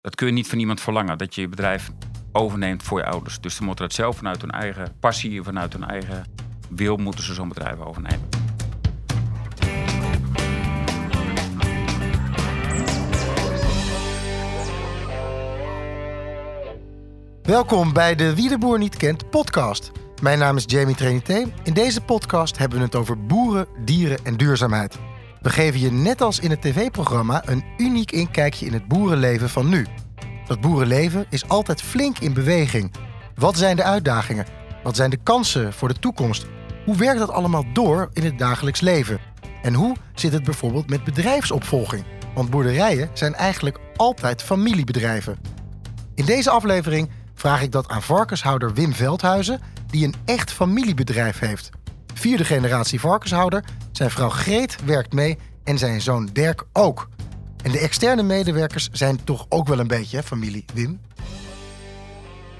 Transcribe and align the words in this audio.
dat 0.00 0.14
kun 0.14 0.26
je 0.26 0.32
niet 0.32 0.48
van 0.48 0.58
iemand 0.58 0.80
verlangen. 0.80 1.18
Dat 1.18 1.34
je 1.34 1.40
je 1.40 1.48
bedrijf 1.48 1.90
overneemt 2.32 2.82
voor 2.82 2.98
je 2.98 3.06
ouders. 3.06 3.40
Dus 3.40 3.54
ze 3.54 3.64
moeten 3.64 3.84
dat 3.84 3.94
zelf 3.94 4.16
vanuit 4.16 4.40
hun 4.40 4.50
eigen 4.50 4.96
passie, 5.00 5.42
vanuit 5.42 5.72
hun 5.72 5.84
eigen 5.84 6.24
wil, 6.68 6.96
moeten 6.96 7.24
ze 7.24 7.34
zo'n 7.34 7.48
bedrijf 7.48 7.78
overnemen. 7.78 8.28
Welkom 17.42 17.92
bij 17.92 18.14
de 18.14 18.34
Wie 18.34 18.48
de 18.48 18.58
Boer 18.58 18.78
niet 18.78 18.96
kent 18.96 19.30
podcast. 19.30 19.92
Mijn 20.22 20.38
naam 20.38 20.56
is 20.56 20.64
Jamie 20.66 20.94
Trinité. 20.94 21.52
In 21.62 21.74
deze 21.74 22.00
podcast 22.00 22.58
hebben 22.58 22.78
we 22.78 22.84
het 22.84 22.94
over 22.94 23.26
boeren, 23.26 23.66
dieren 23.84 24.24
en 24.24 24.36
duurzaamheid. 24.36 24.98
We 25.42 25.50
geven 25.50 25.80
je 25.80 25.92
net 25.92 26.20
als 26.20 26.38
in 26.38 26.50
het 26.50 26.62
tv-programma 26.62 27.42
een 27.48 27.64
uniek 27.76 28.12
inkijkje 28.12 28.66
in 28.66 28.72
het 28.72 28.88
boerenleven 28.88 29.48
van 29.48 29.68
nu. 29.68 29.86
Dat 30.46 30.60
boerenleven 30.60 31.26
is 31.30 31.48
altijd 31.48 31.82
flink 31.82 32.18
in 32.18 32.32
beweging. 32.32 32.92
Wat 33.34 33.56
zijn 33.56 33.76
de 33.76 33.82
uitdagingen? 33.82 34.46
Wat 34.82 34.96
zijn 34.96 35.10
de 35.10 35.18
kansen 35.22 35.72
voor 35.72 35.88
de 35.88 35.98
toekomst? 35.98 36.46
Hoe 36.84 36.96
werkt 36.96 37.18
dat 37.18 37.30
allemaal 37.30 37.64
door 37.72 38.08
in 38.12 38.24
het 38.24 38.38
dagelijks 38.38 38.80
leven? 38.80 39.20
En 39.62 39.74
hoe 39.74 39.96
zit 40.14 40.32
het 40.32 40.44
bijvoorbeeld 40.44 40.90
met 40.90 41.04
bedrijfsopvolging? 41.04 42.04
Want 42.34 42.50
boerderijen 42.50 43.10
zijn 43.12 43.34
eigenlijk 43.34 43.78
altijd 43.96 44.42
familiebedrijven. 44.42 45.38
In 46.14 46.24
deze 46.24 46.50
aflevering 46.50 47.10
vraag 47.34 47.62
ik 47.62 47.72
dat 47.72 47.88
aan 47.88 48.02
varkenshouder 48.02 48.74
Wim 48.74 48.92
Veldhuizen, 48.92 49.60
die 49.86 50.04
een 50.04 50.14
echt 50.24 50.52
familiebedrijf 50.52 51.38
heeft. 51.38 51.70
Vierde 52.18 52.44
generatie 52.44 53.00
varkenshouder, 53.00 53.64
zijn 53.92 54.10
vrouw 54.10 54.28
Greet 54.28 54.84
werkt 54.84 55.12
mee 55.12 55.38
en 55.64 55.78
zijn 55.78 56.00
zoon 56.00 56.28
Dirk 56.32 56.64
ook. 56.72 57.08
En 57.62 57.72
de 57.72 57.78
externe 57.78 58.22
medewerkers 58.22 58.88
zijn 58.92 59.24
toch 59.24 59.46
ook 59.48 59.68
wel 59.68 59.78
een 59.78 59.86
beetje 59.86 60.22
familie, 60.22 60.64
Wim? 60.74 61.00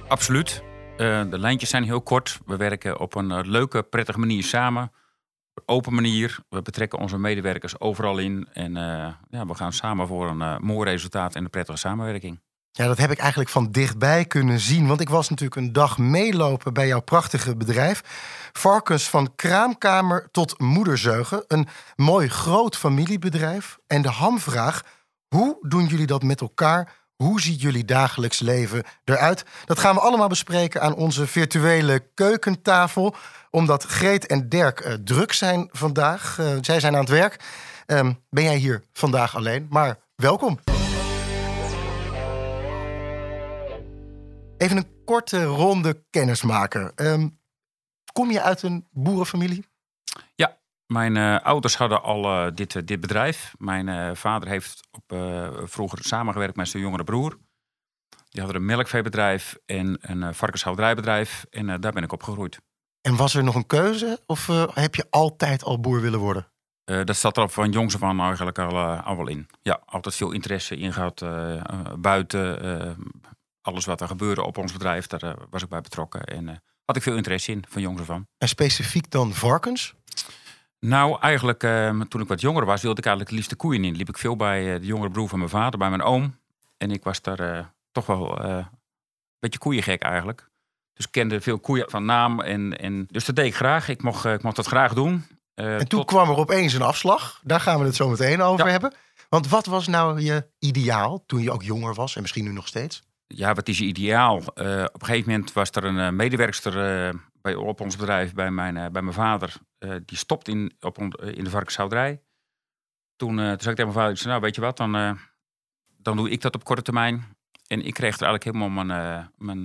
Absoluut. 0.09 0.63
Uh, 0.93 1.31
de 1.31 1.39
lijntjes 1.39 1.71
zijn 1.71 1.83
heel 1.83 2.01
kort. 2.01 2.39
We 2.47 2.57
werken 2.57 3.01
op 3.01 3.15
een 3.15 3.31
uh, 3.31 3.39
leuke, 3.43 3.83
prettige 3.83 4.19
manier 4.19 4.43
samen. 4.43 4.83
Op 5.55 5.63
een 5.65 5.75
open 5.75 5.95
manier. 5.95 6.39
We 6.49 6.63
betrekken 6.63 6.99
onze 6.99 7.19
medewerkers 7.19 7.81
overal 7.81 8.19
in. 8.19 8.49
En 8.53 8.77
uh, 8.77 9.09
ja, 9.31 9.47
we 9.47 9.55
gaan 9.55 9.73
samen 9.73 10.07
voor 10.07 10.29
een 10.29 10.65
mooi 10.65 10.91
resultaat 10.91 11.35
en 11.35 11.45
een 11.45 11.51
prettige 11.51 11.79
samenwerking. 11.79 12.41
Ja, 12.79 12.87
dat 12.87 12.99
heb 12.99 13.11
ik 13.11 13.19
eigenlijk 13.19 13.51
van 13.51 13.71
dichtbij 13.71 14.25
kunnen 14.25 14.61
zien. 14.61 14.87
Want 14.87 15.01
ik 15.01 15.09
was 15.09 15.29
natuurlijk 15.29 15.61
een 15.61 15.73
dag 15.73 15.99
meelopen 15.99 16.73
bij 16.73 16.87
jouw 16.87 17.01
prachtige 17.01 17.57
bedrijf. 17.57 18.03
Varkens 18.53 19.09
van 19.09 19.33
kraamkamer 19.37 20.29
tot 20.31 20.61
moederzeugen. 20.61 21.45
Een 21.47 21.69
mooi 21.97 22.29
groot 22.29 22.77
familiebedrijf. 22.77 23.79
En 23.87 24.03
de 24.03 24.09
hamvraag: 24.09 24.83
hoe 25.29 25.57
doen 25.61 25.87
jullie 25.87 26.07
dat 26.07 26.23
met 26.23 26.41
elkaar? 26.41 26.93
Hoe 27.17 27.41
ziet 27.41 27.61
jullie 27.61 27.85
dagelijks 27.85 28.39
leven 28.39 28.83
eruit? 29.05 29.45
Dat 29.65 29.79
gaan 29.79 29.95
we 29.95 30.01
allemaal 30.01 30.29
bespreken 30.29 30.81
aan 30.81 30.95
onze 30.95 31.27
virtuele 31.27 32.05
keukentafel. 32.15 33.15
Omdat 33.51 33.85
Greet 33.85 34.27
en 34.27 34.49
Dirk 34.49 34.81
uh, 34.81 34.93
druk 34.93 35.33
zijn 35.33 35.69
vandaag. 35.73 36.39
Uh, 36.41 36.47
zij 36.61 36.81
zijn 36.81 36.95
aan 36.95 37.01
het 37.01 37.09
werk. 37.09 37.45
Um, 37.87 38.19
ben 38.31 38.45
jij 38.45 38.57
hier 38.57 38.83
vandaag 38.93 39.37
alleen? 39.37 39.67
Maar 39.71 39.99
welkom. 40.17 40.59
Even 44.59 44.77
een 44.77 45.05
korte 45.05 45.45
ronde 45.45 46.05
kennismaken. 46.11 46.93
Um, 46.97 47.41
kom 48.13 48.31
je 48.31 48.43
uit 48.43 48.63
een 48.63 48.89
boerenfamilie? 48.91 49.65
Ja, 50.35 50.59
mijn 50.87 51.17
uh, 51.17 51.41
ouders 51.41 51.77
hadden 51.77 52.03
al 52.03 52.25
uh, 52.25 52.55
dit, 52.55 52.75
uh, 52.75 52.83
dit 52.85 53.01
bedrijf. 53.01 53.55
Mijn 53.59 54.17
vader 54.17 54.49
heeft 54.49 54.89
op, 54.91 55.17
vroeger 55.71 56.05
samengewerkt 56.05 56.57
met 56.57 56.69
zijn 56.69 56.83
jongere 56.83 57.05
broer. 57.05 57.39
Die 58.29 58.43
hadden 58.43 58.61
een 58.61 58.67
melkveebedrijf 58.67 59.59
en 59.67 59.99
een 60.01 60.35
varkenshouderijbedrijf. 60.35 61.47
En 61.51 61.81
daar 61.81 61.93
ben 61.93 62.03
ik 62.03 62.13
opgegroeid. 62.13 62.61
En 63.01 63.17
was 63.17 63.35
er 63.35 63.45
nog 63.45 63.55
een 63.55 63.67
keuze? 63.67 64.21
Of 64.27 64.47
heb 64.75 64.95
je 64.95 65.07
altijd 65.11 65.65
al 65.65 65.81
boer 65.81 66.01
willen 66.01 66.19
worden? 66.21 66.53
dat 67.05 67.17
zat 67.17 67.37
er 67.37 67.49
van 67.49 67.71
jongs 67.71 67.95
af 67.95 68.03
aan 68.03 68.21
eigenlijk 68.21 68.59
al, 68.59 68.79
al 68.79 69.17
wel 69.17 69.29
in. 69.29 69.49
Ja, 69.63 69.83
altijd 69.85 70.15
veel 70.15 70.33
interesse 70.33 70.77
in 70.77 70.93
gehad. 70.93 71.25
buiten, 72.01 72.97
alles 73.69 73.85
wat 73.85 74.01
er 74.01 74.07
gebeurde 74.07 74.45
op 74.45 74.59
ons 74.59 74.73
bedrijf, 74.73 75.07
daar 75.07 75.25
uh, 75.25 75.33
was 75.51 75.63
ik 75.63 75.69
bij 75.69 75.81
betrokken. 75.81 76.25
En 76.25 76.49
uh, 76.49 76.55
had 76.85 76.97
ik 76.97 77.03
veel 77.03 77.17
interesse 77.17 77.53
in, 77.53 77.65
van 77.69 77.83
jongs 77.83 78.01
af 78.01 78.11
aan. 78.11 78.27
En 78.39 78.49
specifiek 78.49 79.11
dan 79.11 79.33
varkens? 79.33 79.95
Nou, 80.81 81.21
eigenlijk 81.21 81.63
uh, 81.63 82.01
toen 82.01 82.21
ik 82.21 82.29
wat 82.29 82.41
jonger 82.41 82.65
was, 82.65 82.83
wilde 82.83 82.99
ik 82.99 83.07
eigenlijk 83.07 83.29
het 83.29 83.31
liefst 83.31 83.51
de 83.51 83.57
koeien 83.57 83.85
in. 83.85 83.97
Liep 83.97 84.09
ik 84.09 84.19
veel 84.19 84.37
bij 84.37 84.79
de 84.79 84.87
jongere 84.87 85.11
broer 85.11 85.29
van 85.29 85.39
mijn 85.39 85.51
vader, 85.51 85.79
bij 85.79 85.89
mijn 85.89 86.03
oom. 86.03 86.37
En 86.77 86.91
ik 86.91 87.05
was 87.05 87.23
daar 87.23 87.73
toch 87.93 88.07
wel 88.07 88.41
een 88.41 88.67
beetje 89.39 89.59
koeiengek 89.59 90.03
eigenlijk. 90.03 90.49
Dus 90.95 91.05
ik 91.05 91.13
kende 91.13 91.41
veel 91.41 91.59
koeien 91.59 91.91
van 91.91 92.05
naam. 92.05 92.41
En, 92.41 92.79
en, 92.79 93.07
dus 93.11 93.25
dat 93.25 93.37
deed 93.37 93.47
ik 93.47 93.55
graag. 93.55 93.89
Ik 93.89 94.03
mocht, 94.03 94.25
ik 94.25 94.43
mocht 94.43 94.57
dat 94.57 94.67
graag 94.67 94.95
doen. 94.95 95.27
en 95.55 95.89
toen 95.89 96.05
kwam 96.05 96.31
er 96.31 96.37
opeens 96.37 96.73
een 96.73 96.83
afslag. 96.83 97.41
Daar 97.43 97.61
gaan 97.61 97.79
we 97.79 97.85
het 97.85 97.97
zo 97.97 98.09
meteen 98.09 98.43
over 98.43 98.71
hebben. 98.71 98.93
Want 99.29 99.49
wat 99.49 99.67
was 99.67 99.87
nou 99.87 100.21
je 100.21 100.47
ideaal 100.59 101.25
toen 101.27 101.43
je 101.43 101.51
ook 101.51 101.63
jonger 101.63 101.95
was 101.95 102.17
en 102.17 102.23
misschien 102.23 102.45
nu 102.45 102.53
nog 102.53 102.67
steeds? 102.67 103.03
Ja, 103.29 103.55
wat 103.55 103.69
is 103.69 103.79
je 103.79 103.85
ideaal? 103.85 104.37
Uh, 104.39 104.85
op 104.93 105.01
een 105.01 105.07
gegeven 105.07 105.31
moment 105.31 105.53
was 105.53 105.71
er 105.71 105.85
een 105.85 105.97
uh, 105.97 106.11
medewerkster 106.11 107.07
uh, 107.09 107.15
bij, 107.33 107.55
op 107.55 107.81
ons 107.81 107.97
bedrijf 107.97 108.35
bij 108.35 108.51
mijn, 108.51 108.93
bij 108.93 109.03
mijn 109.03 109.15
vader. 109.15 109.55
die 110.05 110.19
stopt 110.19 110.49
in, 110.49 110.73
op 110.81 110.99
in 111.21 111.45
de 111.45 111.51
varkenshouderij. 111.51 112.23
Toen, 113.17 113.37
toen 113.37 113.39
zei 113.39 113.53
ik 113.53 113.61
tegen 113.61 113.77
mijn 113.77 113.93
vader, 113.93 114.11
ik 114.11 114.17
zei, 114.17 114.29
nou 114.29 114.41
weet 114.41 114.55
je 114.55 114.61
wat, 114.61 114.77
dan, 114.77 115.19
dan 115.97 116.17
doe 116.17 116.31
ik 116.31 116.41
dat 116.41 116.55
op 116.55 116.65
korte 116.65 116.83
termijn. 116.83 117.37
En 117.67 117.83
ik 117.85 117.95
kreeg 117.95 118.17
er 118.17 118.27
eigenlijk 118.27 118.45
helemaal 118.45 118.85
mijn, 118.85 119.31
mijn, 119.37 119.65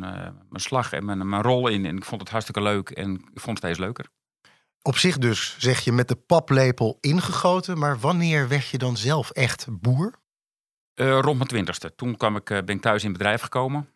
mijn 0.50 0.62
slag 0.62 0.92
en 0.94 1.06
mijn, 1.06 1.30
mijn 1.30 1.42
rol 1.42 1.68
in. 1.68 1.86
En 1.86 1.98
ik 1.98 2.06
vond 2.06 2.22
het 2.22 2.30
hartstikke 2.30 2.62
leuk 2.62 2.90
en 2.90 3.14
ik 3.14 3.40
vond 3.40 3.58
het 3.58 3.58
steeds 3.58 3.80
leuker. 3.80 4.06
Op 4.82 4.98
zich 4.98 5.18
dus, 5.18 5.56
zeg 5.60 5.80
je, 5.80 5.92
met 5.92 6.08
de 6.08 6.16
paplepel 6.16 6.98
ingegoten. 7.00 7.78
Maar 7.78 8.00
wanneer 8.00 8.48
werd 8.48 8.68
je 8.68 8.78
dan 8.78 8.98
zelf 8.98 9.30
echt 9.30 9.68
boer? 9.70 10.23
Uh, 10.96 11.20
rond 11.20 11.38
mijn 11.38 11.50
twintigste. 11.50 11.96
Toen 11.96 12.18
kwam 12.18 12.36
ik, 12.36 12.50
uh, 12.50 12.62
ben 12.62 12.76
ik 12.76 12.82
thuis 12.82 13.04
in 13.04 13.10
het 13.10 13.18
bedrijf 13.18 13.42
gekomen. 13.42 13.94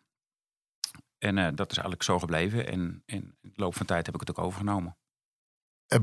En 1.18 1.36
uh, 1.36 1.48
dat 1.54 1.70
is 1.70 1.76
eigenlijk 1.76 2.02
zo 2.02 2.18
gebleven. 2.18 2.68
En, 2.68 3.02
in 3.06 3.36
de 3.40 3.50
loop 3.54 3.76
van 3.76 3.86
tijd 3.86 4.06
heb 4.06 4.14
ik 4.14 4.20
het 4.20 4.30
ook 4.30 4.44
overgenomen. 4.44 4.96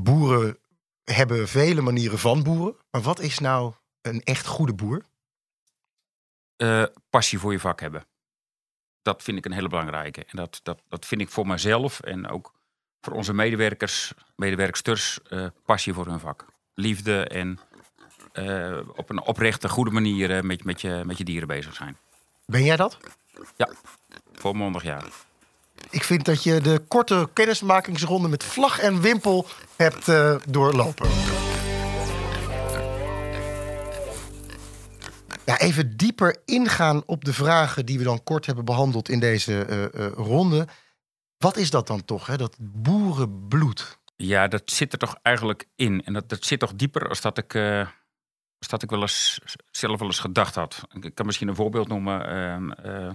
boeren 0.00 0.58
hebben 1.04 1.48
vele 1.48 1.80
manieren 1.80 2.18
van 2.18 2.42
boeren. 2.42 2.76
Maar 2.90 3.02
wat 3.02 3.20
is 3.20 3.38
nou 3.38 3.74
een 4.00 4.20
echt 4.22 4.46
goede 4.46 4.74
boer? 4.74 5.04
passie 7.10 7.38
voor 7.38 7.52
je 7.52 7.60
vak 7.60 7.80
hebben. 7.80 8.06
Dat 9.02 9.22
vind 9.22 9.38
ik 9.38 9.44
een 9.44 9.52
hele 9.52 9.68
belangrijke. 9.68 10.24
En 10.24 10.36
dat, 10.36 10.60
dat, 10.62 10.82
dat 10.88 11.06
vind 11.06 11.20
ik 11.20 11.28
voor 11.28 11.46
mezelf 11.46 12.00
en 12.00 12.28
ook 12.28 12.54
voor 13.00 13.12
onze 13.12 13.32
medewerkers, 13.32 14.12
medewerksters, 14.36 15.18
passie 15.64 15.92
voor 15.92 16.06
hun 16.06 16.20
vak. 16.20 16.46
Liefde 16.74 17.24
en 17.24 17.58
uh, 18.38 18.78
op 18.96 19.10
een 19.10 19.22
oprechte, 19.22 19.68
goede 19.68 19.90
manier 19.90 20.30
uh, 20.30 20.40
met, 20.40 20.64
met, 20.64 20.80
je, 20.80 21.02
met 21.04 21.18
je 21.18 21.24
dieren 21.24 21.48
bezig 21.48 21.74
zijn. 21.74 21.96
Ben 22.46 22.64
jij 22.64 22.76
dat? 22.76 22.96
Ja, 23.56 23.68
volmondig 24.32 24.82
ja. 24.82 25.02
Ik 25.90 26.04
vind 26.04 26.24
dat 26.24 26.42
je 26.42 26.60
de 26.60 26.82
korte 26.88 27.28
kennismakingsronde 27.32 28.28
met 28.28 28.44
vlag 28.44 28.78
en 28.78 29.00
wimpel 29.00 29.46
hebt 29.76 30.08
uh, 30.08 30.36
doorlopen. 30.48 31.08
Ja, 35.44 35.58
even 35.58 35.96
dieper 35.96 36.36
ingaan 36.44 37.02
op 37.06 37.24
de 37.24 37.32
vragen 37.32 37.86
die 37.86 37.98
we 37.98 38.04
dan 38.04 38.22
kort 38.24 38.46
hebben 38.46 38.64
behandeld 38.64 39.08
in 39.08 39.20
deze 39.20 39.90
ronde. 40.14 40.66
Wat 41.38 41.56
is 41.56 41.70
dat 41.70 41.86
dan 41.86 42.04
toch, 42.04 42.26
hè? 42.26 42.36
dat 42.36 42.56
boerenbloed? 42.58 43.98
Ja, 44.16 44.48
dat 44.48 44.62
zit 44.64 44.92
er 44.92 44.98
toch 44.98 45.16
eigenlijk 45.22 45.68
in. 45.76 46.04
En 46.04 46.12
dat, 46.12 46.28
dat 46.28 46.44
zit 46.44 46.60
toch 46.60 46.74
dieper 46.74 47.08
als 47.08 47.20
dat 47.20 47.38
ik 47.38 47.54
dat 48.58 48.82
ik 48.82 48.90
wel 48.90 49.00
eens 49.00 49.38
zelf 49.70 49.98
wel 49.98 50.08
eens 50.08 50.18
gedacht 50.18 50.54
had. 50.54 50.86
Ik 51.00 51.14
kan 51.14 51.26
misschien 51.26 51.48
een 51.48 51.54
voorbeeld 51.54 51.88
noemen. 51.88 52.28
Ehm, 52.28 52.70
eh, 52.70 53.10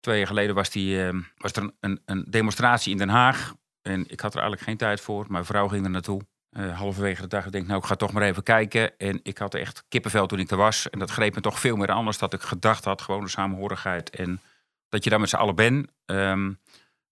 twee 0.00 0.18
jaar 0.18 0.26
geleden 0.26 0.54
was, 0.54 0.70
die, 0.70 1.04
ehm, 1.04 1.20
was 1.36 1.52
er 1.52 1.70
een, 1.80 2.00
een, 2.04 2.24
demonstratie 2.28 2.92
in 2.92 2.98
Den 2.98 3.08
Haag. 3.08 3.54
En 3.82 4.00
ik 4.08 4.20
had 4.20 4.34
er 4.34 4.40
eigenlijk 4.40 4.68
geen 4.68 4.76
tijd 4.76 5.00
voor. 5.00 5.26
Mijn 5.28 5.44
vrouw 5.44 5.68
ging 5.68 5.84
er 5.84 5.90
naartoe. 5.90 6.20
Uh, 6.50 6.78
halverwege 6.78 7.22
de 7.22 7.28
dag, 7.28 7.46
ik 7.46 7.66
nou, 7.66 7.80
ik 7.80 7.86
ga 7.86 7.96
toch 7.96 8.12
maar 8.12 8.22
even 8.22 8.42
kijken. 8.42 8.98
En 8.98 9.20
ik 9.22 9.38
had 9.38 9.54
echt 9.54 9.84
kippenvel 9.88 10.26
toen 10.26 10.38
ik 10.38 10.50
er 10.50 10.56
was. 10.56 10.90
En 10.90 10.98
dat 10.98 11.10
greep 11.10 11.34
me 11.34 11.40
toch 11.40 11.60
veel 11.60 11.76
meer 11.76 11.92
anders 11.92 12.18
dan 12.18 12.30
ik 12.32 12.40
gedacht 12.40 12.84
had. 12.84 13.02
Gewoon 13.02 13.24
de 13.24 13.30
samenhorigheid. 13.30 14.10
En 14.10 14.40
dat 14.88 15.04
je 15.04 15.10
daar 15.10 15.20
met 15.20 15.28
z'n 15.28 15.36
allen 15.36 15.54
bent. 15.54 15.90
Um, 16.06 16.58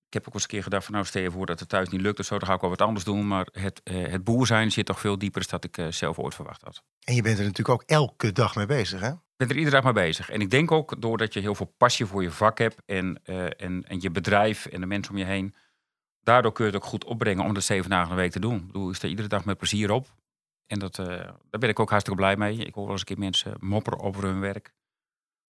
ik 0.09 0.15
heb 0.15 0.29
ook 0.29 0.35
eens 0.35 0.43
een 0.43 0.49
keer 0.49 0.63
gedacht 0.63 0.85
van 0.85 0.95
nou 0.95 1.07
stel 1.07 1.23
je 1.23 1.31
voor 1.31 1.47
dat 1.47 1.61
het 1.61 1.69
thuis 1.69 1.89
niet 1.89 2.01
lukt 2.01 2.19
of 2.19 2.25
zo, 2.25 2.39
dan 2.39 2.49
ga 2.49 2.55
ik 2.55 2.61
wel 2.61 2.71
wat 2.71 2.83
anders 2.83 3.05
doen. 3.05 3.27
Maar 3.27 3.49
het, 3.53 3.81
uh, 3.85 4.07
het 4.07 4.25
boer 4.25 4.47
zijn 4.47 4.73
zit 4.73 4.87
toch 4.87 5.01
veel 5.01 5.19
dieper 5.19 5.47
dan 5.49 5.61
ik 5.63 5.79
uh, 5.79 5.87
zelf 5.91 6.19
ooit 6.19 6.35
verwacht 6.35 6.63
had. 6.63 6.83
En 7.05 7.15
je 7.15 7.23
bent 7.23 7.39
er 7.39 7.45
natuurlijk 7.45 7.81
ook 7.81 7.91
elke 7.91 8.33
dag 8.33 8.55
mee 8.55 8.67
bezig 8.67 9.01
hè? 9.01 9.11
Ik 9.11 9.47
ben 9.47 9.49
er 9.49 9.57
iedere 9.57 9.75
dag 9.75 9.85
mee 9.85 10.05
bezig. 10.05 10.31
En 10.31 10.41
ik 10.41 10.51
denk 10.51 10.71
ook 10.73 11.01
doordat 11.01 11.35
je 11.35 11.41
heel 11.41 11.55
veel 11.55 11.75
passie 11.77 12.07
voor 12.07 12.23
je 12.23 12.31
vak 12.31 12.59
hebt 12.59 12.83
en, 12.87 13.21
uh, 13.25 13.45
en, 13.45 13.85
en 13.89 14.01
je 14.01 14.11
bedrijf 14.11 14.67
en 14.67 14.81
de 14.81 14.87
mensen 14.87 15.13
om 15.13 15.19
je 15.19 15.25
heen. 15.25 15.55
Daardoor 16.21 16.53
kun 16.53 16.65
je 16.65 16.71
het 16.71 16.83
ook 16.83 16.89
goed 16.89 17.05
opbrengen 17.05 17.45
om 17.45 17.55
de 17.55 17.61
zeven 17.61 17.91
dagen 17.91 18.11
een 18.11 18.17
week 18.17 18.31
te 18.31 18.41
doen. 18.41 18.57
Ik 18.57 18.67
bedoel, 18.67 18.89
ik 18.89 18.97
sta 18.97 19.09
iedere 19.09 19.29
dag 19.29 19.45
met 19.45 19.59
plezier 19.59 19.91
op. 19.91 20.07
En 20.67 20.79
dat, 20.79 20.95
daar 20.95 21.61
ben 21.61 21.69
ik 21.69 21.81
ook 21.81 21.91
hartstikke 21.91 22.21
blij 22.21 22.37
mee. 22.37 22.57
Ik 22.57 22.75
hoor 22.75 22.83
wel 22.83 22.93
eens 22.93 23.01
een 23.01 23.07
keer 23.07 23.19
mensen 23.19 23.57
mopperen 23.61 24.01
over 24.01 24.23
hun 24.25 24.41
werk. 24.41 24.73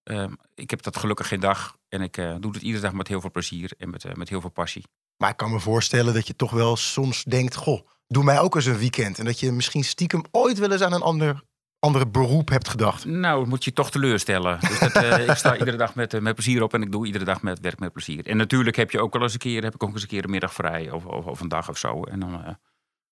Ehm, 0.03 0.33
ik 0.55 0.69
heb 0.69 0.81
dat 0.81 0.97
gelukkig 0.97 1.27
geen 1.27 1.39
dag. 1.39 1.77
En 1.89 2.01
ik 2.01 2.17
eh, 2.17 2.35
doe 2.39 2.51
het 2.51 2.61
iedere 2.61 2.83
dag 2.83 2.94
met 2.94 3.07
heel 3.07 3.21
veel 3.21 3.31
plezier 3.31 3.71
en 3.77 3.89
met, 3.89 4.05
eh, 4.05 4.13
met 4.13 4.29
heel 4.29 4.41
veel 4.41 4.50
passie. 4.50 4.83
Maar 5.17 5.29
ik 5.29 5.38
kan 5.38 5.51
me 5.51 5.59
voorstellen 5.59 6.13
dat 6.13 6.27
je 6.27 6.35
toch 6.35 6.51
wel 6.51 6.75
soms 6.75 7.23
denkt: 7.23 7.55
Goh, 7.55 7.88
doe 8.07 8.23
mij 8.23 8.39
ook 8.39 8.55
eens 8.55 8.65
een 8.65 8.77
weekend. 8.77 9.19
En 9.19 9.25
dat 9.25 9.39
je 9.39 9.51
misschien 9.51 9.83
stiekem 9.83 10.23
ooit 10.31 10.57
wel 10.57 10.71
eens 10.71 10.81
aan 10.81 10.94
een 10.94 11.01
ander, 11.01 11.44
andere 11.79 12.07
beroep 12.07 12.50
hebt 12.50 12.67
gedacht. 12.67 13.05
Nou, 13.05 13.47
moet 13.47 13.63
je 13.63 13.73
toch 13.73 13.91
teleurstellen. 13.91 14.59
Dus 14.59 14.79
dat, 14.79 14.91
eh, 14.91 15.27
ik 15.27 15.35
sta 15.35 15.57
iedere 15.57 15.77
dag 15.77 15.95
met, 15.95 16.21
met 16.21 16.35
plezier 16.35 16.63
op 16.63 16.73
en 16.73 16.81
ik 16.81 16.91
doe 16.91 17.05
iedere 17.05 17.25
dag 17.25 17.41
met 17.41 17.59
werk 17.59 17.79
met 17.79 17.94
plezier. 17.94 18.27
En 18.27 18.38
natuurlijk 18.38 18.75
heb 18.75 18.91
je 18.91 19.00
ook 19.00 19.13
wel 19.13 19.21
eens 19.21 19.33
een 19.33 19.39
keer, 19.39 19.63
heb 19.63 19.75
ik 19.75 19.83
ook 19.83 19.94
eens 19.94 20.01
een 20.01 20.07
keer 20.07 20.23
een 20.23 20.29
middag 20.29 20.53
vrij 20.53 20.91
of, 20.91 21.05
of, 21.05 21.25
of 21.25 21.39
een 21.39 21.50
dag 21.50 21.69
of 21.69 21.77
zo. 21.77 22.03
En 22.03 22.19
dan, 22.19 22.33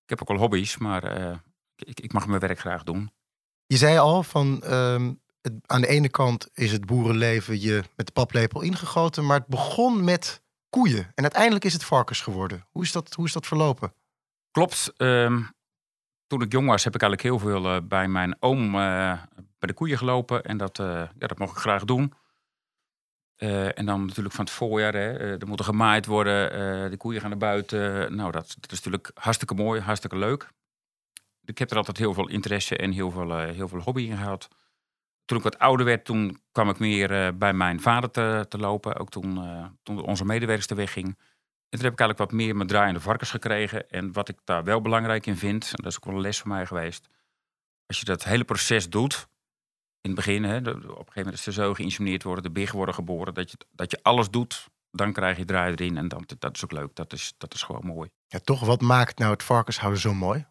ik 0.04 0.10
heb 0.10 0.22
ook 0.22 0.28
wel 0.28 0.38
hobby's, 0.38 0.78
maar 0.78 1.04
ik, 1.76 2.00
ik 2.00 2.14
mag 2.14 2.28
mijn 2.28 2.40
werk 2.40 2.60
graag 2.60 2.84
doen. 2.84 3.12
Je 3.66 3.78
zei 3.78 3.98
al 3.98 4.24
van 4.24 4.64
ehm, 4.64 5.12
aan 5.66 5.82
de 5.82 5.88
ene 5.88 6.10
kant 6.10 6.50
is 6.54 6.72
het 6.72 6.86
boerenleven 6.86 7.62
je 7.62 7.84
met 7.96 8.06
de 8.06 8.12
paplepel 8.12 8.62
ingegoten, 8.62 9.26
maar 9.26 9.38
het 9.38 9.48
begon 9.48 10.04
met 10.04 10.42
koeien 10.70 11.12
en 11.16 11.24
uiteindelijk 11.24 11.66
is 11.66 11.74
het 11.74 11.84
varkens 11.84 12.22
geworden. 12.22 12.66
Hoe 12.72 12.84
is 12.84 12.92
dat, 12.92 13.14
hoe 13.14 13.26
is 13.26 13.34
dat 13.34 13.48
verlopen? 13.48 13.94
Klopt. 14.52 14.94
Ehm, 14.98 15.42
toen 16.28 16.42
ik 16.42 16.52
jong 16.52 16.68
was, 16.68 16.84
heb 16.84 16.96
ik 16.96 17.02
eigenlijk 17.02 17.32
heel 17.32 17.50
veel 17.50 17.76
uh, 17.76 17.82
bij 17.84 18.08
mijn 18.08 18.36
oom 18.40 18.66
uh, 18.66 19.22
bij 19.60 19.68
de 19.68 19.74
koeien 19.74 19.98
gelopen. 19.98 20.44
En 20.44 20.58
dat, 20.58 20.80
uh, 20.80 20.88
ja, 21.18 21.28
dat 21.28 21.38
mocht 21.38 21.52
ik 21.52 21.62
graag 21.62 21.86
doen. 21.86 22.14
en 23.76 23.86
dan 23.86 24.06
natuurlijk 24.06 24.36
van 24.36 24.46
het 24.46 24.54
voorjaar, 24.54 24.94
hè, 24.94 25.38
er 25.38 25.48
moet 25.48 25.62
gemaaid 25.62 26.06
worden, 26.06 26.92
de 26.92 26.98
koeien 26.98 27.22
gaan 27.22 27.30
naar 27.30 27.40
buiten. 27.40 28.16
Nou, 28.16 28.32
dat, 28.32 28.56
dat, 28.60 28.72
is 28.72 28.78
natuurlijk 28.78 29.12
hartstikke 29.14 29.54
mooi, 29.54 29.82
hartstikke 29.82 30.18
leuk. 30.18 30.50
Ik 31.46 31.58
heb 31.58 31.72
er 31.72 31.78
altijd 31.78 31.98
heel 31.98 32.14
veel 32.14 32.30
interesse 32.30 32.78
en 32.78 32.92
heel 32.92 33.12
veel, 33.12 33.38
heel 33.38 33.68
veel 33.68 33.80
hobby 33.80 34.02
in 34.02 34.18
gehad 34.18 34.50
toen 35.26 35.38
ik 35.38 35.44
wat 35.44 35.60
ouder 35.60 35.86
werd, 35.86 36.06
toen 36.06 36.42
kwam 36.52 36.70
ik 36.70 36.80
meer 36.80 37.12
uh, 37.12 37.38
bij 37.38 37.54
mijn 37.54 37.82
vader 37.82 38.12
te, 38.12 38.46
te 38.50 38.58
lopen. 38.58 38.96
Ook 38.96 39.10
toen, 39.10 39.38
uh, 39.38 39.66
toen 39.84 40.02
onze 40.02 40.26
medewerkster 40.26 40.76
wegging. 40.76 41.08
En 41.08 41.78
toen 41.78 41.86
heb 41.86 41.94
ik 41.94 42.00
eigenlijk 42.00 42.32
wat 42.32 42.32
meer 42.32 42.56
mijn 42.56 42.68
draaiende 42.68 43.00
varkens 43.00 43.32
gekregen. 43.32 43.90
En 43.90 44.14
wat 44.14 44.30
ik 44.30 44.38
daar 44.44 44.64
wel 44.64 44.82
belangrijk 44.82 45.26
in 45.26 45.38
vind, 45.38 45.64
en 45.64 45.84
dat 45.84 45.92
is 45.92 45.98
ook 45.98 46.06
wel 46.06 46.16
een 46.16 46.22
les 46.22 46.40
voor 46.40 46.48
mij 46.48 46.66
geweest. 46.66 47.08
Als 47.86 48.00
je 48.00 48.06
dat 48.06 48.24
hele 48.24 48.44
proces 48.44 48.90
doet, 48.90 49.28
in 50.02 50.10
het 50.10 50.16
begin, 50.16 50.44
hè, 50.44 50.58
op 50.58 50.66
een 50.66 50.74
gegeven 50.74 51.12
moment 51.16 51.34
is 51.34 51.44
de 51.44 51.52
zo 51.52 51.74
geïnsemineerd 51.74 52.24
worden, 52.24 52.44
de 52.44 52.52
big 52.52 52.72
worden 52.72 52.96
geboren, 52.96 53.34
dat 53.34 53.52
je, 53.52 53.58
dat 53.72 53.92
je 53.92 54.00
alles 54.02 54.30
doet, 54.30 54.68
dan 54.92 55.14
krijg 55.14 55.38
je 55.38 55.46
draai 55.46 55.72
erin. 55.72 55.98
En 55.98 56.08
dan, 56.08 56.24
dat 56.40 56.56
is 56.56 56.64
ook 56.64 56.72
leuk, 56.72 56.96
dat 56.96 57.14
is, 57.14 57.34
dat 57.38 57.54
is 57.54 57.64
gewoon 57.64 57.86
mooi. 57.86 58.10
Ja, 58.28 58.40
toch, 58.40 58.60
wat 58.60 58.82
maakt 58.82 59.18
nou 59.18 59.32
het 59.32 59.44
varkenshouden 59.44 60.02
zo 60.02 60.14
mooi? 60.14 60.46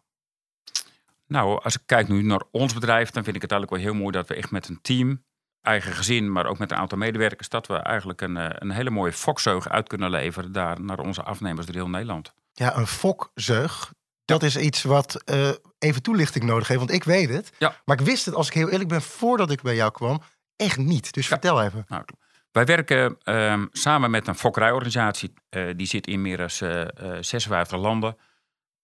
Nou, 1.31 1.61
als 1.63 1.75
ik 1.75 1.81
kijk 1.85 2.07
nu 2.07 2.21
naar 2.21 2.41
ons 2.51 2.73
bedrijf, 2.73 3.09
dan 3.09 3.23
vind 3.23 3.35
ik 3.35 3.41
het 3.41 3.51
eigenlijk 3.51 3.81
wel 3.81 3.91
heel 3.91 4.01
mooi 4.01 4.11
dat 4.11 4.27
we 4.27 4.35
echt 4.35 4.51
met 4.51 4.67
een 4.67 4.79
team, 4.81 5.23
eigen 5.61 5.91
gezin, 5.91 6.31
maar 6.31 6.45
ook 6.45 6.57
met 6.57 6.71
een 6.71 6.77
aantal 6.77 6.97
medewerkers, 6.97 7.49
dat 7.49 7.67
we 7.67 7.75
eigenlijk 7.75 8.21
een, 8.21 8.37
eh, 8.37 8.49
een 8.49 8.71
hele 8.71 8.89
mooie 8.89 9.11
fokzeug 9.11 9.69
uit 9.69 9.87
kunnen 9.87 10.09
leveren 10.09 10.51
daar 10.51 10.81
naar 10.81 10.99
onze 10.99 11.23
afnemers 11.23 11.65
door 11.65 11.75
heel 11.75 11.89
Nederland. 11.89 12.33
Ja, 12.53 12.77
een 12.77 12.87
fokzeug. 12.87 13.93
Dat 14.25 14.43
is 14.43 14.57
iets 14.57 14.83
wat 14.83 15.21
uh, 15.25 15.49
even 15.79 16.01
toelichting 16.01 16.43
nodig 16.43 16.67
heeft, 16.67 16.79
want 16.79 16.91
ik 16.91 17.03
weet 17.03 17.29
het. 17.29 17.51
Ja. 17.57 17.75
Maar 17.85 17.99
ik 17.99 18.05
wist 18.05 18.25
het, 18.25 18.35
als 18.35 18.47
ik 18.47 18.53
heel 18.53 18.69
eerlijk 18.69 18.89
ben, 18.89 19.01
voordat 19.01 19.51
ik 19.51 19.61
bij 19.61 19.75
jou 19.75 19.91
kwam, 19.91 20.21
echt 20.55 20.77
niet. 20.77 21.13
Dus 21.13 21.27
vertel 21.27 21.61
even. 21.61 21.85
Nou, 21.87 22.03
wij 22.51 22.65
werken 22.65 23.17
uh, 23.23 23.63
samen 23.71 24.11
met 24.11 24.27
een 24.27 24.35
fokkerijorganisatie. 24.35 25.33
Uh, 25.49 25.73
die 25.75 25.87
zit 25.87 26.07
in 26.07 26.21
meer 26.21 26.37
dan 26.37 26.49
56 26.49 27.77
landen. 27.77 28.17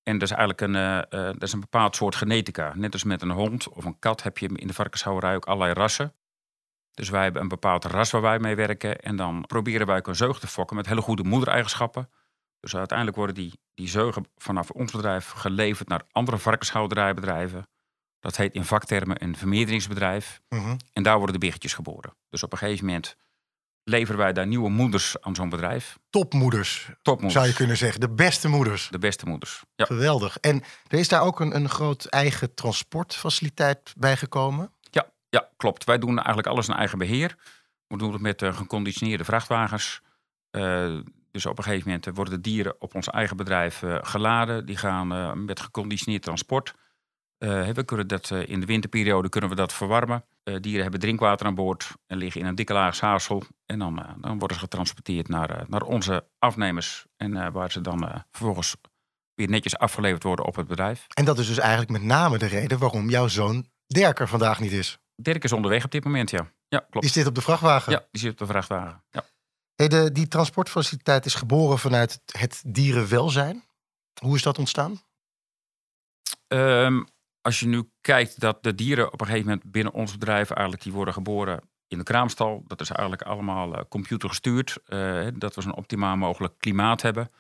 En 0.08 0.18
dat 0.18 0.30
is 0.30 0.36
eigenlijk 0.36 0.62
een, 0.62 0.76
uh, 0.76 1.02
dat 1.10 1.42
is 1.42 1.54
een 1.54 1.60
bepaald 1.60 1.96
soort 1.96 2.16
genetica. 2.16 2.74
Net 2.76 2.94
als 2.94 3.04
met 3.04 3.22
een 3.22 3.32
hond 3.32 3.70
of 3.70 3.86
een 3.86 4.00
kat 4.00 4.24
heb 4.24 4.38
je 4.38 4.48
in 4.48 4.68
de 4.68 4.74
varkenshouderij 4.74 5.36
ook 5.36 5.46
allerlei 5.46 5.74
rassen. 5.74 6.14
Dus 6.94 7.10
wij 7.10 7.24
hebben 7.24 7.42
een 7.42 7.48
bepaald 7.48 7.86
ras 7.86 8.12
waar 8.12 8.22
wij 8.22 8.40
mee 8.40 8.56
werken. 8.56 9.00
En 9.00 9.16
dan 9.16 9.46
proberen 9.48 9.88
wij 9.88 9.98
ook 9.98 10.08
een 10.08 10.16
zeug 10.16 10.40
te 10.40 10.48
fokken 10.48 10.76
met 10.76 10.86
hele 10.86 11.02
goede 11.02 11.24
moedereigenschappen. 11.24 12.10
Dus 12.60 12.76
uiteindelijk 12.76 13.18
worden 13.18 13.36
die, 13.36 13.60
die 13.74 13.88
zeugen 13.88 14.26
vanaf 14.36 14.70
ons 14.70 14.92
bedrijf 14.92 15.30
geleverd 15.30 15.88
naar 15.88 16.02
andere 16.12 16.38
varkenshouderijbedrijven. 16.38 17.68
Dat 18.20 18.38
heet 18.38 18.54
in 18.54 18.66
vaktermen 18.66 19.24
een 19.24 19.36
vermeerderingsbedrijf. 19.36 20.42
Mhm. 20.50 20.78
En 20.94 21.04
daar 21.04 21.18
worden 21.18 21.40
de 21.40 21.46
biggetjes 21.46 21.74
geboren. 21.74 22.14
Dus 22.30 22.44
op 22.44 22.52
een 22.52 22.58
gegeven 22.58 22.86
moment 22.86 23.16
leveren 23.90 24.20
wij 24.20 24.34
daar 24.34 24.48
nieuwe 24.48 24.70
moeders 24.70 25.22
aan 25.22 25.36
zo'n 25.36 25.50
bedrijf. 25.50 25.98
Topmoeders, 26.10 26.90
Topmoeders. 27.02 27.34
zou 27.34 27.48
je 27.48 27.54
kunnen 27.54 27.78
zeggen. 27.78 28.00
De 28.00 28.10
beste 28.10 28.48
moeders. 28.48 28.88
De 28.92 29.00
beste 29.00 29.26
moeders. 29.26 29.64
Ja. 29.76 29.86
Geweldig. 29.86 30.38
En 30.38 30.64
er 30.88 31.00
is 31.00 31.08
daar 31.08 31.22
ook 31.22 31.40
een, 31.40 31.56
een 31.56 31.70
groot 31.70 32.06
eigen 32.06 32.54
transportfaciliteit 32.54 33.94
bij 33.98 34.18
gekomen. 34.18 34.72
Ja, 34.82 35.06
ja, 35.30 35.50
klopt. 35.58 35.84
Wij 35.84 35.98
doen 35.98 36.16
eigenlijk 36.16 36.48
alles 36.48 36.68
in 36.68 36.74
eigen 36.74 36.98
beheer. 36.98 37.36
We 37.88 37.98
doen 37.98 38.12
het 38.12 38.22
met 38.22 38.42
uh, 38.42 38.58
geconditioneerde 38.58 39.24
vrachtwagens. 39.24 40.02
Uh, 40.52 41.00
dus 41.32 41.46
op 41.46 41.58
een 41.58 41.64
gegeven 41.64 41.88
moment 41.88 42.06
worden 42.06 42.34
de 42.34 42.42
dieren 42.42 42.76
op 42.80 42.96
ons 42.96 43.08
eigen 43.10 43.38
bedrijf 43.38 43.82
uh, 43.82 43.98
geladen. 44.02 44.66
Die 44.66 44.78
gaan 44.78 45.46
met 45.46 45.60
geconditioneerd 45.60 46.24
transport. 46.24 46.74
We 47.38 47.84
kunnen 47.86 48.08
dat, 48.08 48.30
in 48.30 48.60
de 48.60 48.66
winterperiode 48.66 49.30
kunnen 49.30 49.50
we 49.50 49.56
dat 49.56 49.74
verwarmen. 49.74 50.26
dieren 50.44 50.82
hebben 50.82 51.00
drinkwater 51.00 51.46
aan 51.46 51.56
boord 51.56 51.92
en 52.08 52.18
liggen 52.18 52.42
in 52.42 52.48
een 52.48 52.56
dikke 52.56 52.74
laag 52.74 52.96
zaarsel. 52.96 53.44
En 53.66 53.80
dan, 53.80 54.16
dan 54.22 54.40
worden 54.40 54.58
ze 54.58 54.64
getransporteerd 54.64 55.28
naar, 55.28 55.66
naar 55.68 55.82
onze 55.82 56.28
afnemers. 56.40 57.06
En 57.18 57.52
waar 57.52 57.72
ze 57.72 57.82
dan 57.82 58.24
vervolgens 58.32 58.76
weer 59.34 59.50
netjes 59.50 59.78
afgeleverd 59.78 60.24
worden 60.24 60.46
op 60.46 60.56
het 60.56 60.68
bedrijf. 60.68 61.06
En 61.14 61.26
dat 61.26 61.40
is 61.40 61.48
dus 61.48 61.58
eigenlijk 61.58 61.92
met 61.92 62.04
name 62.04 62.38
de 62.38 62.46
reden 62.46 62.80
waarom 62.80 63.10
jouw 63.10 63.28
zoon 63.28 63.68
Dirk 63.88 64.20
er 64.20 64.28
vandaag 64.28 64.60
niet 64.60 64.72
is. 64.72 65.00
Dirk 65.16 65.44
is 65.44 65.52
onderweg 65.52 65.86
op 65.86 65.92
dit 65.92 66.04
moment, 66.04 66.30
ja. 66.30 66.52
Ja, 66.68 66.80
klopt. 66.80 67.06
Die 67.06 67.16
zit 67.16 67.28
op 67.28 67.36
de 67.36 67.42
vrachtwagen? 67.42 67.92
Ja, 67.92 68.08
die 68.12 68.22
zit 68.22 68.32
op 68.32 68.38
de 68.38 68.46
vrachtwagen, 68.46 69.04
ja. 69.10 69.24
Hey, 69.76 69.88
de, 69.88 70.12
die 70.12 70.28
transportfaciliteit 70.28 71.26
is 71.26 71.36
geboren 71.36 71.80
vanuit 71.80 72.22
het 72.26 72.64
dierenwelzijn. 72.66 73.64
Hoe 74.22 74.36
is 74.36 74.42
dat 74.42 74.58
ontstaan? 74.58 75.02
Um, 76.48 77.08
als 77.48 77.60
je 77.60 77.68
nu 77.68 77.90
kijkt 78.02 78.40
dat 78.40 78.64
de 78.64 78.76
dieren 78.76 79.14
op 79.14 79.22
een 79.22 79.28
gegeven 79.28 79.48
moment 79.48 79.72
binnen 79.72 79.94
ons 79.94 80.12
bedrijf 80.12 80.50
eigenlijk 80.50 80.84
die 80.84 80.94
worden 80.94 81.14
geboren 81.14 81.62
in 81.88 81.98
de 81.98 82.04
kraamstal. 82.04 82.64
Dat 82.68 82.82
is 82.82 82.90
eigenlijk 82.90 83.22
allemaal 83.22 83.76
uh, 83.76 83.82
computergestuurd. 83.90 84.78
Uh, 84.88 85.28
dat 85.36 85.56
we 85.56 85.62
zo'n 85.62 85.76
optimaal 85.76 86.16
mogelijk 86.16 86.54
klimaat 86.58 87.02
hebben. 87.02 87.32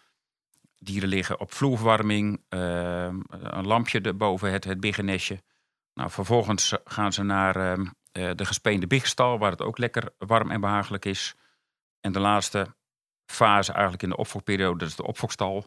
Dieren 0.79 1.09
liggen 1.09 1.39
op 1.39 1.53
vloerverwarming, 1.53 2.41
uh, 2.49 3.03
een 3.29 3.67
lampje 3.67 4.13
boven 4.13 4.51
het, 4.51 4.63
het 4.63 4.79
biggennestje. 4.79 5.41
Nou, 5.93 6.09
vervolgens 6.09 6.73
gaan 6.83 7.13
ze 7.13 7.23
naar 7.23 7.55
ehm, 7.55 7.85
de 8.35 8.45
gespeende 8.45 8.87
biggestal, 8.87 9.37
waar 9.37 9.51
het 9.51 9.61
ook 9.61 9.77
lekker 9.77 10.09
warm 10.17 10.51
en 10.51 10.61
behagelijk 10.61 11.05
is. 11.05 11.35
En 11.99 12.11
de 12.11 12.19
laatste 12.19 12.75
fase 13.25 13.71
eigenlijk 13.71 14.03
in 14.03 14.09
de 14.09 14.17
opfokperiode, 14.17 14.77
dat 14.77 14.87
is 14.87 14.95
de 14.95 15.07
opfokstal. 15.07 15.65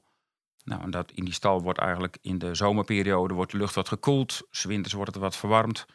Nou, 0.65 0.83
en 0.83 0.91
dat, 0.91 1.13
in 1.13 1.25
die 1.25 1.35
stal 1.35 1.63
wordt 1.63 1.79
eigenlijk 1.79 2.19
in 2.21 2.39
de 2.39 2.55
zomerperiode 2.55 3.35
wordt 3.35 3.53
de 3.53 3.59
lucht 3.59 3.75
wat 3.75 3.89
gekoeld. 3.89 4.47
S 4.51 4.65
winters 4.65 4.93
wordt 4.93 5.15
het 5.15 5.23
wat 5.23 5.37
verwarmd. 5.37 5.87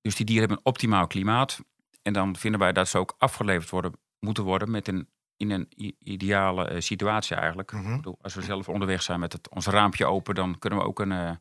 Dus 0.00 0.16
die 0.16 0.26
dieren 0.26 0.46
hebben 0.46 0.64
een 0.64 0.72
optimaal 0.72 1.06
klimaat. 1.06 1.60
En 2.02 2.12
dan 2.12 2.36
vinden 2.36 2.60
wij 2.60 2.72
dat 2.72 2.88
ze 2.88 2.98
ook 2.98 3.14
afgeleverd 3.18 3.70
worden, 3.70 3.92
moeten 4.18 4.44
worden 4.44 4.70
met 4.70 4.88
een, 4.88 5.08
in 5.36 5.50
een 5.50 5.68
ideale 5.98 6.72
uh, 6.72 6.80
situatie 6.80 7.36
eigenlijk. 7.36 7.72
Mhm. 7.72 7.90
Ik 7.90 7.96
bedoel, 7.96 8.18
als 8.20 8.34
we 8.34 8.42
zelf 8.42 8.68
onderweg 8.68 9.02
zijn 9.02 9.20
met 9.20 9.32
het, 9.32 9.48
ons 9.48 9.66
raampje 9.66 10.06
open, 10.06 10.34
dan 10.34 10.58
kunnen 10.58 10.78
we 10.78 10.84
ook 10.84 11.00
een, 11.00 11.10
uh, 11.10 11.32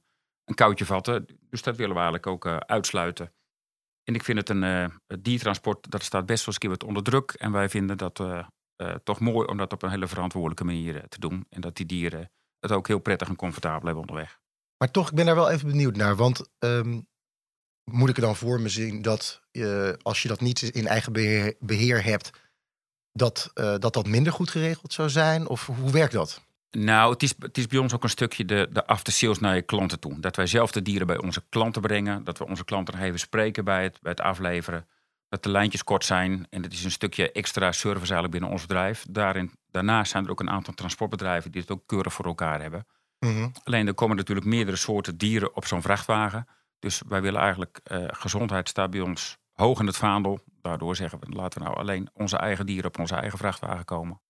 een 0.45 0.55
koudje 0.55 0.85
vatten. 0.85 1.25
Dus 1.49 1.61
dat 1.61 1.75
willen 1.75 1.95
we 1.95 2.01
eigenlijk 2.01 2.27
ook 2.27 2.45
uh, 2.45 2.57
uitsluiten. 2.57 3.33
En 4.03 4.15
ik 4.15 4.23
vind 4.23 4.37
het 4.37 4.49
een 4.49 4.61
het 5.07 5.23
diertransport, 5.23 5.91
dat 5.91 6.03
staat 6.03 6.25
best 6.25 6.45
wel 6.45 6.53
eens 6.53 6.55
een 6.55 6.69
keer 6.69 6.69
wat 6.69 6.83
onder 6.83 7.03
druk. 7.03 7.31
En 7.31 7.51
wij 7.51 7.69
vinden 7.69 7.97
dat 7.97 8.23
toch 9.03 9.19
mooi 9.19 9.47
om 9.47 9.57
dat 9.57 9.73
op 9.73 9.83
een 9.83 9.89
hele 9.89 10.07
verantwoordelijke 10.07 10.63
manier 10.63 11.07
te 11.07 11.19
doen. 11.19 11.45
En 11.49 11.61
dat 11.61 11.75
die 11.75 11.85
dieren 11.85 12.31
het 12.59 12.71
ook 12.71 12.87
heel 12.87 12.99
prettig 12.99 13.27
en 13.27 13.35
comfortabel 13.35 13.85
hebben 13.85 14.01
onderweg. 14.01 14.39
Maar 14.77 14.91
toch, 14.91 15.09
ik 15.09 15.15
ben 15.15 15.25
daar 15.25 15.35
wel 15.35 15.49
even 15.49 15.67
benieuwd 15.67 15.95
naar. 15.95 16.15
Want 16.15 16.49
um, 16.59 17.07
moet 17.83 18.09
ik 18.09 18.15
er 18.15 18.21
dan 18.21 18.35
voor 18.35 18.61
me 18.61 18.69
zien 18.69 19.01
dat 19.01 19.41
uh, 19.51 19.89
als 20.01 20.21
je 20.21 20.27
dat 20.27 20.41
niet 20.41 20.61
in 20.61 20.87
eigen 20.87 21.13
beheer, 21.13 21.55
beheer 21.59 22.03
hebt, 22.03 22.29
dat, 23.11 23.51
uh, 23.53 23.75
dat 23.77 23.93
dat 23.93 24.07
minder 24.07 24.33
goed 24.33 24.49
geregeld 24.49 24.93
zou 24.93 25.09
zijn? 25.09 25.47
Of 25.47 25.65
hoe 25.65 25.91
werkt 25.91 26.13
dat? 26.13 26.45
Nou, 26.71 27.13
het 27.13 27.23
is, 27.23 27.33
het 27.39 27.57
is 27.57 27.67
bij 27.67 27.79
ons 27.79 27.93
ook 27.93 28.03
een 28.03 28.09
stukje 28.09 28.45
de, 28.45 28.67
de 28.71 28.85
after-sales 28.85 29.39
naar 29.39 29.55
je 29.55 29.61
klanten 29.61 29.99
toe. 29.99 30.19
Dat 30.19 30.35
wij 30.35 30.47
zelf 30.47 30.71
de 30.71 30.81
dieren 30.81 31.07
bij 31.07 31.17
onze 31.17 31.43
klanten 31.49 31.81
brengen. 31.81 32.23
Dat 32.23 32.37
we 32.37 32.47
onze 32.47 32.65
klanten 32.65 32.93
nog 32.93 33.03
even 33.03 33.19
spreken 33.19 33.63
bij 33.63 33.83
het, 33.83 34.01
bij 34.01 34.11
het 34.11 34.21
afleveren. 34.21 34.87
Dat 35.29 35.43
de 35.43 35.49
lijntjes 35.49 35.83
kort 35.83 36.05
zijn. 36.05 36.47
En 36.49 36.63
het 36.63 36.73
is 36.73 36.83
een 36.83 36.91
stukje 36.91 37.31
extra 37.31 37.71
service 37.71 38.13
eigenlijk 38.13 38.31
binnen 38.31 38.49
ons 38.49 38.61
bedrijf. 38.61 39.05
Daarin, 39.09 39.51
daarnaast 39.71 40.11
zijn 40.11 40.25
er 40.25 40.31
ook 40.31 40.39
een 40.39 40.49
aantal 40.49 40.73
transportbedrijven 40.73 41.51
die 41.51 41.61
het 41.61 41.71
ook 41.71 41.83
keurig 41.85 42.13
voor 42.13 42.25
elkaar 42.25 42.61
hebben. 42.61 42.87
Mm 43.19 43.33
-hmm. 43.33 43.51
Alleen 43.63 43.87
er 43.87 43.93
komen 43.93 44.15
natuurlijk 44.15 44.45
meerdere 44.45 44.77
soorten 44.77 45.17
dieren 45.17 45.55
op 45.55 45.65
zo'n 45.65 45.81
vrachtwagen. 45.81 46.47
Dus 46.79 47.01
wij 47.07 47.21
willen 47.21 47.41
eigenlijk, 47.41 47.79
uh, 47.91 48.05
gezondheid 48.07 48.69
staat 48.69 48.89
bij 48.89 48.99
ons 48.99 49.37
hoog 49.51 49.79
in 49.79 49.85
het 49.85 49.97
vaandel. 49.97 50.39
Daardoor 50.61 50.95
zeggen 50.95 51.19
we, 51.19 51.35
laten 51.35 51.59
we 51.59 51.65
nou 51.65 51.77
alleen 51.79 52.09
onze 52.13 52.37
eigen 52.37 52.65
dieren 52.65 52.85
op 52.85 52.99
onze 52.99 53.15
eigen 53.15 53.37
vrachtwagen 53.37 53.85
komen. 53.85 54.21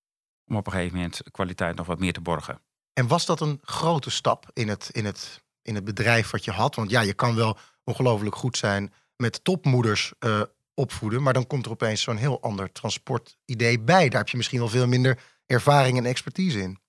Om 0.46 0.56
op 0.56 0.66
een 0.66 0.72
gegeven 0.72 0.96
moment 0.96 1.24
de 1.24 1.32
kwaliteit 1.32 1.76
nog 1.76 1.86
wat 1.86 2.00
meer 2.00 2.14
te 2.14 2.22
borgen. 2.22 2.62
En 2.94 3.08
was 3.08 3.26
dat 3.26 3.42
een 3.42 3.60
grote 3.62 4.10
stap 4.10 4.50
in 4.54 4.68
het, 4.68 4.90
in 4.92 5.06
het, 5.06 5.44
in 5.62 5.76
het 5.76 5.84
bedrijf 5.84 6.30
wat 6.30 6.44
je 6.44 6.52
had? 6.52 6.76
Want 6.76 6.90
ja, 6.90 7.02
je 7.02 7.14
kan 7.14 7.36
wel 7.36 7.58
ongelooflijk 7.84 8.36
goed 8.36 8.58
zijn 8.58 8.94
met 9.16 9.44
topmoeders 9.44 10.14
uh, 10.20 10.42
opvoeden. 10.78 11.24
Maar 11.24 11.34
dan 11.34 11.48
komt 11.48 11.66
er 11.66 11.72
opeens 11.72 12.02
zo'n 12.02 12.18
heel 12.18 12.42
ander 12.42 12.72
transportidee 12.72 13.80
bij. 13.80 14.10
Daar 14.10 14.20
heb 14.20 14.30
je 14.30 14.38
misschien 14.38 14.60
wel 14.60 14.68
veel 14.68 14.88
minder 14.88 15.20
ervaring 15.46 15.98
en 15.98 16.06
expertise 16.06 16.60
in. 16.62 16.80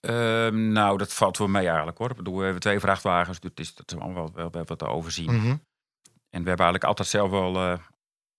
Ehm, 0.00 0.72
nou, 0.72 0.98
dat 0.98 1.12
valt 1.12 1.38
wel 1.38 1.48
mee 1.48 1.66
eigenlijk 1.66 1.98
hoor. 1.98 2.10
Ik 2.10 2.16
bedoel, 2.16 2.36
we 2.36 2.42
hebben 2.42 2.60
twee 2.60 2.80
vrachtwagens, 2.80 3.40
dus 3.40 3.50
het 3.50 3.60
is, 3.60 3.74
dat 3.74 3.92
is 3.92 3.98
allemaal 3.98 4.32
wel, 4.34 4.50
wel, 4.50 4.64
wat 4.64 4.78
te 4.78 4.86
overzien. 4.86 5.34
Mhm. 5.34 5.56
En 6.30 6.42
we 6.42 6.48
hebben 6.48 6.66
eigenlijk 6.66 6.84
altijd 6.84 7.08
zelf 7.08 7.30
wel 7.30 7.56
eh, 7.56 7.78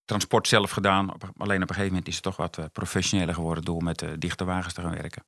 transport 0.05 0.47
zelf 0.47 0.71
gedaan. 0.71 1.09
Alleen 1.37 1.61
op 1.63 1.69
een 1.69 1.75
gegeven 1.75 1.87
moment 1.87 2.07
is 2.07 2.13
het 2.13 2.23
toch 2.23 2.37
wat 2.37 2.57
eh, 2.57 2.65
professioneler 2.71 3.33
geworden 3.33 3.63
door 3.63 3.83
met 3.83 4.01
uh, 4.01 4.09
dichte 4.17 4.45
wagens 4.45 4.73
te 4.73 4.81
gaan 4.81 4.95
werken. 4.95 5.25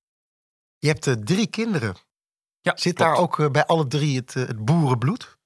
Je 0.77 0.88
hebt 0.88 1.07
eh, 1.07 1.13
drie 1.13 1.47
kinderen. 1.47 1.95
Ja, 2.62 2.74
Zit 2.75 2.93
klopt. 2.95 2.97
daar 3.12 3.21
ook 3.21 3.39
eh, 3.39 3.50
bij 3.50 3.65
alle 3.65 3.88
drie 3.88 4.17
het, 4.17 4.36
eh, 4.36 4.47
het 4.47 4.65
boerenbloed? 4.65 5.38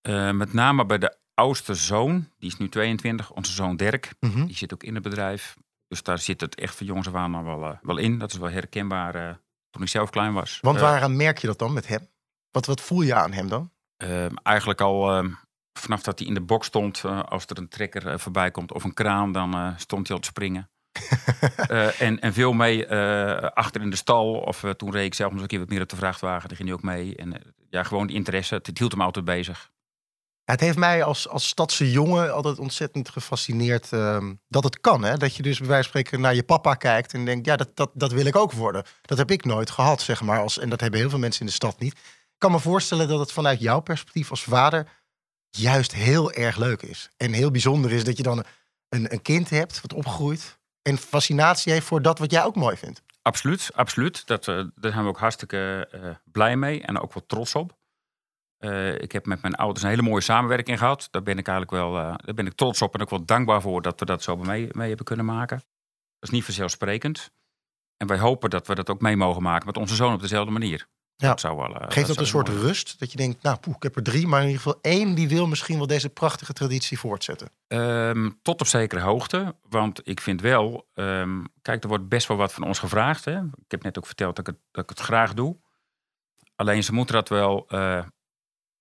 Eh, 0.00 0.30
met 0.30 0.52
name 0.52 0.86
bij 0.86 0.98
de 0.98 1.16
oudste 1.38 1.74
zoon, 1.74 2.28
die 2.38 2.50
is 2.50 2.56
nu 2.56 2.68
22, 2.68 3.30
onze 3.30 3.52
zoon 3.52 3.76
Dirk. 3.76 4.14
Mhm. 4.20 4.46
Die 4.46 4.56
zit 4.56 4.74
ook 4.74 4.82
in 4.82 4.94
het 4.94 5.02
bedrijf. 5.02 5.56
Dus 5.88 6.02
daar 6.02 6.18
zit 6.18 6.40
het 6.40 6.54
echt 6.54 6.74
van 6.76 6.86
jongens 6.86 7.08
af 7.08 7.14
aan 7.14 7.44
wel, 7.44 7.64
eh, 7.64 7.76
wel 7.82 7.96
in. 7.96 8.18
Dat 8.18 8.32
is 8.32 8.38
wel 8.38 8.50
herkenbaar 8.50 9.14
eh, 9.14 9.34
toen 9.70 9.82
ik 9.82 9.88
zelf 9.88 10.10
klein 10.10 10.32
was. 10.32 10.58
Want 10.60 10.76
Eh, 10.76 10.82
waaraan 10.82 11.16
merk 11.16 11.38
je 11.38 11.46
dat 11.46 11.58
dan 11.58 11.72
met 11.72 11.88
hem? 11.88 12.08
Wat, 12.50 12.66
wat 12.66 12.80
voel 12.80 13.02
je 13.02 13.14
aan 13.14 13.32
hem 13.32 13.48
dan? 13.48 13.70
Ehm, 13.96 14.34
eigenlijk 14.42 14.80
al 14.80 15.10
ehm, 15.10 15.30
vanaf 15.78 16.02
dat 16.02 16.18
hij 16.18 16.28
in 16.28 16.34
de 16.34 16.40
box 16.40 16.66
stond, 16.66 17.04
als 17.04 17.46
er 17.46 17.58
een 17.58 17.68
trekker 17.68 18.20
voorbij 18.20 18.50
komt 18.50 18.72
of 18.72 18.84
een 18.84 18.94
kraan, 18.94 19.32
dan 19.32 19.74
stond 19.76 20.06
hij 20.06 20.16
al 20.16 20.22
te 20.22 20.28
springen. 20.28 20.70
En, 21.98 22.20
en 22.20 22.32
veel 22.32 22.52
mee 22.52 22.90
achter 23.54 23.80
in 23.80 23.90
de 23.90 23.96
stal. 23.96 24.34
Of 24.34 24.64
toen 24.76 24.90
reed 24.90 25.06
ik 25.06 25.14
zelf 25.14 25.32
nog 25.32 25.40
een 25.40 25.46
keer 25.46 25.58
wat 25.58 25.68
meer 25.68 25.82
op 25.82 25.88
de 25.88 25.96
vrachtwagen. 25.96 26.48
Daar 26.48 26.56
ging 26.56 26.68
hij 26.68 26.78
ook 26.78 26.84
mee. 26.84 27.16
En 27.16 27.54
ja, 27.70 27.82
gewoon 27.82 28.06
die 28.06 28.16
interesse. 28.16 28.54
Het 28.54 28.78
hield 28.78 28.92
hem 28.92 29.00
altijd 29.00 29.24
bezig. 29.24 29.70
Het 30.50 30.60
heeft 30.60 30.76
mij 30.76 31.04
als, 31.04 31.28
als 31.28 31.48
stadse 31.48 31.90
jongen 31.90 32.34
altijd 32.34 32.58
ontzettend 32.58 33.08
gefascineerd 33.08 33.92
ehm, 33.92 34.34
dat 34.48 34.64
het 34.64 34.80
kan. 34.80 35.02
Hè? 35.02 35.16
Dat 35.16 35.34
je 35.34 35.42
dus 35.42 35.58
bij 35.58 35.68
wijze 35.68 35.90
van 35.90 36.00
spreken 36.00 36.20
naar 36.20 36.34
je 36.34 36.42
papa 36.42 36.74
kijkt 36.74 37.14
en 37.14 37.24
denkt, 37.24 37.46
ja, 37.46 37.56
dat, 37.56 37.68
dat, 37.74 37.90
dat 37.94 38.12
wil 38.12 38.24
ik 38.24 38.36
ook 38.36 38.52
worden. 38.52 38.84
Dat 39.02 39.18
heb 39.18 39.30
ik 39.30 39.44
nooit 39.44 39.70
gehad, 39.70 40.00
zeg 40.00 40.22
maar. 40.22 40.40
Als, 40.40 40.58
en 40.58 40.68
dat 40.68 40.80
hebben 40.80 41.00
heel 41.00 41.10
veel 41.10 41.18
mensen 41.18 41.40
in 41.40 41.46
de 41.46 41.52
stad 41.52 41.80
niet. 41.80 41.92
Ik 41.92 42.38
kan 42.38 42.50
me 42.50 42.58
voorstellen 42.58 43.08
dat 43.08 43.18
het 43.18 43.32
vanuit 43.32 43.60
jouw 43.60 43.80
perspectief 43.80 44.30
als 44.30 44.42
vader 44.42 44.88
juist 45.50 45.94
heel 45.94 46.32
erg 46.32 46.56
leuk 46.56 46.82
is. 46.82 47.10
En 47.16 47.32
heel 47.32 47.50
bijzonder 47.50 47.92
is 47.92 48.04
dat 48.04 48.16
je 48.16 48.22
dan 48.22 48.44
een, 48.88 49.12
een 49.12 49.22
kind 49.22 49.50
hebt 49.50 49.80
wat 49.80 49.92
opgroeit 49.92 50.58
en 50.82 50.98
fascinatie 50.98 51.72
heeft 51.72 51.86
voor 51.86 52.02
dat 52.02 52.18
wat 52.18 52.30
jij 52.30 52.44
ook 52.44 52.56
mooi 52.56 52.76
vindt. 52.76 53.02
Absoluut, 53.22 53.70
absoluut. 53.74 54.26
Dat, 54.26 54.48
eh, 54.48 54.54
daar 54.54 54.92
zijn 54.92 55.02
we 55.02 55.08
ook 55.08 55.18
hartstikke 55.18 55.88
eh, 55.90 56.00
blij 56.32 56.56
mee 56.56 56.82
en 56.82 57.00
ook 57.00 57.14
wel 57.14 57.26
trots 57.26 57.54
op. 57.54 57.77
Eh, 58.58 58.94
ik 58.94 59.12
heb 59.12 59.26
met 59.26 59.42
mijn 59.42 59.54
ouders 59.54 59.82
een 59.82 59.90
hele 59.90 60.02
mooie 60.02 60.20
samenwerking 60.20 60.78
gehad. 60.78 61.08
Daar 61.10 61.22
ben 61.22 61.38
ik 61.38 61.48
eigenlijk 61.48 61.82
wel 61.82 61.98
eh, 61.98 62.14
daar 62.16 62.34
ben 62.34 62.46
ik 62.46 62.52
trots 62.52 62.82
op 62.82 62.94
en 62.94 63.00
ook 63.00 63.10
wel 63.10 63.24
dankbaar 63.24 63.60
voor 63.60 63.82
dat 63.82 64.00
we 64.00 64.06
dat 64.06 64.22
zo 64.22 64.36
mee, 64.36 64.68
mee 64.70 64.88
hebben 64.88 65.06
kunnen 65.06 65.24
maken. 65.24 65.56
Dat 66.18 66.28
is 66.28 66.30
niet 66.30 66.44
vanzelfsprekend. 66.44 67.30
En 67.96 68.06
wij 68.06 68.18
hopen 68.18 68.50
dat 68.50 68.66
we 68.66 68.74
dat 68.74 68.90
ook 68.90 69.00
mee 69.00 69.16
mogen 69.16 69.42
maken 69.42 69.66
met 69.66 69.76
onze 69.76 69.94
zoon 69.94 70.14
op 70.14 70.20
dezelfde 70.20 70.52
manier. 70.52 70.88
Ja. 71.16 71.28
Dat 71.28 71.40
zou 71.40 71.56
wel, 71.56 71.74
eh, 71.74 71.90
Geeft 71.90 72.06
dat, 72.06 72.16
een 72.16 72.26
soort 72.26 72.48
mooi 72.48 72.60
rust? 72.60 72.98
Dat 72.98 73.10
je 73.10 73.16
denkt, 73.16 73.42
nou, 73.42 73.56
poeh, 73.58 73.76
ik 73.76 73.82
heb 73.82 73.96
er 73.96 74.02
drie, 74.02 74.26
maar 74.26 74.40
in 74.40 74.46
ieder 74.46 74.62
geval 74.62 74.78
één 74.82 75.14
die 75.14 75.28
wil 75.28 75.46
misschien 75.46 75.76
wel 75.76 75.86
deze 75.86 76.08
prachtige 76.08 76.52
traditie 76.52 76.98
voortzetten. 76.98 77.50
Ehm, 77.66 78.30
tot 78.42 78.60
op 78.60 78.66
zekere 78.66 79.00
hoogte. 79.00 79.54
Want 79.68 80.00
ik 80.04 80.20
vind 80.20 80.40
wel, 80.40 80.88
ehm, 80.94 81.44
kijk, 81.62 81.82
er 81.82 81.88
wordt 81.88 82.08
best 82.08 82.28
wel 82.28 82.36
wat 82.36 82.52
van 82.52 82.62
ons 82.62 82.78
gevraagd. 82.78 83.24
Hè? 83.24 83.38
Ik 83.38 83.70
heb 83.70 83.82
net 83.82 83.98
ook 83.98 84.06
verteld 84.06 84.36
dat 84.36 84.48
ik 84.48 84.54
het, 84.54 84.64
dat 84.70 84.82
ik 84.82 84.90
het 84.90 85.00
graag 85.00 85.34
doe. 85.34 85.56
Alleen 86.56 86.84
ze 86.84 86.92
moeten 86.92 87.14
dat 87.14 87.28
wel 87.28 87.66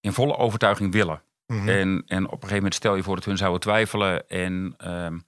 in 0.07 0.13
volle 0.13 0.37
overtuiging 0.37 0.91
willen. 0.91 1.21
Mhm. 1.47 1.69
En, 1.69 2.03
en 2.07 2.25
op 2.25 2.31
een 2.31 2.37
gegeven 2.37 2.55
moment 2.55 2.75
stel 2.75 2.95
je 2.95 3.03
voor 3.03 3.15
dat 3.15 3.25
hun 3.25 3.37
zouden 3.37 3.61
twijfelen. 3.61 4.29
En 4.29 4.73
ehm, 4.77 5.19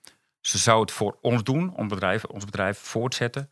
ze 0.41 0.57
zou 0.57 0.81
het 0.81 0.91
voor 0.91 1.17
ons 1.21 1.43
doen, 1.43 1.75
ons 1.75 1.89
bedrijf, 1.89 2.25
ons 2.25 2.45
bedrijf 2.45 2.79
voortzetten. 2.79 3.51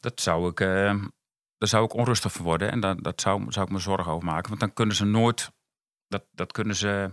Dat 0.00 0.20
zou 0.20 0.50
ik, 0.50 0.60
ehm, 0.60 1.06
daar 1.58 1.68
zou 1.68 1.84
ik 1.84 1.94
onrustig 1.94 2.32
van 2.32 2.44
worden. 2.44 2.70
En 2.70 2.80
dat, 2.80 3.04
dat 3.04 3.20
zou, 3.20 3.52
zou 3.52 3.66
ik 3.66 3.72
me 3.72 3.78
zorgen 3.78 4.12
over 4.12 4.24
maken. 4.24 4.48
Want 4.48 4.60
dan 4.60 4.72
kunnen 4.72 4.96
ze 4.96 5.04
nooit, 5.04 5.52
dat, 6.08 6.24
dat 6.32 6.52
kunnen 6.52 6.76
ze, 6.76 7.12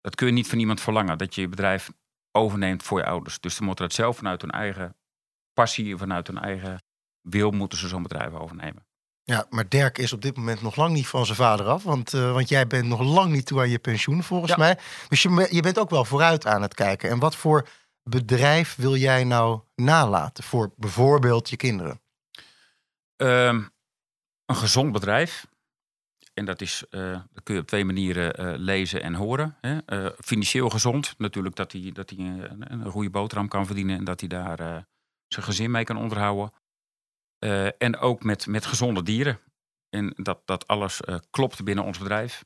dat 0.00 0.14
kun 0.14 0.26
je 0.26 0.32
niet 0.32 0.48
van 0.48 0.58
iemand 0.58 0.80
verlangen. 0.80 1.18
Dat 1.18 1.34
je 1.34 1.40
je 1.40 1.48
bedrijf 1.48 1.90
overneemt 2.32 2.82
voor 2.82 2.98
je 2.98 3.06
ouders. 3.06 3.40
Dus 3.40 3.54
ze 3.54 3.62
moeten 3.62 3.84
dat 3.84 3.94
zelf 3.94 4.16
vanuit 4.16 4.40
hun 4.40 4.50
eigen 4.50 4.96
passie, 5.52 5.96
vanuit 5.96 6.26
hun 6.26 6.38
eigen 6.38 6.82
wil, 7.20 7.50
moeten 7.50 7.78
ze 7.78 7.88
zo'n 7.88 8.02
bedrijf 8.02 8.32
overnemen. 8.32 8.87
Ja, 9.28 9.46
maar 9.50 9.68
Dirk 9.68 9.98
is 9.98 10.12
op 10.12 10.22
dit 10.22 10.36
moment 10.36 10.62
nog 10.62 10.76
lang 10.76 10.92
niet 10.92 11.06
van 11.06 11.24
zijn 11.26 11.36
vader 11.36 11.66
af. 11.66 11.82
Want, 11.82 12.14
eh, 12.14 12.32
want 12.32 12.48
jij 12.48 12.66
bent 12.66 12.86
nog 12.86 13.00
lang 13.00 13.32
niet 13.32 13.46
toe 13.46 13.60
aan 13.60 13.68
je 13.70 13.78
pensioen, 13.78 14.22
volgens 14.22 14.50
Ja. 14.50 14.56
mij. 14.56 14.78
Dus 15.08 15.22
je, 15.22 15.48
je 15.50 15.62
bent 15.62 15.78
ook 15.78 15.90
wel 15.90 16.04
vooruit 16.04 16.46
aan 16.46 16.62
het 16.62 16.74
kijken. 16.74 17.10
En 17.10 17.18
wat 17.18 17.36
voor 17.36 17.68
bedrijf 18.02 18.74
wil 18.76 18.96
jij 18.96 19.24
nou 19.24 19.60
nalaten 19.74 20.44
voor 20.44 20.72
bijvoorbeeld 20.76 21.50
je 21.50 21.56
kinderen? 21.56 22.00
Ehm, 23.16 23.62
een 24.46 24.56
gezond 24.56 24.92
bedrijf. 24.92 25.46
En 26.34 26.44
dat, 26.44 26.60
is, 26.60 26.84
eh, 26.90 27.20
dat 27.32 27.42
kun 27.42 27.54
je 27.54 27.60
op 27.60 27.66
twee 27.66 27.84
manieren 27.84 28.34
eh, 28.34 28.52
lezen 28.56 29.02
en 29.02 29.14
horen. 29.14 29.56
Hè. 29.60 29.78
Financieel 30.24 30.70
gezond, 30.70 31.14
natuurlijk 31.18 31.56
dat 31.56 31.72
hij, 31.72 31.90
dat 31.92 32.10
hij 32.10 32.18
een, 32.18 32.72
een 32.72 32.90
goede 32.90 33.10
boterham 33.10 33.48
kan 33.48 33.66
verdienen 33.66 33.98
en 33.98 34.04
dat 34.04 34.20
hij 34.20 34.28
daar 34.28 34.86
zijn 35.28 35.44
gezin 35.44 35.70
mee 35.70 35.84
kan 35.84 35.96
onderhouden. 35.96 36.52
Eh, 37.38 37.82
en 37.82 37.96
ook 37.96 38.22
met, 38.22 38.46
met 38.46 38.66
gezonde 38.66 39.02
dieren. 39.02 39.40
En 39.90 40.14
dat, 40.16 40.40
dat 40.44 40.66
alles 40.66 41.00
eh, 41.00 41.18
klopt 41.30 41.64
binnen 41.64 41.84
ons 41.84 41.98
bedrijf. 41.98 42.44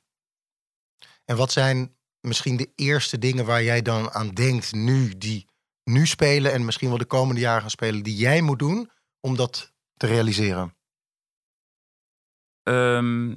En 1.24 1.36
wat 1.36 1.52
zijn 1.52 1.96
misschien 2.20 2.56
de 2.56 2.72
eerste 2.74 3.18
dingen 3.18 3.44
waar 3.44 3.62
jij 3.62 3.82
dan 3.82 4.10
aan 4.10 4.28
denkt 4.28 4.72
nu, 4.72 5.18
die 5.18 5.46
nu 5.84 6.06
spelen 6.06 6.52
en 6.52 6.64
misschien 6.64 6.88
wel 6.88 6.98
de 6.98 7.04
komende 7.04 7.40
jaren 7.40 7.60
gaan 7.60 7.70
spelen, 7.70 8.02
die 8.02 8.16
jij 8.16 8.40
moet 8.40 8.58
doen 8.58 8.90
om 9.20 9.36
dat 9.36 9.72
te 9.96 10.06
realiseren? 10.06 10.76
Ehm, 12.62 13.34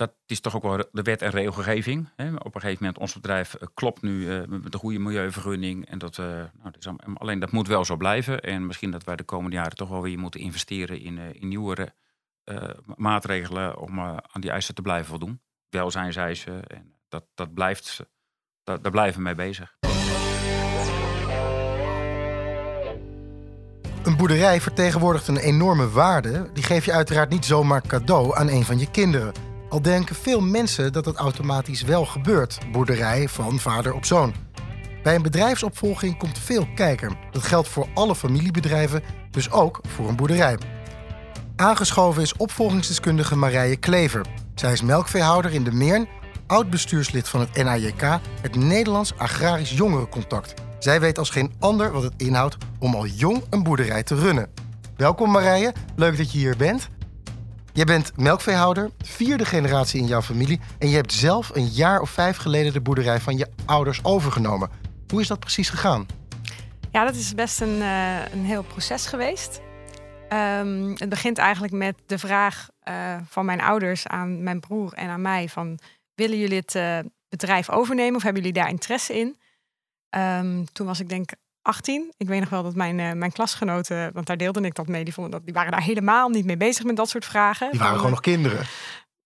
dat 0.00 0.12
is 0.26 0.40
toch 0.40 0.56
ook 0.56 0.62
wel 0.62 0.84
de 0.92 1.02
wet 1.02 1.22
en 1.22 1.30
regelgeving. 1.30 2.08
Hè. 2.16 2.34
Op 2.34 2.54
een 2.54 2.60
gegeven 2.60 2.84
moment, 2.84 2.98
ons 2.98 3.14
bedrijf 3.14 3.54
eh, 3.54 3.68
klopt 3.74 4.02
nu 4.02 4.30
eh, 4.30 4.46
met 4.46 4.72
de 4.72 4.78
goede 4.78 4.98
milieuvergunning. 4.98 5.86
En 5.86 5.98
dat, 5.98 6.18
eh, 6.18 6.26
nou, 6.62 6.98
alleen 7.14 7.38
dat 7.38 7.52
moet 7.52 7.68
wel 7.68 7.84
zo 7.84 7.96
blijven. 7.96 8.40
En 8.40 8.66
misschien 8.66 8.90
dat 8.90 9.04
wij 9.04 9.16
de 9.16 9.22
komende 9.22 9.56
jaren 9.56 9.76
toch 9.76 9.88
wel 9.88 10.02
weer 10.02 10.18
moeten 10.18 10.40
investeren 10.40 11.00
in, 11.00 11.18
eh, 11.18 11.24
in 11.32 11.48
nieuwere 11.48 11.92
maatregelen 12.96 13.78
om 13.78 14.00
aan 14.00 14.40
die 14.40 14.50
eisen 14.50 14.74
te 14.74 14.82
blijven 14.82 15.06
voldoen. 15.06 15.40
Welzijnseisen. 15.68 16.66
En 16.66 16.94
dat, 17.08 17.24
dat 17.34 17.54
blijft, 17.54 18.00
dat, 18.62 18.82
daar 18.82 18.92
blijven 18.92 19.16
we 19.16 19.22
mee 19.22 19.34
bezig. 19.34 19.76
Een 24.04 24.16
boerderij 24.16 24.60
vertegenwoordigt 24.60 25.28
een 25.28 25.36
enorme 25.36 25.88
waarde. 25.88 26.50
Die 26.52 26.62
geef 26.62 26.84
je 26.84 26.92
uiteraard 26.92 27.30
niet 27.30 27.44
zomaar 27.44 27.82
cadeau 27.86 28.36
aan 28.36 28.48
een 28.48 28.64
van 28.64 28.78
je 28.78 28.90
kinderen. 28.90 29.49
Al 29.70 29.82
denken 29.82 30.14
veel 30.14 30.40
mensen 30.40 30.92
dat 30.92 31.04
dat 31.04 31.16
automatisch 31.16 31.82
wel 31.82 32.04
gebeurt. 32.04 32.58
Boerderij 32.72 33.28
van 33.28 33.58
vader 33.58 33.94
op 33.94 34.04
zoon. 34.04 34.34
Bij 35.02 35.14
een 35.14 35.22
bedrijfsopvolging 35.22 36.18
komt 36.18 36.38
veel 36.38 36.66
kijken. 36.74 37.16
Dat 37.30 37.42
geldt 37.42 37.68
voor 37.68 37.88
alle 37.94 38.14
familiebedrijven, 38.14 39.02
dus 39.30 39.50
ook 39.50 39.80
voor 39.88 40.08
een 40.08 40.16
boerderij. 40.16 40.58
Aangeschoven 41.56 42.22
is 42.22 42.36
opvolgingsdeskundige 42.36 43.36
Marije 43.36 43.76
Klever. 43.76 44.26
Zij 44.54 44.72
is 44.72 44.82
melkveehouder 44.82 45.52
in 45.52 45.64
de 45.64 45.72
Meern, 45.72 46.08
oud-bestuurslid 46.46 47.28
van 47.28 47.40
het 47.40 47.62
NAJK, 47.62 48.20
het 48.40 48.56
Nederlands 48.56 49.12
Agrarisch 49.16 49.72
Jongerencontact. 49.72 50.54
Zij 50.78 51.00
weet 51.00 51.18
als 51.18 51.30
geen 51.30 51.52
ander 51.58 51.92
wat 51.92 52.02
het 52.02 52.14
inhoudt 52.16 52.56
om 52.78 52.94
al 52.94 53.06
jong 53.06 53.42
een 53.50 53.62
boerderij 53.62 54.02
te 54.02 54.14
runnen. 54.14 54.50
Welkom 54.96 55.30
Marije, 55.30 55.72
leuk 55.96 56.16
dat 56.16 56.32
je 56.32 56.38
hier 56.38 56.56
bent. 56.56 56.88
Je 57.72 57.84
bent 57.84 58.12
melkveehouder, 58.16 58.90
vierde 58.98 59.44
generatie 59.44 60.00
in 60.00 60.06
jouw 60.06 60.22
familie... 60.22 60.60
en 60.78 60.88
je 60.88 60.96
hebt 60.96 61.12
zelf 61.12 61.50
een 61.54 61.66
jaar 61.66 62.00
of 62.00 62.10
vijf 62.10 62.36
geleden 62.36 62.72
de 62.72 62.80
boerderij 62.80 63.20
van 63.20 63.36
je 63.36 63.46
ouders 63.66 64.04
overgenomen. 64.04 64.70
Hoe 65.08 65.20
is 65.20 65.28
dat 65.28 65.38
precies 65.38 65.70
gegaan? 65.70 66.06
Ja, 66.92 67.04
dat 67.04 67.14
is 67.14 67.34
best 67.34 67.60
een, 67.60 67.82
eh, 67.82 68.32
een 68.32 68.44
heel 68.44 68.62
proces 68.62 69.06
geweest. 69.06 69.60
Ehm, 70.28 70.94
het 70.94 71.08
begint 71.08 71.38
eigenlijk 71.38 71.72
met 71.72 71.94
de 72.06 72.18
vraag 72.18 72.68
eh, 72.80 73.16
van 73.28 73.44
mijn 73.44 73.60
ouders 73.60 74.06
aan 74.06 74.42
mijn 74.42 74.60
broer 74.60 74.92
en 74.92 75.08
aan 75.08 75.22
mij: 75.22 75.48
van 75.48 75.78
willen 76.14 76.38
jullie 76.38 76.58
het 76.58 76.74
eh, 76.74 76.98
bedrijf 77.28 77.70
overnemen 77.70 78.16
of 78.16 78.22
hebben 78.22 78.42
jullie 78.42 78.60
daar 78.60 78.70
interesse 78.70 79.18
in? 79.18 79.38
Ehm, 80.10 80.64
toen 80.72 80.86
was 80.86 81.00
ik 81.00 81.08
denk 81.08 81.30
18. 81.62 82.12
Ik 82.16 82.28
weet 82.28 82.40
nog 82.40 82.48
wel 82.48 82.62
dat 82.62 82.74
mijn, 82.74 83.00
eh, 83.00 83.12
mijn 83.12 83.32
klasgenoten, 83.32 84.10
want 84.12 84.26
daar 84.26 84.36
deelde 84.36 84.60
ik 84.60 84.74
dat 84.74 84.86
mee, 84.86 85.04
die, 85.04 85.14
vonden 85.14 85.32
dat, 85.32 85.44
die 85.44 85.54
waren 85.54 85.70
daar 85.70 85.82
helemaal 85.82 86.28
niet 86.28 86.44
mee 86.44 86.56
bezig 86.56 86.84
met 86.84 86.96
dat 86.96 87.08
soort 87.08 87.24
vragen. 87.24 87.70
Die 87.70 87.80
waren 87.80 87.96
gewoon 87.96 88.10
nog 88.10 88.20
kinderen. 88.20 88.66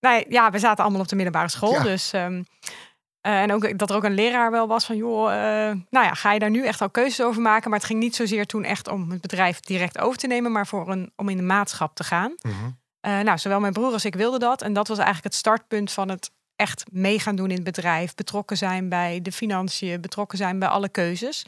Nee, 0.00 0.25
ja, 0.29 0.50
we 0.50 0.59
zaten 0.59 0.85
allemaal 0.85 1.03
op 1.03 1.09
de 1.09 1.17
middelbare 1.17 1.49
school. 1.49 1.73
Ja. 1.73 1.83
Dus, 1.83 2.12
ehm, 2.12 2.43
eh, 3.21 3.43
en 3.43 3.53
ook 3.53 3.79
dat 3.79 3.91
er 3.91 3.97
ook 3.97 4.05
een 4.05 4.14
leraar 4.14 4.50
wel 4.50 4.67
was 4.67 4.85
van, 4.85 4.97
joh, 4.97 5.33
eh, 5.33 5.76
nou 5.91 6.07
ja, 6.07 6.14
ga 6.14 6.33
je 6.33 6.38
daar 6.38 6.50
nu 6.50 6.67
echt 6.67 6.81
al 6.81 6.91
keuzes 6.91 7.26
over 7.26 7.43
maken? 7.43 7.71
Maar 7.71 7.79
het 7.79 7.88
ging 7.88 8.00
niet 8.00 8.17
zozeer 8.17 8.47
toen 8.47 8.64
echt 8.64 8.88
om 8.88 9.11
het 9.11 9.21
bedrijf 9.21 9.61
direct 9.61 9.99
over 9.99 10.19
te 10.19 10.26
nemen, 10.26 10.53
maar 10.53 10.67
voor 10.67 10.91
een, 10.91 11.12
om 11.17 11.29
in 11.29 11.37
de 11.37 11.43
maatschap 11.43 11.95
te 11.95 12.05
gaan. 12.05 12.35
Mhm. 12.41 12.53
Nou, 13.25 13.38
zowel 13.38 13.61
mijn 13.61 13.73
broer 13.73 13.93
als 13.93 14.05
ik 14.05 14.14
wilden 14.14 14.41
dat. 14.41 14.62
En 14.62 14.73
dat 14.73 14.88
was 14.88 14.97
eigenlijk 14.97 15.26
het 15.26 15.35
startpunt 15.35 15.93
van 15.93 16.09
het 16.09 16.31
echt 16.57 16.85
mee 16.91 17.19
gaan 17.19 17.37
doen 17.37 17.49
in 17.49 17.55
het 17.55 17.64
bedrijf, 17.64 18.14
betrokken 18.14 18.57
zijn 18.57 18.88
bij 18.88 19.23
de 19.23 19.33
financiën, 19.33 20.00
betrokken 20.00 20.38
zijn 20.38 20.59
bij 20.59 20.69
alle 20.69 20.88
keuzes. 20.88 21.47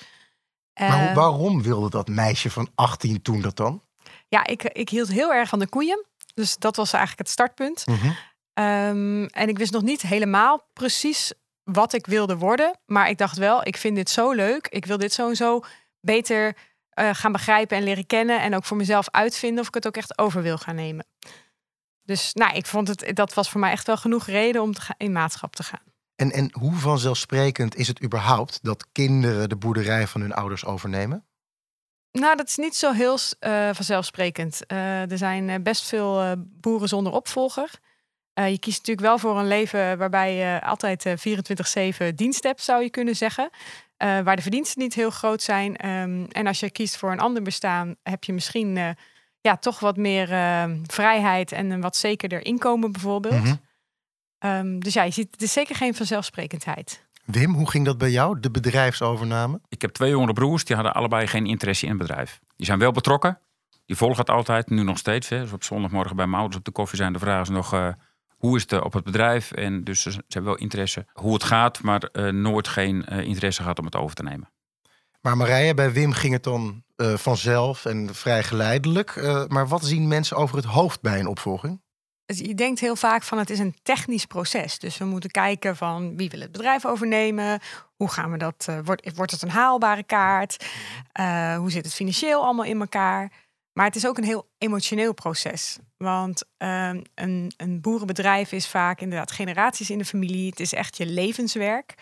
Maar 0.78 1.08
Eh, 1.08 1.14
waarom 1.14 1.62
wilde 1.62 1.90
dat 1.90 2.08
meisje 2.08 2.50
van 2.50 2.68
18 2.74 3.22
toen 3.22 3.40
dat 3.40 3.56
dan? 3.56 3.82
ja, 4.28 4.46
ik, 4.46 4.62
ik 4.62 4.88
hield 4.88 5.08
heel 5.08 5.32
erg 5.32 5.48
van 5.48 5.58
de 5.58 5.68
koeien. 5.68 6.04
Dus 6.34 6.56
dat 6.56 6.76
was 6.76 6.92
eigenlijk 6.92 7.22
het 7.22 7.30
startpunt. 7.30 7.86
Mhm. 7.86 8.10
Ehm, 8.52 9.24
en 9.24 9.48
ik 9.48 9.58
wist 9.58 9.72
nog 9.72 9.82
niet 9.82 10.02
helemaal 10.02 10.68
precies 10.72 11.32
wat 11.64 11.92
ik 11.92 12.06
wilde 12.06 12.36
worden. 12.36 12.78
Maar 12.86 13.08
ik 13.08 13.18
dacht 13.18 13.36
wel, 13.36 13.66
ik 13.66 13.76
vind 13.76 13.96
dit 13.96 14.10
zo 14.10 14.32
leuk. 14.32 14.66
Ik 14.68 14.86
wil 14.86 14.98
dit 14.98 15.12
zo 15.12 15.28
en 15.28 15.36
zo 15.36 15.60
beter 16.00 16.56
eh, 16.90 17.10
gaan 17.12 17.32
begrijpen 17.32 17.76
en 17.76 17.82
leren 17.82 18.06
kennen. 18.06 18.40
En 18.40 18.54
ook 18.54 18.64
voor 18.64 18.76
mezelf 18.76 19.08
uitvinden 19.10 19.60
of 19.60 19.68
ik 19.68 19.74
het 19.74 19.86
ook 19.86 19.96
echt 19.96 20.18
over 20.18 20.42
wil 20.42 20.58
gaan 20.58 20.74
nemen. 20.74 21.06
Dus 22.02 22.32
nou, 22.32 22.54
ik 22.56 22.66
vond 22.66 22.88
het, 22.88 23.10
dat 23.16 23.34
was 23.34 23.50
voor 23.50 23.60
mij 23.60 23.70
echt 23.70 23.86
wel 23.86 23.96
genoeg 23.96 24.26
reden 24.26 24.62
om 24.62 24.72
te 24.72 24.80
gaan, 24.80 24.94
in 24.98 25.12
maatschap 25.12 25.56
te 25.56 25.62
gaan. 25.62 25.82
En, 26.16 26.32
en 26.32 26.50
hoe 26.58 26.74
vanzelfsprekend 26.74 27.76
is 27.76 27.88
het 27.88 28.02
überhaupt 28.02 28.58
dat 28.62 28.86
kinderen 28.92 29.48
de 29.48 29.56
boerderij 29.56 30.06
van 30.06 30.20
hun 30.20 30.32
ouders 30.32 30.64
overnemen? 30.64 31.24
Nou, 32.12 32.36
dat 32.36 32.48
is 32.48 32.56
niet 32.56 32.76
zo 32.76 32.92
heel 32.92 33.18
eh, 33.38 33.68
vanzelfsprekend. 33.72 34.66
Eh, 34.66 35.10
er 35.10 35.18
zijn 35.18 35.48
eh, 35.48 35.60
best 35.62 35.88
veel 35.88 36.34
boeren 36.38 36.88
zonder 36.88 37.12
opvolger. 37.12 37.70
Je 38.34 38.58
kiest 38.58 38.78
natuurlijk 38.78 39.06
wel 39.06 39.18
voor 39.18 39.38
een 39.38 39.48
leven 39.48 39.98
waarbij 39.98 40.34
je 40.34 40.62
altijd 40.62 41.06
eh 41.06 42.10
24-7 42.10 42.14
dienst 42.14 42.42
hebt, 42.42 42.62
zou 42.62 42.82
je 42.82 42.90
kunnen 42.90 43.16
zeggen. 43.16 43.50
Waar 43.96 44.36
de 44.36 44.42
verdiensten 44.42 44.82
niet 44.82 44.94
heel 44.94 45.10
groot 45.10 45.42
zijn. 45.42 45.76
Ehm, 45.76 46.24
en 46.24 46.46
als 46.46 46.60
je 46.60 46.70
kiest 46.70 46.96
voor 46.96 47.12
een 47.12 47.20
ander 47.20 47.42
bestaan, 47.42 47.96
heb 48.02 48.24
je 48.24 48.32
misschien 48.32 48.96
ja, 49.46 49.56
toch 49.56 49.80
wat 49.80 49.96
meer 49.96 50.32
eh, 50.32 50.64
vrijheid 50.86 51.52
en 51.52 51.70
een 51.70 51.80
wat 51.80 51.96
zekerder 51.96 52.44
inkomen 52.44 52.92
bijvoorbeeld. 52.92 53.42
Mhm. 53.42 53.54
Ehm, 54.38 54.78
dus 54.78 54.92
ja, 54.94 55.02
je 55.02 55.10
ziet, 55.10 55.28
het 55.30 55.42
is 55.42 55.52
zeker 55.52 55.74
geen 55.76 55.94
vanzelfsprekendheid. 55.94 57.04
Wim, 57.24 57.54
hoe 57.54 57.70
ging 57.70 57.84
dat 57.84 57.98
bij 57.98 58.10
jou, 58.10 58.40
de 58.40 58.50
bedrijfsovername? 58.50 59.60
Ik 59.68 59.82
heb 59.82 59.90
twee 59.90 60.10
jongere 60.10 60.32
broers, 60.32 60.64
die 60.64 60.76
hadden 60.76 60.94
allebei 60.94 61.26
geen 61.26 61.46
interesse 61.46 61.84
in 61.84 61.90
het 61.90 62.00
bedrijf. 62.00 62.40
Die 62.56 62.66
zijn 62.66 62.78
wel 62.78 62.92
betrokken. 62.92 63.38
Die 63.86 63.96
volgen 63.96 64.18
het 64.18 64.30
altijd, 64.30 64.70
nu 64.70 64.82
nog 64.82 64.98
steeds. 64.98 65.28
Hè. 65.28 65.40
Dus 65.40 65.52
op 65.52 65.64
zondagmorgen 65.64 66.16
bij 66.16 66.26
mijn 66.26 66.38
ouders 66.38 66.58
op 66.58 66.64
de 66.64 66.70
koffie 66.70 66.98
zijn 66.98 67.12
de 67.12 67.18
vragen 67.18 67.52
nog... 67.52 67.72
eh, 67.72 67.88
hoe 68.36 68.56
is 68.56 68.62
het 68.62 68.72
eh, 68.72 68.80
op 68.80 68.92
het 68.92 69.04
bedrijf? 69.04 69.52
En 69.52 69.84
dus 69.84 70.02
ze, 70.02 70.10
ze 70.10 70.20
hebben 70.28 70.50
wel 70.52 70.60
interesse 70.60 71.06
hoe 71.12 71.32
het 71.34 71.44
gaat... 71.44 71.82
maar 71.82 72.02
eh, 72.02 72.28
nooit 72.28 72.68
geen 72.68 73.04
eh, 73.04 73.20
interesse 73.24 73.60
gehad 73.62 73.78
om 73.78 73.84
het 73.84 73.96
over 73.96 74.16
te 74.16 74.22
nemen. 74.22 74.50
Maar 75.20 75.36
Marije, 75.36 75.74
bij 75.74 75.92
Wim 75.92 76.12
ging 76.12 76.32
het 76.32 76.42
dan 76.42 76.82
eh, 76.96 77.14
vanzelf 77.14 77.84
en 77.84 78.14
vrij 78.14 78.42
geleidelijk. 78.42 79.10
Eh, 79.16 79.44
maar 79.46 79.68
wat 79.68 79.84
zien 79.84 80.08
mensen 80.08 80.36
over 80.36 80.56
het 80.56 80.64
hoofd 80.64 81.00
bij 81.00 81.20
een 81.20 81.26
opvolging? 81.26 81.80
Dus 82.26 82.38
je 82.38 82.54
denkt 82.54 82.80
heel 82.80 82.96
vaak 82.96 83.22
van 83.22 83.38
het 83.38 83.50
is 83.50 83.58
een 83.58 83.74
technisch 83.82 84.26
proces. 84.26 84.78
Dus 84.78 84.98
we 84.98 85.04
moeten 85.04 85.30
kijken 85.30 85.76
van 85.76 86.16
wie 86.16 86.30
wil 86.30 86.40
het 86.40 86.52
bedrijf 86.52 86.86
overnemen? 86.86 87.60
Hoe 87.96 88.10
gaan 88.10 88.30
we 88.30 88.38
dat? 88.38 88.66
eh, 88.68 88.78
wordt, 88.84 89.16
wordt 89.16 89.32
het 89.32 89.42
een 89.42 89.50
haalbare 89.50 90.02
kaart? 90.02 90.66
Eh, 91.12 91.56
hoe 91.56 91.70
zit 91.70 91.84
het 91.84 91.94
financieel 91.94 92.44
allemaal 92.44 92.64
in 92.64 92.80
elkaar? 92.80 93.32
Maar 93.72 93.86
het 93.86 93.96
is 93.96 94.06
ook 94.06 94.18
een 94.18 94.24
heel 94.24 94.48
emotioneel 94.58 95.14
proces. 95.14 95.78
Want 95.96 96.42
ehm, 96.56 97.02
een, 97.14 97.52
een 97.56 97.80
boerenbedrijf 97.80 98.52
is 98.52 98.68
vaak 98.68 99.00
inderdaad 99.00 99.32
generaties 99.32 99.90
in 99.90 99.98
de 99.98 100.04
familie. 100.04 100.50
Het 100.50 100.60
is 100.60 100.72
echt 100.72 100.96
je 100.96 101.06
levenswerk. 101.06 101.94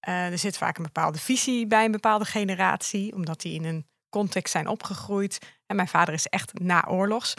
Eh, 0.00 0.30
er 0.30 0.38
zit 0.38 0.56
vaak 0.56 0.76
een 0.76 0.82
bepaalde 0.82 1.18
visie 1.18 1.66
bij 1.66 1.84
een 1.84 1.90
bepaalde 1.90 2.24
generatie, 2.24 3.14
omdat 3.14 3.40
die 3.40 3.54
in 3.54 3.64
een 3.64 3.86
context 4.08 4.52
zijn 4.52 4.68
opgegroeid. 4.68 5.38
En 5.66 5.76
mijn 5.76 5.88
vader 5.88 6.14
is 6.14 6.26
echt 6.26 6.58
naoorlogs. 6.58 7.34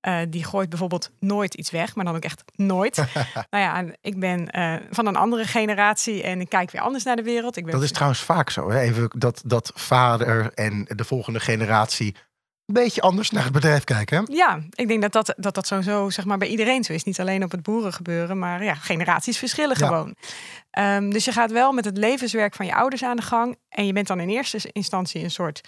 Eh, 0.00 0.20
die 0.28 0.44
gooit 0.44 0.68
bijvoorbeeld 0.68 1.10
nooit 1.20 1.54
iets 1.54 1.70
weg, 1.70 1.94
maar 1.94 2.04
dan 2.04 2.16
ook 2.16 2.22
echt 2.22 2.42
nooit. 2.54 2.96
nou 3.50 3.64
ja, 3.64 3.84
ik 4.00 4.20
ben 4.20 4.50
eh, 4.50 4.74
van 4.90 5.06
een 5.06 5.16
andere 5.16 5.44
generatie 5.44 6.22
en 6.22 6.40
ik 6.40 6.48
kijk 6.48 6.70
weer 6.70 6.80
anders 6.80 7.04
naar 7.04 7.16
de 7.16 7.22
wereld. 7.22 7.56
Ik 7.56 7.64
ben 7.64 7.72
Dat 7.72 7.82
is 7.82 7.92
trouwens 7.92 8.20
vaak 8.20 8.50
zo. 8.50 8.70
Hè? 8.70 8.80
Even 8.80 9.10
dat, 9.18 9.42
dat 9.44 9.72
vader 9.74 10.52
en 10.54 10.84
de 10.88 11.04
volgende 11.04 11.40
generatie 11.40 12.14
een 12.66 12.74
beetje 12.74 13.00
anders 13.00 13.30
naar 13.30 13.44
het 13.44 13.52
bedrijf 13.52 13.84
kijken. 13.84 14.18
hè? 14.18 14.34
Ja, 14.34 14.60
ik 14.70 14.88
denk 14.88 15.02
dat 15.02 15.12
dat, 15.12 15.34
dat, 15.36 15.54
dat 15.54 15.66
sowieso 15.66 16.10
zeg 16.10 16.24
maar, 16.24 16.38
bij 16.38 16.48
iedereen 16.48 16.84
zo 16.84 16.92
is. 16.92 17.04
Niet 17.04 17.20
alleen 17.20 17.44
op 17.44 17.50
het 17.50 17.62
boerengebeuren, 17.62 18.38
maar 18.38 18.64
ja, 18.64 18.74
generaties 18.74 19.38
verschillen 19.38 19.76
Ja. 19.78 19.86
gewoon. 19.86 20.14
Ehm, 20.70 21.10
dus 21.10 21.24
je 21.24 21.32
gaat 21.32 21.52
wel 21.52 21.72
met 21.72 21.84
het 21.84 21.96
levenswerk 21.96 22.54
van 22.54 22.66
je 22.66 22.74
ouders 22.74 23.02
aan 23.04 23.16
de 23.16 23.22
gang. 23.22 23.56
En 23.68 23.86
je 23.86 23.92
bent 23.92 24.06
dan 24.06 24.20
in 24.20 24.28
eerste 24.28 24.70
instantie 24.72 25.22
een 25.22 25.30
soort... 25.30 25.60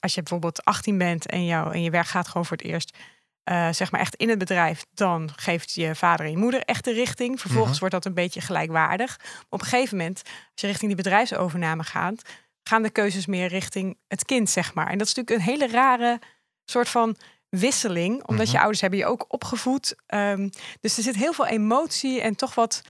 Als 0.00 0.14
je 0.14 0.20
bijvoorbeeld 0.20 0.64
18 0.64 0.98
bent 0.98 1.26
en, 1.26 1.44
jou, 1.44 1.72
en 1.72 1.82
je 1.82 1.90
werk 1.90 2.06
gaat 2.06 2.28
gewoon 2.28 2.46
voor 2.46 2.56
het 2.56 2.66
eerst... 2.66 2.96
eh, 3.44 3.68
zeg 3.72 3.90
maar 3.90 4.00
echt 4.00 4.14
in 4.14 4.28
het 4.28 4.38
bedrijf, 4.38 4.84
dan 4.94 5.30
geeft 5.36 5.72
je 5.72 5.94
vader 5.94 6.24
en 6.26 6.30
je 6.32 6.36
moeder 6.38 6.60
echt 6.60 6.84
de 6.84 6.92
richting. 6.92 7.40
Vervolgens 7.40 7.70
Mhm. 7.70 7.78
wordt 7.80 7.94
dat 7.94 8.04
een 8.04 8.14
beetje 8.14 8.40
gelijkwaardig. 8.40 9.20
Op 9.48 9.60
een 9.60 9.66
gegeven 9.66 9.96
moment, 9.96 10.22
als 10.24 10.60
je 10.60 10.66
richting 10.66 10.86
die 10.94 11.02
bedrijfsovername 11.02 11.82
gaat, 11.82 12.22
gaan 12.62 12.82
de 12.82 12.90
keuzes 12.90 13.26
meer 13.26 13.48
richting 13.48 13.98
het 14.08 14.24
kind, 14.24 14.50
zeg 14.50 14.74
maar. 14.74 14.86
En 14.86 14.98
dat 14.98 15.06
is 15.06 15.14
natuurlijk 15.14 15.36
een 15.46 15.52
hele 15.52 15.72
rare 15.72 16.20
soort 16.64 16.88
van 16.88 17.16
wisseling, 17.48 18.24
omdat 18.24 18.44
Mhm. 18.46 18.54
je 18.54 18.58
ouders 18.60 18.80
hebben 18.80 18.98
je 18.98 19.06
ook 19.06 19.24
opgevoed. 19.28 19.94
Ehm, 20.06 20.48
dus 20.80 20.96
er 20.96 21.02
zit 21.02 21.16
heel 21.16 21.32
veel 21.32 21.46
emotie 21.46 22.20
en 22.20 22.34
toch 22.36 22.54
wat 22.54 22.82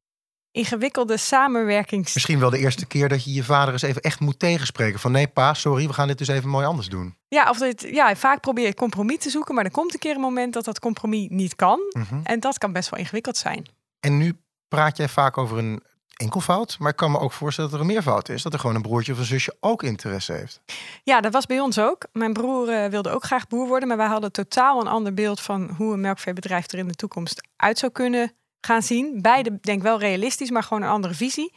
ingewikkelde 0.56 1.16
samenwerkings. 1.16 2.14
Misschien 2.14 2.38
wel 2.38 2.50
de 2.50 2.58
eerste 2.58 2.86
keer 2.86 3.08
dat 3.08 3.24
je 3.24 3.32
je 3.32 3.44
vader 3.44 3.72
eens 3.72 3.82
even 3.82 4.02
echt 4.02 4.20
moet 4.20 4.38
tegenspreken. 4.38 5.00
Van 5.00 5.12
nee 5.12 5.26
pa, 5.26 5.54
sorry, 5.54 5.86
we 5.86 5.92
gaan 5.92 6.08
dit 6.08 6.18
dus 6.18 6.28
even 6.28 6.48
mooi 6.48 6.66
anders 6.66 6.88
doen. 6.88 7.16
Ja, 7.28 7.50
of 7.50 7.58
dit, 7.58 7.86
ja, 7.90 8.16
vaak 8.16 8.40
probeer 8.40 8.66
je 8.66 8.74
compromis 8.74 9.18
te 9.18 9.30
zoeken, 9.30 9.54
maar 9.54 9.64
er 9.64 9.70
komt 9.70 9.92
een 9.92 9.98
keer 9.98 10.14
een 10.14 10.20
moment 10.20 10.52
dat 10.52 10.64
dat 10.64 10.78
compromis 10.78 11.26
niet 11.30 11.56
kan. 11.56 11.80
Mhm. 11.90 12.20
En 12.22 12.40
dat 12.40 12.58
kan 12.58 12.72
best 12.72 12.90
wel 12.90 12.98
ingewikkeld 12.98 13.36
zijn. 13.36 13.66
En 14.00 14.16
nu 14.16 14.36
praat 14.68 14.96
jij 14.96 15.08
vaak 15.08 15.38
over 15.38 15.58
een 15.58 15.82
enkelvoud. 16.16 16.76
Maar 16.78 16.90
ik 16.90 16.96
kan 16.96 17.10
me 17.10 17.18
ook 17.18 17.32
voorstellen 17.32 17.70
dat 17.70 17.80
er 17.80 17.86
een 17.86 17.92
meervoud 17.92 18.28
is. 18.28 18.42
Dat 18.42 18.52
er 18.52 18.58
gewoon 18.58 18.76
een 18.76 18.82
broertje 18.82 19.12
of 19.12 19.18
een 19.18 19.24
zusje 19.24 19.56
ook 19.60 19.82
interesse 19.82 20.32
heeft. 20.32 20.60
Ja, 21.02 21.20
dat 21.20 21.32
was 21.32 21.46
bij 21.46 21.60
ons 21.60 21.78
ook. 21.78 22.06
Mijn 22.12 22.32
broer 22.32 22.68
eh, 22.68 22.90
wilde 22.90 23.10
ook 23.10 23.24
graag 23.24 23.46
boer 23.46 23.66
worden, 23.66 23.88
maar 23.88 23.96
wij 23.96 24.06
hadden 24.06 24.32
totaal 24.32 24.80
een 24.80 24.86
ander 24.86 25.14
beeld 25.14 25.40
van 25.40 25.70
hoe 25.76 25.92
een 25.92 26.00
melkveebedrijf 26.00 26.72
er 26.72 26.78
in 26.78 26.88
de 26.88 26.94
toekomst 26.94 27.48
uit 27.56 27.78
zou 27.78 27.92
kunnen 27.92 28.32
gaan 28.66 28.82
zien. 28.82 29.22
Beide 29.22 29.58
denk 29.60 29.78
ik 29.78 29.82
wel 29.82 29.98
realistisch, 29.98 30.50
maar 30.50 30.62
gewoon 30.62 30.82
een 30.82 30.88
andere 30.88 31.14
visie. 31.14 31.54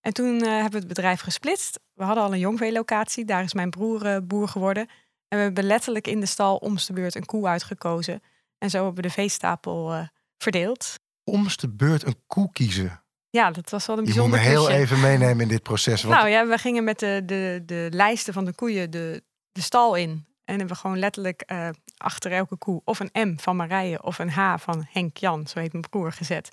En 0.00 0.12
toen 0.12 0.40
eh, 0.40 0.50
hebben 0.50 0.70
we 0.70 0.78
het 0.78 0.86
bedrijf 0.86 1.20
gesplitst. 1.20 1.80
We 1.94 2.04
hadden 2.04 2.24
al 2.24 2.32
een 2.32 2.38
jongveelocatie, 2.38 3.24
daar 3.24 3.42
is 3.42 3.54
mijn 3.54 3.70
broer 3.70 4.06
eh, 4.06 4.16
boer 4.22 4.48
geworden. 4.48 4.86
En 5.28 5.38
we 5.38 5.44
hebben 5.44 5.64
letterlijk 5.64 6.06
in 6.06 6.20
de 6.20 6.26
stal 6.26 6.56
om's 6.56 6.86
de 6.86 6.92
beurt 6.92 7.14
een 7.14 7.24
koe 7.24 7.46
uitgekozen. 7.46 8.22
En 8.58 8.70
zo 8.70 8.76
hebben 8.76 8.94
we 8.94 9.08
de 9.08 9.14
veestapel 9.14 9.92
eh, 9.92 10.06
verdeeld. 10.38 10.94
Omst 11.24 11.60
de 11.60 11.68
beurt 11.68 12.06
een 12.06 12.22
koe 12.26 12.52
kiezen. 12.52 13.02
Ja, 13.30 13.50
dat 13.50 13.70
was 13.70 13.86
wel 13.86 13.98
een 13.98 14.04
Je 14.04 14.20
moet 14.20 14.24
me 14.24 14.30
bijzonder 14.30 14.68
heel 14.68 14.80
even 14.80 15.00
meenemen 15.00 15.40
in 15.40 15.48
dit 15.48 15.62
proces. 15.62 16.02
Want 16.02 16.14
Nou 16.14 16.28
ja, 16.28 16.46
we 16.46 16.58
gingen 16.58 16.84
met 16.84 16.98
de, 16.98 17.22
de, 17.26 17.62
de 17.66 17.88
lijsten 17.90 18.32
van 18.32 18.44
de 18.44 18.54
koeien 18.54 18.90
de, 18.90 19.22
de 19.52 19.60
stal 19.60 19.94
in. 19.94 20.26
En 20.44 20.58
hebben 20.58 20.74
we 20.74 20.80
gewoon 20.80 20.98
letterlijk 20.98 21.40
eh, 21.40 21.68
achter 21.96 22.32
elke 22.32 22.56
koe 22.56 22.80
of 22.84 23.00
een 23.00 23.28
M 23.28 23.38
van 23.38 23.56
Marije 23.56 24.02
of 24.02 24.18
een 24.18 24.30
H 24.30 24.54
van 24.58 24.86
Henk 24.90 25.16
Jan, 25.16 25.46
zo 25.46 25.58
heet 25.58 25.72
mijn 25.72 25.88
broer, 25.90 26.12
gezet. 26.12 26.50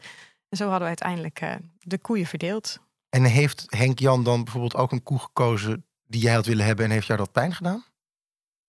En 0.50 0.58
zo 0.58 0.64
hadden 0.64 0.82
we 0.82 0.88
uiteindelijk 0.88 1.42
eh, 1.42 1.54
de 1.80 1.98
koeien 1.98 2.26
verdeeld. 2.26 2.80
En 3.10 3.24
heeft 3.24 3.66
Henk 3.68 4.00
Jan 4.00 4.24
dan 4.24 4.44
bijvoorbeeld 4.44 4.76
ook 4.76 4.92
een 4.92 5.04
koe 5.04 5.20
gekozen 5.20 5.86
die 6.06 6.22
jij 6.22 6.34
had 6.34 6.46
willen 6.46 6.66
hebben 6.66 6.86
en 6.86 6.92
heeft 6.92 7.08
jou 7.08 7.20
dat 7.20 7.32
pijn 7.32 7.54
gedaan? 7.54 7.84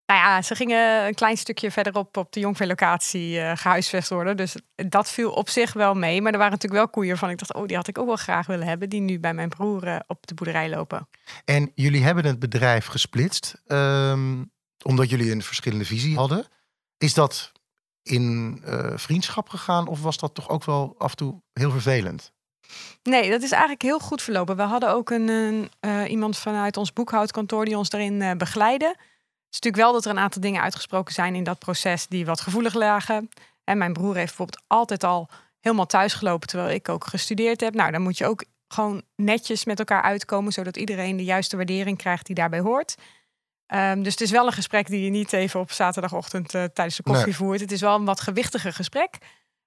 Nou 0.07 0.23
ja, 0.23 0.43
ze 0.43 0.55
gingen 0.55 1.07
een 1.07 1.15
klein 1.15 1.37
stukje 1.37 1.71
verderop 1.71 2.17
op 2.17 2.33
de 2.33 2.41
jongveelocatie 2.41 3.41
eh 3.41 3.57
gehuisvest 3.57 4.09
worden. 4.09 4.37
Dus 4.37 4.57
dat 4.75 5.11
viel 5.11 5.31
op 5.33 5.49
zich 5.49 5.73
wel 5.73 5.95
mee. 5.95 6.23
Maar 6.23 6.33
er 6.33 6.39
waren 6.39 6.53
natuurlijk 6.53 6.83
wel 6.83 6.91
koeien 6.91 7.19
van 7.19 7.31
ik 7.31 7.39
dacht, 7.39 7.55
oh, 7.55 7.67
die 7.67 7.77
had 7.77 7.89
ik 7.89 7.99
ook 7.99 8.07
wel 8.07 8.17
graag 8.17 8.47
willen 8.47 8.67
hebben. 8.67 8.89
Die 8.89 9.01
nu 9.01 9.21
bij 9.21 9.35
mijn 9.35 9.49
broer 9.49 10.03
op 10.07 10.27
de 10.27 10.35
boerderij 10.35 10.69
lopen. 10.69 11.09
En 11.45 11.73
jullie 11.75 12.03
hebben 12.03 12.25
het 12.25 12.39
bedrijf 12.39 12.87
gesplitst 12.87 13.63
ehm, 13.67 14.43
omdat 14.85 15.11
jullie 15.11 15.33
een 15.33 15.43
verschillende 15.43 15.85
visie 15.85 16.17
hadden. 16.17 16.47
Is 16.99 17.15
dat 17.15 17.53
in 18.03 18.61
eh, 18.65 18.93
vriendschap 18.95 19.49
gegaan 19.49 19.87
of 19.87 20.03
was 20.03 20.17
dat 20.17 20.35
toch 20.35 20.49
ook 20.49 20.65
wel 20.65 20.95
af 20.99 21.11
en 21.11 21.17
toe 21.17 21.43
heel 21.53 21.71
vervelend? 21.71 22.33
Nee, 23.03 23.31
dat 23.31 23.43
is 23.43 23.51
eigenlijk 23.51 23.83
heel 23.83 23.99
goed 23.99 24.23
verlopen. 24.23 24.57
We 24.57 24.63
hadden 24.63 24.91
ook 24.91 25.11
een, 25.11 25.71
eh, 25.81 26.11
iemand 26.11 26.39
vanuit 26.39 26.77
ons 26.77 26.93
boekhoudkantoor 26.93 27.65
die 27.65 27.77
ons 27.77 27.91
daarin 27.91 28.23
eh 28.23 28.37
begeleidde. 28.37 28.87
Het 28.87 29.59
is 29.59 29.61
natuurlijk 29.61 29.83
wel 29.83 29.93
dat 29.93 30.05
er 30.05 30.11
een 30.11 30.25
aantal 30.25 30.41
dingen 30.41 30.63
uitgesproken 30.63 31.15
zijn 31.15 31.35
in 31.35 31.45
dat 31.45 31.59
proces 31.59 32.07
die 32.07 32.27
wat 32.27 32.41
gevoelig 32.41 32.75
lagen. 32.75 33.29
En 33.65 33.79
mijn 33.79 33.93
broer 33.93 34.15
heeft 34.15 34.27
bijvoorbeeld 34.27 34.63
altijd 34.67 35.05
al 35.05 35.29
helemaal 35.61 35.87
thuis 35.87 36.15
gelopen 36.15 36.49
terwijl 36.49 36.75
ik 36.75 36.89
ook 36.89 37.07
gestudeerd 37.07 37.61
heb. 37.61 37.75
Nou, 37.75 37.91
dan 37.91 38.03
moet 38.03 38.19
je 38.19 38.27
ook 38.27 38.45
gewoon 38.69 39.03
netjes 39.17 39.65
met 39.65 39.79
elkaar 39.79 40.03
uitkomen, 40.03 40.53
zodat 40.53 40.77
iedereen 40.77 41.17
de 41.17 41.25
juiste 41.25 41.57
waardering 41.57 41.99
krijgt 41.99 42.27
die 42.27 42.35
daarbij 42.35 42.61
hoort. 42.61 42.95
Ehm, 43.71 44.03
dus 44.03 44.13
het 44.13 44.21
is 44.21 44.31
wel 44.31 44.47
een 44.47 44.53
gesprek 44.53 44.87
die 44.87 45.05
je 45.05 45.11
niet 45.11 45.33
even 45.33 45.61
op 45.61 45.73
zaterdagochtend 45.73 46.55
eh, 46.55 46.65
tijdens 46.65 46.97
de 46.97 47.03
koffie 47.03 47.25
Nee. 47.25 47.35
voert. 47.35 47.61
Het 47.61 47.73
is 47.73 47.81
wel 47.81 47.95
een 47.95 48.05
wat 48.05 48.21
gewichtiger 48.21 48.73
gesprek. 48.73 49.19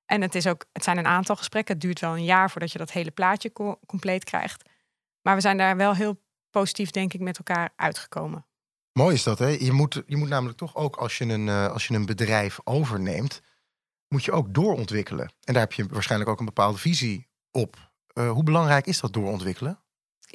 En 0.05 0.21
het, 0.21 0.35
is 0.35 0.47
ook, 0.47 0.65
het 0.73 0.83
zijn 0.83 0.97
een 0.97 1.05
aantal 1.07 1.35
gesprekken. 1.35 1.73
Het 1.73 1.83
duurt 1.83 1.99
wel 1.99 2.13
een 2.17 2.23
jaar 2.23 2.51
voordat 2.51 2.71
je 2.71 2.77
dat 2.77 2.91
hele 2.91 3.11
plaatje 3.11 3.51
co- 3.53 3.79
compleet 3.85 4.23
krijgt. 4.23 4.69
Maar 5.21 5.35
we 5.35 5.41
zijn 5.41 5.57
daar 5.57 5.77
wel 5.77 5.95
heel 5.95 6.21
positief, 6.49 6.89
denk 6.91 7.13
ik, 7.13 7.19
met 7.19 7.37
elkaar 7.37 7.69
uitgekomen. 7.75 8.45
Mooi 8.93 9.13
is 9.15 9.23
dat, 9.23 9.39
hè? 9.39 9.47
Je 9.47 9.71
moet, 9.71 10.03
je 10.07 10.17
moet 10.17 10.29
namelijk 10.29 10.57
toch 10.57 10.75
ook, 10.75 10.95
als 10.95 11.17
je, 11.17 11.25
een, 11.25 11.47
eh, 11.49 11.67
als 11.67 11.87
je 11.87 11.93
een 11.93 12.05
bedrijf 12.05 12.59
overneemt, 12.63 13.41
moet 14.07 14.25
je 14.25 14.31
ook 14.31 14.53
doorontwikkelen. 14.53 15.31
En 15.43 15.53
daar 15.53 15.61
heb 15.63 15.73
je 15.73 15.85
waarschijnlijk 15.87 16.29
ook 16.31 16.39
een 16.39 16.45
bepaalde 16.45 16.77
visie 16.77 17.27
op. 17.51 17.91
Uh, 18.13 18.31
hoe 18.31 18.43
belangrijk 18.43 18.85
is 18.85 18.99
dat 18.99 19.13
doorontwikkelen? 19.13 19.79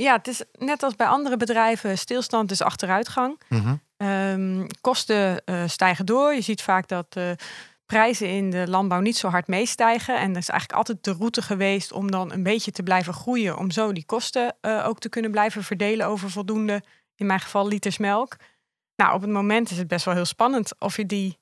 Ja, 0.01 0.17
het 0.17 0.29
is 0.29 0.43
net 0.53 0.83
als 0.83 0.97
bij 0.97 1.07
andere 1.07 1.37
bedrijven, 1.37 1.99
stilstand 1.99 2.51
is 2.51 2.63
achteruitgang. 2.63 3.41
Mm 3.49 3.81
kosten 4.81 5.43
uh, 5.45 5.63
stijgen 5.67 6.07
door. 6.07 6.35
Je 6.35 6.41
ziet 6.41 6.63
vaak 6.63 6.89
dat 6.89 7.17
uh, 7.19 7.31
prijzen 7.87 8.29
in 8.29 8.51
de 8.51 8.69
landbouw 8.69 9.01
niet 9.01 9.17
zo 9.17 9.29
hard 9.29 9.47
meestijgen. 9.47 10.19
En 10.19 10.33
dat 10.33 10.43
is 10.43 10.49
eigenlijk 10.49 10.79
altijd 10.79 11.05
de 11.05 11.13
route 11.13 11.43
geweest 11.43 11.93
om 11.93 12.11
dan 12.11 12.33
een 12.33 12.43
beetje 12.43 12.71
te 12.71 12.83
blijven 12.83 13.13
groeien. 13.13 13.59
Om 13.59 13.71
zo 13.71 13.93
die 13.93 14.05
kosten 14.05 14.57
uh, 14.63 14.87
ook 14.87 14.99
te 14.99 15.09
kunnen 15.09 15.31
blijven 15.31 15.65
verdelen 15.65 16.07
over 16.07 16.31
voldoende, 16.31 16.83
in 17.15 17.27
mijn 17.27 17.41
geval, 17.41 17.69
liters 17.69 17.99
melk. 17.99 18.37
Nou, 18.97 19.15
op 19.15 19.21
het 19.21 19.31
moment 19.31 19.71
is 19.71 19.79
het 19.79 19.89
best 19.89 20.05
wel 20.05 20.15
heel 20.15 20.25
spannend 20.25 20.73
of 20.79 20.97
je 20.97 21.07
die, 21.07 21.39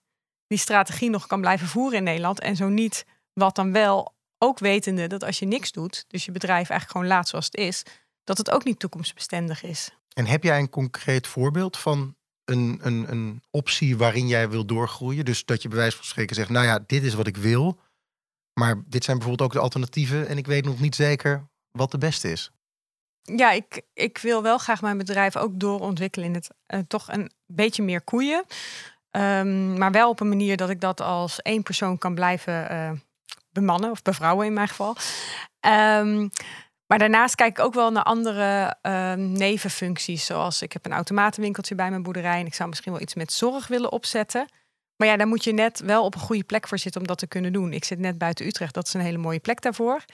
die 0.47 0.59
strategie 0.59 1.11
nog 1.11 1.27
kan 1.27 1.41
blijven 1.41 1.67
voeren 1.67 1.99
in 1.99 2.05
Nederland. 2.05 2.41
En 2.41 2.57
zo 2.57 2.69
niet, 2.69 3.07
wat 3.33 3.55
dan 3.55 3.73
wel, 3.73 4.15
ook 4.39 4.59
wetende 4.59 5.07
dat 5.07 5.25
als 5.25 5.39
je 5.39 5.47
niks 5.47 5.73
doet, 5.73 6.05
dus 6.09 6.25
je 6.25 6.33
bedrijf 6.33 6.69
eigenlijk 6.69 6.91
gewoon 6.91 7.07
laat 7.07 7.29
zoals 7.29 7.45
het 7.45 7.57
is, 7.57 7.83
dat 8.27 8.39
het 8.39 8.51
ook 8.51 8.65
niet 8.65 8.79
toekomstbestendig 8.79 9.63
is. 9.63 9.91
En 10.13 10.27
heb 10.27 10.43
jij 10.43 10.59
een 10.59 10.69
concreet 10.69 11.27
voorbeeld 11.27 11.77
van 11.77 12.17
een, 12.45 12.79
een, 12.83 13.11
een 13.11 13.43
optie 13.51 13.97
waarin 13.97 14.27
jij 14.27 14.49
wil 14.49 14.67
doorgroeien? 14.67 15.25
Dus 15.25 15.45
dat 15.45 15.63
je 15.63 15.69
bij 15.69 15.79
wijze 15.79 15.97
van 15.97 16.05
spreken 16.05 16.37
zegt, 16.37 16.49
nou 16.49 16.67
ja, 16.67 16.79
dit 16.87 17.03
is 17.03 17.15
wat 17.15 17.27
ik 17.27 17.37
wil. 17.37 17.81
Maar 18.53 18.83
dit 18.87 19.05
zijn 19.05 19.19
bijvoorbeeld 19.19 19.49
ook 19.49 19.55
de 19.55 19.63
alternatieven 19.63 20.29
en 20.29 20.39
ik 20.39 20.47
weet 20.47 20.65
nog 20.65 20.81
niet 20.81 20.95
zeker 20.95 21.49
wat 21.71 21.91
de 21.91 21.99
beste 21.99 22.31
is. 22.33 22.51
Ja, 23.23 23.51
ik, 23.51 23.83
ik 23.93 24.19
wil 24.19 24.43
wel 24.43 24.59
graag 24.59 24.83
mijn 24.83 24.99
bedrijf 24.99 25.37
ook 25.37 25.61
doorontwikkelen 25.61 26.29
in 26.29 26.35
het 26.35 26.49
uh, 26.67 26.81
toch 26.89 27.09
een 27.09 27.31
beetje 27.47 27.83
meer 27.83 28.01
koeien. 28.01 28.45
Um, 29.11 29.79
maar 29.79 29.93
wel 29.93 30.11
op 30.11 30.21
een 30.21 30.29
manier 30.29 30.57
dat 30.57 30.71
ik 30.71 30.81
dat 30.81 31.01
als 31.01 31.43
één 31.43 31.63
persoon 31.63 31.99
kan 31.99 32.15
blijven 32.15 32.73
uh, 32.73 32.91
bemannen, 33.51 33.91
of 33.91 34.03
bevrouwen 34.03 34.47
in 34.47 34.53
mijn 34.53 34.69
geval. 34.69 34.97
Um, 35.61 36.31
maar 36.87 36.99
daarnaast 36.99 37.35
kijk 37.35 37.59
ik 37.59 37.65
ook 37.65 37.75
wel 37.75 37.91
naar 37.91 38.03
andere 38.03 38.77
uh, 38.83 39.13
nevenfuncties. 39.13 40.25
Zoals 40.27 40.63
ik 40.63 40.73
heb 40.73 40.87
een 40.87 40.93
automatenwinkeltje 40.93 41.75
bij 41.75 41.91
mijn 41.91 42.03
boerderij. 42.03 42.41
En 42.41 42.47
ik 42.47 42.55
zou 42.55 42.69
misschien 42.69 42.93
wel 42.93 43.01
iets 43.01 43.15
met 43.15 43.33
zorg 43.33 43.67
willen 43.67 43.93
opzetten. 43.93 44.49
Maar 44.97 45.09
ja, 45.09 45.17
daar 45.17 45.27
moet 45.27 45.45
je 45.45 45.53
net 45.53 45.81
wel 45.81 46.05
op 46.05 46.15
een 46.15 46.21
goede 46.21 46.45
plek 46.45 46.69
voor 46.69 46.79
zitten 46.79 47.01
om 47.01 47.07
dat 47.07 47.19
te 47.19 47.27
kunnen 47.27 47.53
doen. 47.53 47.73
Ik 47.73 47.85
zit 47.85 47.99
net 47.99 48.19
buiten 48.19 48.47
Utrecht. 48.47 48.75
Dat 48.75 48.87
is 48.87 48.95
een 48.95 49.01
hele 49.01 49.19
mooie 49.19 49.41
plek 49.41 49.61
daarvoor. 49.61 50.05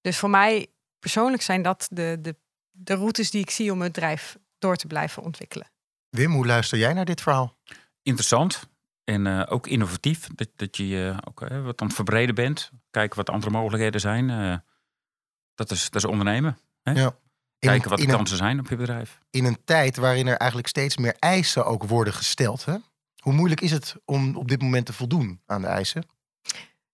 Dus 0.00 0.18
voor 0.18 0.30
mij 0.30 0.66
persoonlijk 0.98 1.42
zijn 1.42 1.62
dat 1.62 1.86
de, 1.90 2.18
de, 2.20 2.36
de 2.70 2.94
routes 2.94 3.30
die 3.30 3.40
ik 3.40 3.50
zie 3.50 3.72
om 3.72 3.82
het 3.82 3.92
bedrijf 3.92 4.36
door 4.58 4.76
te 4.76 4.86
blijven 4.86 5.22
ontwikkelen. 5.22 5.70
Wim, 6.08 6.32
hoe 6.32 6.46
luister 6.46 6.78
jij 6.78 6.92
naar 6.92 7.04
dit 7.04 7.20
verhaal? 7.20 7.56
Interessant. 8.02 8.68
En 9.04 9.26
uh, 9.26 9.42
ook 9.48 9.66
innovatief. 9.66 10.26
Dat, 10.34 10.48
dat 10.56 10.76
je 10.76 10.84
uh, 10.84 11.18
ook 11.28 11.40
uh, 11.40 11.64
wat 11.64 11.80
aan 11.80 11.86
het 11.86 11.96
verbreden 11.96 12.34
bent. 12.34 12.70
Kijken 12.90 13.16
wat 13.16 13.30
andere 13.30 13.52
mogelijkheden 13.52 14.00
zijn. 14.00 14.28
Dat 15.54 15.70
is, 15.70 15.90
dat 15.90 16.04
is 16.04 16.10
ondernemen. 16.10 16.58
Hè? 16.82 16.92
Ja. 16.92 17.16
Kijken 17.58 17.90
wat 17.90 17.98
de 17.98 18.06
kansen 18.06 18.36
zijn 18.36 18.58
op 18.58 18.68
je 18.68 18.76
bedrijf. 18.76 19.18
In 19.30 19.44
een 19.44 19.58
tijd 19.64 19.96
waarin 19.96 20.26
er 20.26 20.36
eigenlijk 20.36 20.68
steeds 20.68 20.96
meer 20.96 21.16
eisen 21.18 21.66
ook 21.66 21.84
worden 21.84 22.12
gesteld. 22.12 22.64
Hè? 22.64 22.76
Hoe 23.18 23.32
moeilijk 23.32 23.60
is 23.60 23.70
het 23.70 23.94
om 24.04 24.36
op 24.36 24.48
dit 24.48 24.62
moment 24.62 24.86
te 24.86 24.92
voldoen 24.92 25.40
aan 25.46 25.60
de 25.60 25.66
eisen? 25.66 26.06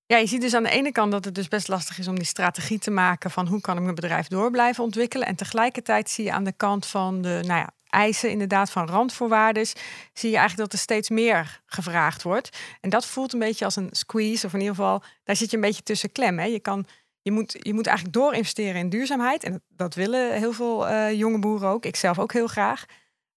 Ja, 0.06 0.16
je 0.16 0.26
ziet 0.26 0.40
dus 0.40 0.54
aan 0.54 0.62
de 0.62 0.70
ene 0.70 0.92
kant 0.92 1.12
dat 1.12 1.24
het 1.24 1.34
dus 1.34 1.48
best 1.48 1.68
lastig 1.68 1.98
is 1.98 2.08
om 2.08 2.14
die 2.14 2.24
strategie 2.24 2.78
te 2.78 2.90
maken 2.90 3.30
van 3.30 3.46
hoe 3.46 3.60
kan 3.60 3.76
ik 3.76 3.82
mijn 3.82 3.94
bedrijf 3.94 4.28
door 4.28 4.50
blijven 4.50 4.84
ontwikkelen. 4.84 5.26
En 5.26 5.36
tegelijkertijd 5.36 6.10
zie 6.10 6.24
je 6.24 6.32
aan 6.32 6.44
de 6.44 6.52
kant 6.52 6.86
van 6.86 7.22
de 7.22 7.40
nou 7.46 7.60
ja, 7.60 7.70
eisen, 7.90 8.30
inderdaad 8.30 8.70
van 8.70 8.88
randvoorwaarden, 8.88 9.66
zie 10.12 10.30
je 10.30 10.36
eigenlijk 10.36 10.56
dat 10.56 10.72
er 10.72 10.78
steeds 10.78 11.08
meer 11.08 11.60
gevraagd 11.66 12.22
wordt. 12.22 12.58
En 12.80 12.90
dat 12.90 13.06
voelt 13.06 13.32
een 13.32 13.38
beetje 13.38 13.64
als 13.64 13.76
een 13.76 13.88
squeeze, 13.90 14.46
of 14.46 14.52
in 14.52 14.60
ieder 14.60 14.74
geval, 14.74 15.02
daar 15.24 15.36
zit 15.36 15.50
je 15.50 15.56
een 15.56 15.62
beetje 15.62 15.82
tussen 15.82 16.12
klem. 16.12 16.38
Hè? 16.38 16.44
Je 16.44 16.60
kan 16.60 16.86
je 17.22 17.32
moet, 17.32 17.56
je 17.58 17.74
moet 17.74 17.86
eigenlijk 17.86 18.16
doorinvesteren 18.16 18.80
in 18.80 18.88
duurzaamheid. 18.88 19.44
En 19.44 19.62
dat, 19.68 19.94
willen 19.94 20.34
heel 20.34 20.52
veel 20.52 20.88
uh, 20.88 21.12
jonge 21.12 21.38
boeren 21.38 21.68
ook. 21.68 21.84
Ik 21.84 21.96
zelf 21.96 22.18
ook 22.18 22.32
heel 22.32 22.46
graag. 22.46 22.84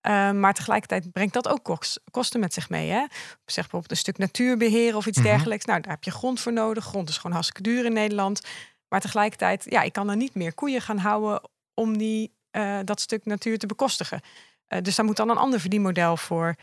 Uh, 0.08 0.32
maar 0.32 0.54
tegelijkertijd 0.54 1.12
brengt 1.12 1.34
dat 1.34 1.48
ook 1.48 1.78
kosten 2.12 2.40
met 2.40 2.54
zich 2.54 2.70
mee. 2.70 2.90
Hè? 2.90 3.06
Zeg 3.46 3.64
bijvoorbeeld 3.64 3.92
een 3.92 3.98
stuk 3.98 4.18
natuurbeheer 4.18 4.96
of 4.96 5.06
iets 5.06 5.18
mhm. 5.18 5.28
dergelijks. 5.28 5.66
Nou, 5.66 5.82
daar 5.82 5.92
heb 5.92 6.04
je 6.04 6.12
grond 6.12 6.40
voor 6.40 6.54
nodig. 6.54 6.84
Grond 6.84 7.10
is 7.10 7.16
gewoon 7.16 7.32
hartstikke 7.32 7.62
duur 7.62 7.86
in 7.86 7.94
Nederland. 7.94 8.42
Maar 8.88 9.02
tegelijkertijd, 9.02 9.66
ja, 9.70 9.82
ik 9.82 9.94
kan 9.94 10.10
er 10.10 10.16
niet 10.16 10.36
meer 10.36 10.54
koeien 10.54 10.82
gaan 10.82 10.98
houden 10.98 11.42
om 11.74 11.98
die, 11.98 12.34
uh, 12.52 12.80
dat 12.84 13.02
stuk 13.02 13.26
natuur 13.26 13.58
te 13.58 13.66
bekostigen. 13.66 14.22
dus 14.82 14.96
daar 14.96 15.06
moet 15.06 15.18
dan 15.18 15.30
een 15.30 15.38
ander 15.38 15.60
verdienmodel 15.60 16.18
voor 16.18 16.56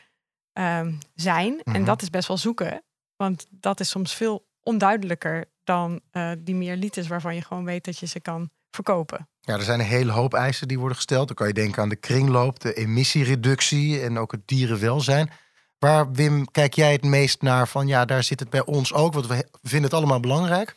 ehm, 0.52 0.92
zijn. 1.14 1.60
En 1.62 1.72
mhm. 1.72 1.84
dat 1.84 2.02
is 2.02 2.10
best 2.10 2.28
wel 2.28 2.36
zoeken. 2.36 2.82
Want 3.16 3.46
dat 3.50 3.80
is 3.80 3.88
soms 3.88 4.14
veel 4.14 4.46
onduidelijker 4.62 5.49
dan 5.64 6.00
uh, 6.12 6.30
die 6.38 6.54
meer 6.54 6.76
liters 6.76 7.08
waarvan 7.08 7.34
je 7.34 7.42
gewoon 7.42 7.64
weet 7.64 7.84
dat 7.84 7.98
je 7.98 8.06
ze 8.06 8.20
kan 8.20 8.50
verkopen. 8.70 9.28
Ja, 9.40 9.54
er 9.54 9.62
zijn 9.62 9.80
een 9.80 9.86
hele 9.86 10.12
hoop 10.12 10.34
eisen 10.34 10.68
die 10.68 10.78
worden 10.78 10.96
gesteld. 10.96 11.26
Dan 11.26 11.36
kan 11.36 11.46
je 11.46 11.52
denken 11.52 11.82
aan 11.82 11.88
de 11.88 11.96
kringloop, 11.96 12.60
de 12.60 12.74
emissiereductie 12.74 14.00
en 14.00 14.18
ook 14.18 14.32
het 14.32 14.48
dierenwelzijn. 14.48 15.30
Waar, 15.78 16.12
Wim, 16.12 16.50
kijk 16.50 16.74
jij 16.74 16.92
het 16.92 17.04
meest 17.04 17.42
naar 17.42 17.68
van 17.68 17.86
ja, 17.86 18.04
daar 18.04 18.22
zit 18.22 18.40
het 18.40 18.50
bij 18.50 18.64
ons 18.64 18.92
ook, 18.92 19.12
want 19.12 19.26
we 19.26 19.48
vinden 19.62 19.90
het 19.90 19.98
allemaal 19.98 20.20
belangrijk. 20.20 20.74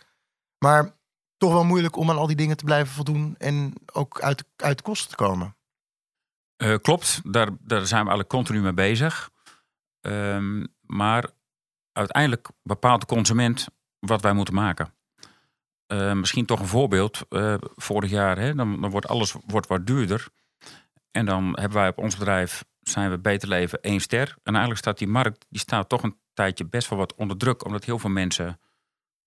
Maar 0.58 0.96
toch 1.38 1.52
wel 1.52 1.64
moeilijk 1.64 1.96
om 1.96 2.10
aan 2.10 2.18
al 2.18 2.28
die 2.28 2.36
dingen 2.36 2.58
te 2.58 2.64
blijven 2.64 2.94
voldoen 2.94 3.36
en 3.38 3.74
ook 3.94 4.22
uit, 4.22 4.44
uit 4.56 4.78
de 4.78 4.84
kosten 4.84 5.10
te 5.10 5.16
komen. 5.16 5.56
Uh, 6.58 6.76
klopt, 6.82 7.22
daar, 7.24 7.50
daar 7.60 7.88
zijn 7.88 8.06
we 8.06 8.12
alle 8.12 8.28
continu 8.28 8.62
mee 8.62 8.74
bezig. 8.74 9.32
Um, 10.02 10.68
maar 10.82 11.30
uiteindelijk 11.92 12.48
bepaalt 12.62 13.02
de 13.02 13.08
consument 13.08 13.68
wat 14.06 14.22
wij 14.22 14.34
moeten 14.34 14.54
maken. 14.54 14.94
Uh, 15.88 16.14
misschien 16.14 16.46
toch 16.46 16.60
een 16.60 16.68
voorbeeld. 16.68 17.26
Uh, 17.30 17.56
vorig 17.60 18.10
jaar, 18.10 18.38
hè, 18.38 18.56
dan, 18.56 18.82
dan, 18.82 18.90
wordt 18.90 19.08
alles 19.08 19.36
wordt 19.46 19.68
wat 19.68 19.88
duurder. 19.88 20.28
En 21.12 21.26
dan 21.26 21.46
hebben 21.46 21.78
wij 21.78 21.88
op 21.88 21.98
ons 21.98 22.18
bedrijf, 22.18 22.66
zijn 22.80 23.10
we 23.10 23.20
Beter 23.20 23.48
Leven 23.48 23.82
één 23.82 24.00
ster. 24.00 24.28
En 24.44 24.54
eigenlijk 24.54 24.80
staat 24.80 24.98
die 24.98 25.08
markt, 25.08 25.46
die 25.50 25.60
staat 25.60 25.90
toch 25.90 26.04
een 26.04 26.18
tijdje 26.34 26.66
best 26.66 26.90
wel 26.90 27.00
wat 27.00 27.16
onder 27.16 27.38
druk. 27.38 27.66
Omdat 27.66 27.84
heel 27.84 28.00
veel 28.00 28.10
mensen, 28.10 28.60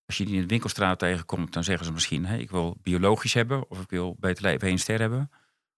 als 0.07 0.17
je 0.17 0.25
die 0.25 0.35
in 0.35 0.41
de 0.41 0.47
winkelstraat 0.47 0.99
tegenkomt, 0.99 1.53
dan 1.53 1.65
zeggen 1.65 1.87
ze 1.87 1.93
misschien, 1.93 2.27
hey, 2.27 2.39
ik 2.39 2.51
wil 2.51 2.77
biologisch 2.83 3.35
hebben. 3.35 3.71
Of 3.71 3.81
ik 3.81 3.91
wil 3.91 4.17
Beter 4.19 4.43
Leven 4.43 4.69
één 4.69 4.79
ster 4.79 5.01
hebben. 5.01 5.31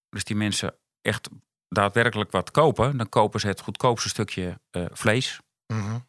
Dus 0.09 0.25
die 0.25 0.37
mensen 0.37 0.75
echt 1.01 1.29
daadwerkelijk 1.69 2.31
wat 2.31 2.51
kopen, 2.51 2.97
dan 2.97 3.09
kopen 3.09 3.41
ze 3.41 3.47
het 3.47 3.61
goedkoopste 3.61 4.09
stukje 4.09 4.61
uh, 4.71 4.87
vlees. 4.93 5.41
Mm 5.67 6.07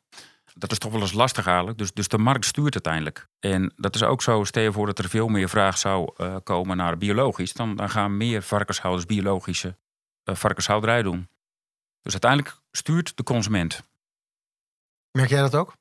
dat 0.60 0.72
is 0.72 0.78
toch 0.78 0.91
wel 0.91 1.02
eens 1.02 1.13
lastig 1.13 1.48
eigenlijk. 1.48 1.78
Dus, 1.78 1.93
dus 1.93 2.08
de 2.08 2.17
markt 2.17 2.45
stuurt 2.45 2.74
uiteindelijk. 2.74 3.28
En 3.39 3.74
dat 3.76 3.95
is 3.95 4.04
ook 4.04 4.22
zo, 4.22 4.43
stel 4.43 4.63
je 4.63 4.72
voor 4.72 4.86
dat 4.86 5.00
er 5.00 5.10
veel 5.10 5.28
meer 5.28 5.50
vraag 5.50 5.78
zou 5.78 6.13
uh, 6.17 6.36
komen 6.43 6.78
naar 6.78 6.98
biologisch. 6.98 7.54
Dan, 7.54 7.76
dan 7.76 7.89
gaan 7.89 8.17
meer 8.17 8.41
varkenshouders 8.41 9.06
biologische 9.06 9.78
uh, 10.30 10.36
varkenshouderij 10.36 11.02
doen. 11.02 11.30
Dus 12.02 12.12
uiteindelijk 12.12 12.56
stuurt 12.72 13.17
de 13.17 13.24
consument. 13.24 13.84
Merk 15.12 15.30
jij 15.30 15.41
dat 15.41 15.56
ook? 15.56 15.74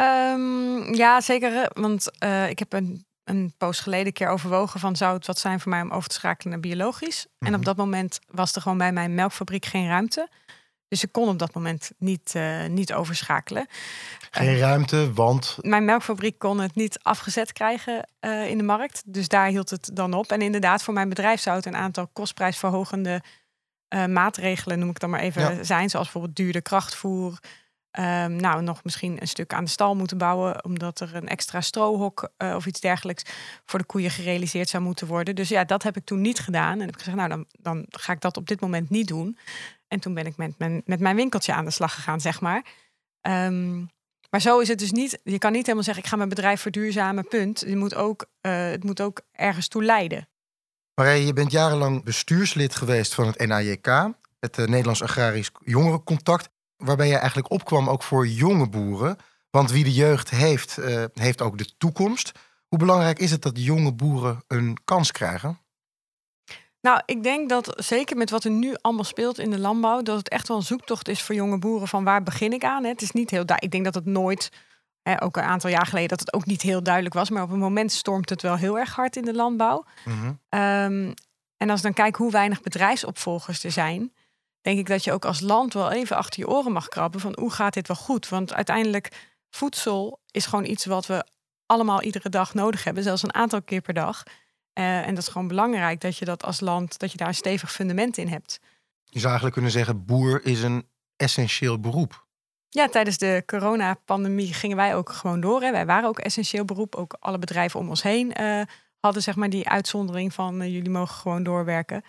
Um, 0.00 0.94
ja, 0.94 1.20
zeker. 1.20 1.70
Want 1.72 2.10
uh, 2.24 2.48
ik 2.48 2.58
heb 2.58 2.72
een, 2.72 3.06
een 3.24 3.54
poos 3.56 3.80
geleden 3.80 4.06
een 4.06 4.12
keer 4.12 4.28
overwogen 4.28 4.80
van 4.80 4.96
zou 4.96 5.14
het 5.14 5.26
wat 5.26 5.38
zijn 5.38 5.60
voor 5.60 5.70
mij 5.70 5.80
om 5.80 5.90
over 5.90 6.08
te 6.08 6.14
schakelen 6.14 6.52
naar 6.52 6.60
biologisch. 6.60 7.26
En 7.38 7.48
op 7.48 7.54
mhm. 7.54 7.64
dat 7.64 7.76
moment 7.76 8.18
was 8.26 8.54
er 8.54 8.62
gewoon 8.62 8.78
bij 8.78 8.92
mijn 8.92 9.14
melkfabriek 9.14 9.64
geen 9.64 9.86
ruimte. 9.86 10.28
Dus 10.88 11.02
ik 11.02 11.12
kon 11.12 11.28
op 11.28 11.38
dat 11.38 11.54
moment 11.54 11.90
niet, 11.98 12.32
uh, 12.36 12.64
niet 12.66 12.92
overschakelen. 12.92 13.66
Geen 14.30 14.52
uh, 14.52 14.58
ruimte, 14.58 15.12
want. 15.12 15.56
Mijn 15.60 15.84
melkfabriek 15.84 16.38
kon 16.38 16.60
het 16.60 16.74
niet 16.74 16.98
afgezet 17.02 17.52
krijgen 17.52 18.08
uh, 18.20 18.48
in 18.48 18.58
de 18.58 18.64
markt. 18.64 19.02
Dus 19.06 19.28
daar 19.28 19.46
hield 19.46 19.70
het 19.70 19.90
dan 19.92 20.14
op. 20.14 20.32
En 20.32 20.42
inderdaad, 20.42 20.82
voor 20.82 20.94
mijn 20.94 21.08
bedrijf 21.08 21.40
zou 21.40 21.56
het 21.56 21.66
een 21.66 21.76
aantal 21.76 22.08
kostprijsverhogende 22.12 23.22
maatregelen, 24.08 24.78
noem 24.78 24.90
ik 24.90 24.98
dan 24.98 25.10
maar 25.10 25.20
even, 25.20 25.56
ja. 25.56 25.64
zijn. 25.64 25.90
Zoals 25.90 26.04
bijvoorbeeld 26.04 26.36
duurder 26.36 26.62
krachtvoer. 26.62 27.38
Um, 27.98 28.36
nou, 28.36 28.62
nog 28.62 28.84
misschien 28.84 29.20
een 29.20 29.28
stuk 29.28 29.52
aan 29.52 29.64
de 29.64 29.70
stal 29.70 29.96
moeten 29.96 30.18
bouwen, 30.18 30.64
omdat 30.64 31.00
er 31.00 31.14
een 31.14 31.28
extra 31.28 31.60
strohok 31.60 32.30
of 32.38 32.66
iets 32.66 32.80
dergelijks 32.80 33.22
voor 33.64 33.78
de 33.78 33.84
koeien 33.84 34.10
gerealiseerd 34.10 34.68
zou 34.68 34.82
moeten 34.82 35.06
worden. 35.06 35.34
Dus 35.34 35.48
ja, 35.48 35.64
dat 35.64 35.82
heb 35.82 35.96
ik 35.96 36.04
toen 36.04 36.20
niet 36.20 36.38
gedaan. 36.38 36.72
En 36.72 36.80
heb 36.80 36.88
ik 36.88 36.98
gezegd, 36.98 37.16
nou, 37.16 37.28
dan, 37.28 37.44
dan 37.58 37.86
ga 37.88 38.12
ik 38.12 38.20
dat 38.20 38.36
op 38.36 38.46
dit 38.46 38.60
moment 38.60 38.90
niet 38.90 39.08
doen. 39.08 39.38
En 39.88 40.00
toen 40.00 40.14
ben 40.14 40.26
ik 40.26 40.36
met 40.36 40.58
mijn, 40.58 40.82
met 40.84 41.00
mijn 41.00 41.16
winkeltje 41.16 41.52
aan 41.52 41.64
de 41.64 41.70
slag 41.70 41.94
gegaan, 41.94 42.20
zeg 42.20 42.40
maar. 42.40 42.64
Um, 43.22 43.90
maar 44.30 44.40
zo 44.40 44.58
is 44.58 44.68
het 44.68 44.78
dus 44.78 44.92
niet. 44.92 45.20
Je 45.24 45.38
kan 45.38 45.52
niet 45.52 45.62
helemaal 45.62 45.84
zeggen: 45.84 46.02
ik 46.02 46.08
ga 46.08 46.16
mijn 46.16 46.28
bedrijf 46.28 46.60
verduurzamen, 46.60 47.28
punt. 47.28 47.60
Je 47.66 47.76
moet 47.76 47.94
ook, 47.94 48.26
uh, 48.42 48.70
het 48.70 48.84
moet 48.84 49.00
ook 49.00 49.20
ergens 49.32 49.68
toe 49.68 49.84
leiden. 49.84 50.28
Marije, 50.94 51.26
je 51.26 51.32
bent 51.32 51.50
jarenlang 51.50 52.04
bestuurslid 52.04 52.74
geweest 52.74 53.14
van 53.14 53.26
het 53.26 53.46
NAJK, 53.46 53.86
het 54.40 54.58
uh, 54.58 54.66
Nederlands 54.66 55.02
Agrarisch 55.02 55.50
Jongerencontact, 55.64 56.48
waarbij 56.78 57.08
je 57.08 57.16
eigenlijk 57.16 57.50
opkwam 57.50 57.88
ook 57.88 58.02
voor 58.02 58.26
jonge 58.26 58.68
boeren. 58.68 59.16
Want 59.50 59.70
wie 59.70 59.84
de 59.84 59.92
jeugd 59.92 60.30
heeft, 60.30 60.78
uh, 60.78 61.04
heeft 61.12 61.42
ook 61.42 61.58
de 61.58 61.76
toekomst. 61.76 62.32
Hoe 62.68 62.78
belangrijk 62.78 63.18
is 63.18 63.30
het 63.30 63.42
dat 63.42 63.64
jonge 63.64 63.92
boeren 63.92 64.44
een 64.46 64.78
kans 64.84 65.12
krijgen? 65.12 65.58
Nou, 66.80 67.00
ik 67.04 67.22
denk 67.22 67.48
dat 67.48 67.72
zeker 67.76 68.16
met 68.16 68.30
wat 68.30 68.44
er 68.44 68.50
nu 68.50 68.76
allemaal 68.80 69.04
speelt 69.04 69.38
in 69.38 69.50
de 69.50 69.58
landbouw, 69.58 70.02
dat 70.02 70.16
het 70.16 70.28
echt 70.28 70.48
wel 70.48 70.56
een 70.56 70.62
zoektocht 70.62 71.08
is 71.08 71.22
voor 71.22 71.34
jonge 71.34 71.58
boeren 71.58 71.88
van 71.88 72.04
waar 72.04 72.22
begin 72.22 72.52
ik 72.52 72.64
aan. 72.64 72.84
Het 72.84 73.02
is 73.02 73.10
niet 73.10 73.30
heel 73.30 73.46
daar. 73.46 73.62
Ik 73.62 73.70
denk 73.70 73.84
dat 73.84 73.94
het 73.94 74.04
nooit 74.04 74.50
hè, 75.02 75.22
ook 75.22 75.36
een 75.36 75.42
aantal 75.42 75.70
jaar 75.70 75.86
geleden 75.86 76.08
dat 76.08 76.20
het 76.20 76.32
ook 76.32 76.46
niet 76.46 76.62
heel 76.62 76.82
duidelijk 76.82 77.14
was. 77.14 77.30
Maar 77.30 77.42
op 77.42 77.50
een 77.50 77.58
moment 77.58 77.92
stormt 77.92 78.30
het 78.30 78.42
wel 78.42 78.56
heel 78.56 78.78
erg 78.78 78.94
hard 78.94 79.16
in 79.16 79.24
de 79.24 79.34
landbouw. 79.34 79.84
Mhm. 80.04 80.32
Ehm, 80.48 81.12
en 81.56 81.70
als 81.70 81.78
ik 81.78 81.84
dan 81.84 81.92
kijk 81.92 82.16
hoe 82.16 82.30
weinig 82.30 82.60
bedrijfsopvolgers 82.60 83.64
er 83.64 83.72
zijn, 83.72 84.12
denk 84.60 84.78
ik 84.78 84.86
dat 84.86 85.04
je 85.04 85.12
ook 85.12 85.24
als 85.24 85.40
land 85.40 85.72
wel 85.72 85.90
even 85.90 86.16
achter 86.16 86.40
je 86.40 86.48
oren 86.48 86.72
mag 86.72 86.88
krabben 86.88 87.20
van 87.20 87.36
hoe 87.40 87.50
gaat 87.50 87.74
dit 87.74 87.88
wel 87.88 87.96
goed? 87.96 88.28
Want 88.28 88.54
uiteindelijk 88.54 89.32
voedsel 89.50 90.20
is 90.30 90.46
gewoon 90.46 90.64
iets 90.64 90.84
wat 90.84 91.06
we 91.06 91.24
allemaal 91.66 92.02
iedere 92.02 92.28
dag 92.28 92.54
nodig 92.54 92.84
hebben, 92.84 93.02
zelfs 93.02 93.22
een 93.22 93.34
aantal 93.34 93.62
keer 93.62 93.80
per 93.80 93.94
dag. 93.94 94.22
Eh, 94.72 95.06
en 95.06 95.14
dat 95.14 95.22
is 95.22 95.28
gewoon 95.28 95.48
belangrijk 95.48 96.00
dat 96.00 96.16
je 96.16 96.24
dat 96.24 96.44
als 96.44 96.60
land, 96.60 96.98
dat 96.98 97.12
je 97.12 97.18
daar 97.18 97.28
een 97.28 97.34
stevig 97.34 97.72
fundament 97.72 98.16
in 98.16 98.28
hebt. 98.28 98.60
Je 99.04 99.18
zou 99.18 99.24
eigenlijk 99.24 99.54
kunnen 99.54 99.70
zeggen, 99.70 100.04
boer 100.04 100.44
is 100.44 100.62
een 100.62 100.88
essentieel 101.16 101.80
beroep. 101.80 102.26
Ja, 102.68 102.88
tijdens 102.88 103.18
de 103.18 103.42
coronapandemie 103.46 104.52
gingen 104.54 104.76
wij 104.76 104.94
ook 104.94 105.12
gewoon 105.12 105.40
door. 105.40 105.62
Hè. 105.62 105.70
Wij 105.70 105.86
waren 105.86 106.08
ook 106.08 106.18
essentieel 106.18 106.64
beroep. 106.64 106.94
Ook 106.94 107.16
alle 107.20 107.38
bedrijven 107.38 107.80
om 107.80 107.88
ons 107.88 108.02
heen 108.02 108.32
eh, 108.32 108.62
hadden 109.00 109.22
zeg 109.22 109.36
maar 109.36 109.50
die 109.50 109.68
uitzondering 109.68 110.34
van 110.34 110.60
eh, 110.60 110.72
jullie 110.72 110.90
mogen 110.90 111.14
gewoon 111.14 111.42
doorwerken. 111.42 112.04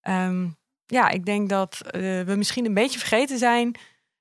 Ehm, 0.00 0.48
ja, 0.92 1.08
ik 1.08 1.24
denk 1.24 1.48
dat 1.48 1.80
eh, 1.80 2.00
we 2.00 2.34
misschien 2.36 2.66
een 2.66 2.74
beetje 2.74 2.98
vergeten 2.98 3.38
zijn 3.38 3.74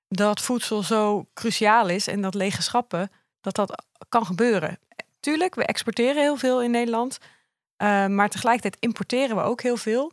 dat 0.07 0.41
voedsel 0.41 0.83
zo 0.83 1.25
cruciaal 1.33 1.89
is 1.89 2.07
en 2.07 2.21
dat 2.21 2.33
lege 2.33 2.61
schappen, 2.61 3.11
dat 3.41 3.55
dat 3.55 3.83
kan 4.09 4.25
gebeuren. 4.25 4.79
Tuurlijk, 5.19 5.55
we 5.55 5.65
exporteren 5.65 6.21
heel 6.21 6.35
veel 6.35 6.63
in 6.63 6.71
Nederland, 6.71 7.17
eh, 7.75 8.07
maar 8.07 8.29
tegelijkertijd 8.29 8.83
importeren 8.83 9.35
we 9.35 9.41
ook 9.41 9.61
heel 9.61 9.77
veel. 9.77 10.11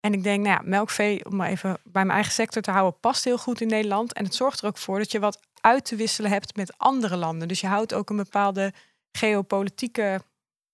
En 0.00 0.12
ik 0.12 0.22
denk, 0.22 0.44
nou 0.44 0.56
ja, 0.56 0.68
melkvee, 0.68 1.24
om 1.24 1.36
maar 1.36 1.48
even 1.48 1.78
bij 1.84 2.04
mijn 2.04 2.14
eigen 2.14 2.32
sector 2.32 2.62
te 2.62 2.70
houden, 2.70 3.00
past 3.00 3.24
heel 3.24 3.38
goed 3.38 3.60
in 3.60 3.68
Nederland. 3.68 4.12
En 4.12 4.24
het 4.24 4.34
zorgt 4.34 4.60
er 4.60 4.66
ook 4.66 4.78
voor 4.78 4.98
dat 4.98 5.12
je 5.12 5.18
wat 5.18 5.40
uit 5.60 5.84
te 5.84 5.96
wisselen 5.96 6.30
hebt 6.30 6.56
met 6.56 6.78
andere 6.78 7.16
landen. 7.16 7.48
Dus 7.48 7.60
je 7.60 7.66
houdt 7.66 7.94
ook 7.94 8.10
een 8.10 8.16
bepaalde 8.16 8.72
geopolitieke 9.12 10.20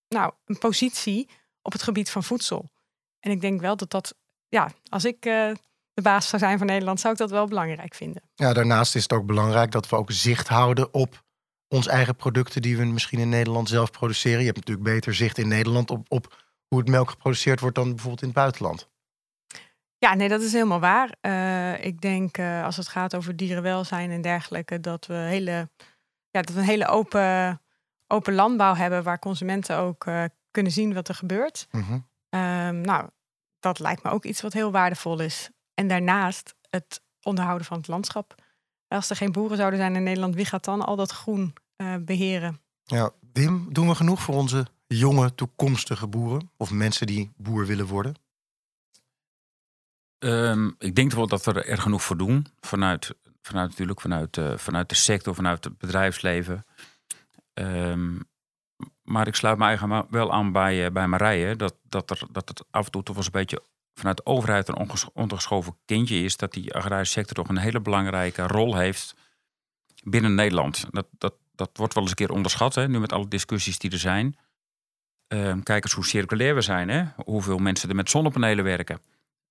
nou, 0.07 0.31
een 0.45 0.57
positie 0.57 1.29
op 1.61 1.71
het 1.71 1.83
gebied 1.83 2.09
van 2.09 2.23
voedsel. 2.23 2.69
En 3.19 3.31
ik 3.31 3.41
denk 3.41 3.61
wel 3.61 3.75
dat 3.75 3.89
dat, 3.89 4.15
ja, 4.51 4.69
als 4.89 5.05
ik 5.05 5.25
eh, 5.25 5.51
de 5.93 6.01
baas 6.01 6.29
zou 6.29 6.41
zijn 6.41 6.57
van 6.57 6.67
Nederland, 6.67 6.99
zou 6.99 7.13
ik 7.13 7.19
dat 7.19 7.29
wel 7.29 7.47
belangrijk 7.47 7.93
vinden. 7.93 8.21
Ja, 8.35 8.53
daarnaast 8.53 8.95
is 8.95 9.01
het 9.01 9.13
ook 9.13 9.25
belangrijk 9.25 9.71
dat 9.71 9.89
we 9.89 9.95
ook 9.95 10.11
zicht 10.11 10.47
houden 10.47 10.93
op 10.93 11.23
ons 11.67 11.87
eigen 11.87 12.15
producten 12.15 12.61
die 12.61 12.77
we 12.77 12.85
misschien 12.85 13.19
in 13.19 13.29
Nederland 13.29 13.69
zelf 13.69 13.91
produceren. 13.91 14.39
Je 14.39 14.45
hebt 14.45 14.57
natuurlijk 14.57 14.87
beter 14.87 15.13
zicht 15.13 15.37
in 15.37 15.47
Nederland 15.47 15.89
op, 15.89 16.05
op 16.07 16.43
hoe 16.67 16.79
het 16.79 16.89
melk 16.89 17.09
geproduceerd 17.09 17.59
wordt 17.59 17.75
dan 17.75 17.89
bijvoorbeeld 17.89 18.21
in 18.21 18.27
het 18.27 18.37
buitenland. 18.37 18.89
Ja, 19.97 20.13
nee, 20.13 20.29
dat 20.29 20.41
is 20.41 20.53
helemaal 20.53 20.79
waar. 20.79 21.15
Eh, 21.21 21.85
ik 21.85 22.01
denk 22.01 22.37
eh, 22.37 22.63
als 22.63 22.77
het 22.77 22.87
gaat 22.87 23.15
over 23.15 23.35
dierenwelzijn 23.35 24.11
en 24.11 24.21
dergelijke, 24.21 24.79
dat 24.79 25.05
we, 25.05 25.13
hele, 25.13 25.69
ja, 26.29 26.41
dat 26.41 26.53
we 26.53 26.59
een 26.59 26.65
hele 26.65 26.87
open, 26.87 27.61
open 28.07 28.33
landbouw 28.33 28.75
hebben 28.75 29.03
waar 29.03 29.19
consumenten 29.19 29.77
ook 29.77 30.05
kunnen 30.51 30.71
zien 30.71 30.93
wat 30.93 31.07
er 31.07 31.15
gebeurt. 31.15 31.67
Mhm. 31.71 31.99
Ehm, 32.29 32.81
nou, 32.81 33.09
dat 33.61 33.79
lijkt 33.79 34.03
me 34.03 34.09
ook 34.09 34.25
iets 34.25 34.41
wat 34.41 34.53
heel 34.53 34.71
waardevol 34.71 35.19
is. 35.19 35.49
En 35.73 35.87
daarnaast 35.87 36.55
het 36.69 37.01
onderhouden 37.21 37.67
van 37.67 37.77
het 37.77 37.87
landschap. 37.87 38.35
Als 38.87 39.09
er 39.09 39.15
geen 39.15 39.31
boeren 39.31 39.57
zouden 39.57 39.79
zijn 39.79 39.95
in 39.95 40.03
Nederland, 40.03 40.35
wie 40.35 40.45
gaat 40.45 40.65
dan 40.65 40.81
al 40.81 40.95
dat 40.95 41.11
groen 41.11 41.53
eh, 41.75 41.95
beheren? 41.99 42.61
Ja, 42.83 43.11
Wim, 43.33 43.73
doen 43.73 43.87
we 43.87 43.95
genoeg 43.95 44.21
voor 44.21 44.35
onze 44.35 44.67
jonge 44.87 45.35
toekomstige 45.35 46.07
boeren? 46.07 46.51
Of 46.57 46.71
mensen 46.71 47.07
die 47.07 47.31
boer 47.37 47.65
willen 47.65 47.85
worden? 47.85 48.15
Ehm, 50.17 50.69
ik 50.77 50.95
denk 50.95 51.11
wel 51.11 51.27
dat 51.27 51.45
we 51.45 51.63
er 51.63 51.77
genoeg 51.77 52.03
voor 52.03 52.17
doen. 52.17 52.45
Vanuit, 52.59 53.15
vanuit 53.41 53.69
natuurlijk 53.69 54.01
vanuit, 54.01 54.37
eh, 54.37 54.57
vanuit 54.57 54.89
de 54.89 54.95
sector, 54.95 55.35
vanuit 55.35 55.63
het 55.63 55.77
bedrijfsleven. 55.77 56.65
Ehm, 57.53 58.19
maar 59.11 59.27
ik 59.27 59.35
sluit 59.35 59.57
me 59.57 59.65
eigenlijk 59.65 60.09
wel 60.09 60.31
aan 60.31 60.51
bij, 60.51 60.85
eh, 60.85 60.91
bij 60.91 61.07
Marije. 61.07 61.55
Dat, 61.55 61.75
dat, 61.89 62.09
er, 62.09 62.21
dat 62.31 62.49
het 62.49 62.63
af 62.71 62.85
en 62.85 62.91
toe 62.91 63.03
toch 63.03 63.15
wel 63.15 63.23
eens 63.23 63.33
een 63.33 63.39
beetje 63.39 63.63
vanuit 63.93 64.17
de 64.17 64.25
overheid 64.25 64.67
een 64.67 64.89
ondergeschoven 65.13 65.77
kindje 65.85 66.15
is. 66.15 66.37
Dat 66.37 66.51
die 66.51 66.73
agrarische 66.73 67.13
sector 67.13 67.35
toch 67.35 67.49
een 67.49 67.57
hele 67.57 67.81
belangrijke 67.81 68.47
rol 68.47 68.77
heeft 68.77 69.15
binnen 70.03 70.35
Nederland. 70.35 70.85
Dat, 70.91 71.07
dat, 71.17 71.33
dat 71.55 71.69
wordt 71.73 71.93
wel 71.93 72.03
eens 72.03 72.11
een 72.11 72.17
keer 72.17 72.31
onderschat, 72.31 72.75
hè, 72.75 72.87
nu 72.87 72.99
met 72.99 73.11
alle 73.11 73.27
discussies 73.27 73.79
die 73.79 73.91
er 73.91 73.99
zijn. 73.99 74.37
Ehm, 75.27 75.61
kijk 75.61 75.83
eens 75.83 75.93
hoe 75.93 76.05
circulair 76.05 76.55
we 76.55 76.61
zijn. 76.61 76.89
Hè? 76.89 77.03
Hoeveel 77.25 77.57
mensen 77.57 77.89
er 77.89 77.95
met 77.95 78.09
zonnepanelen 78.09 78.63
werken. 78.63 79.01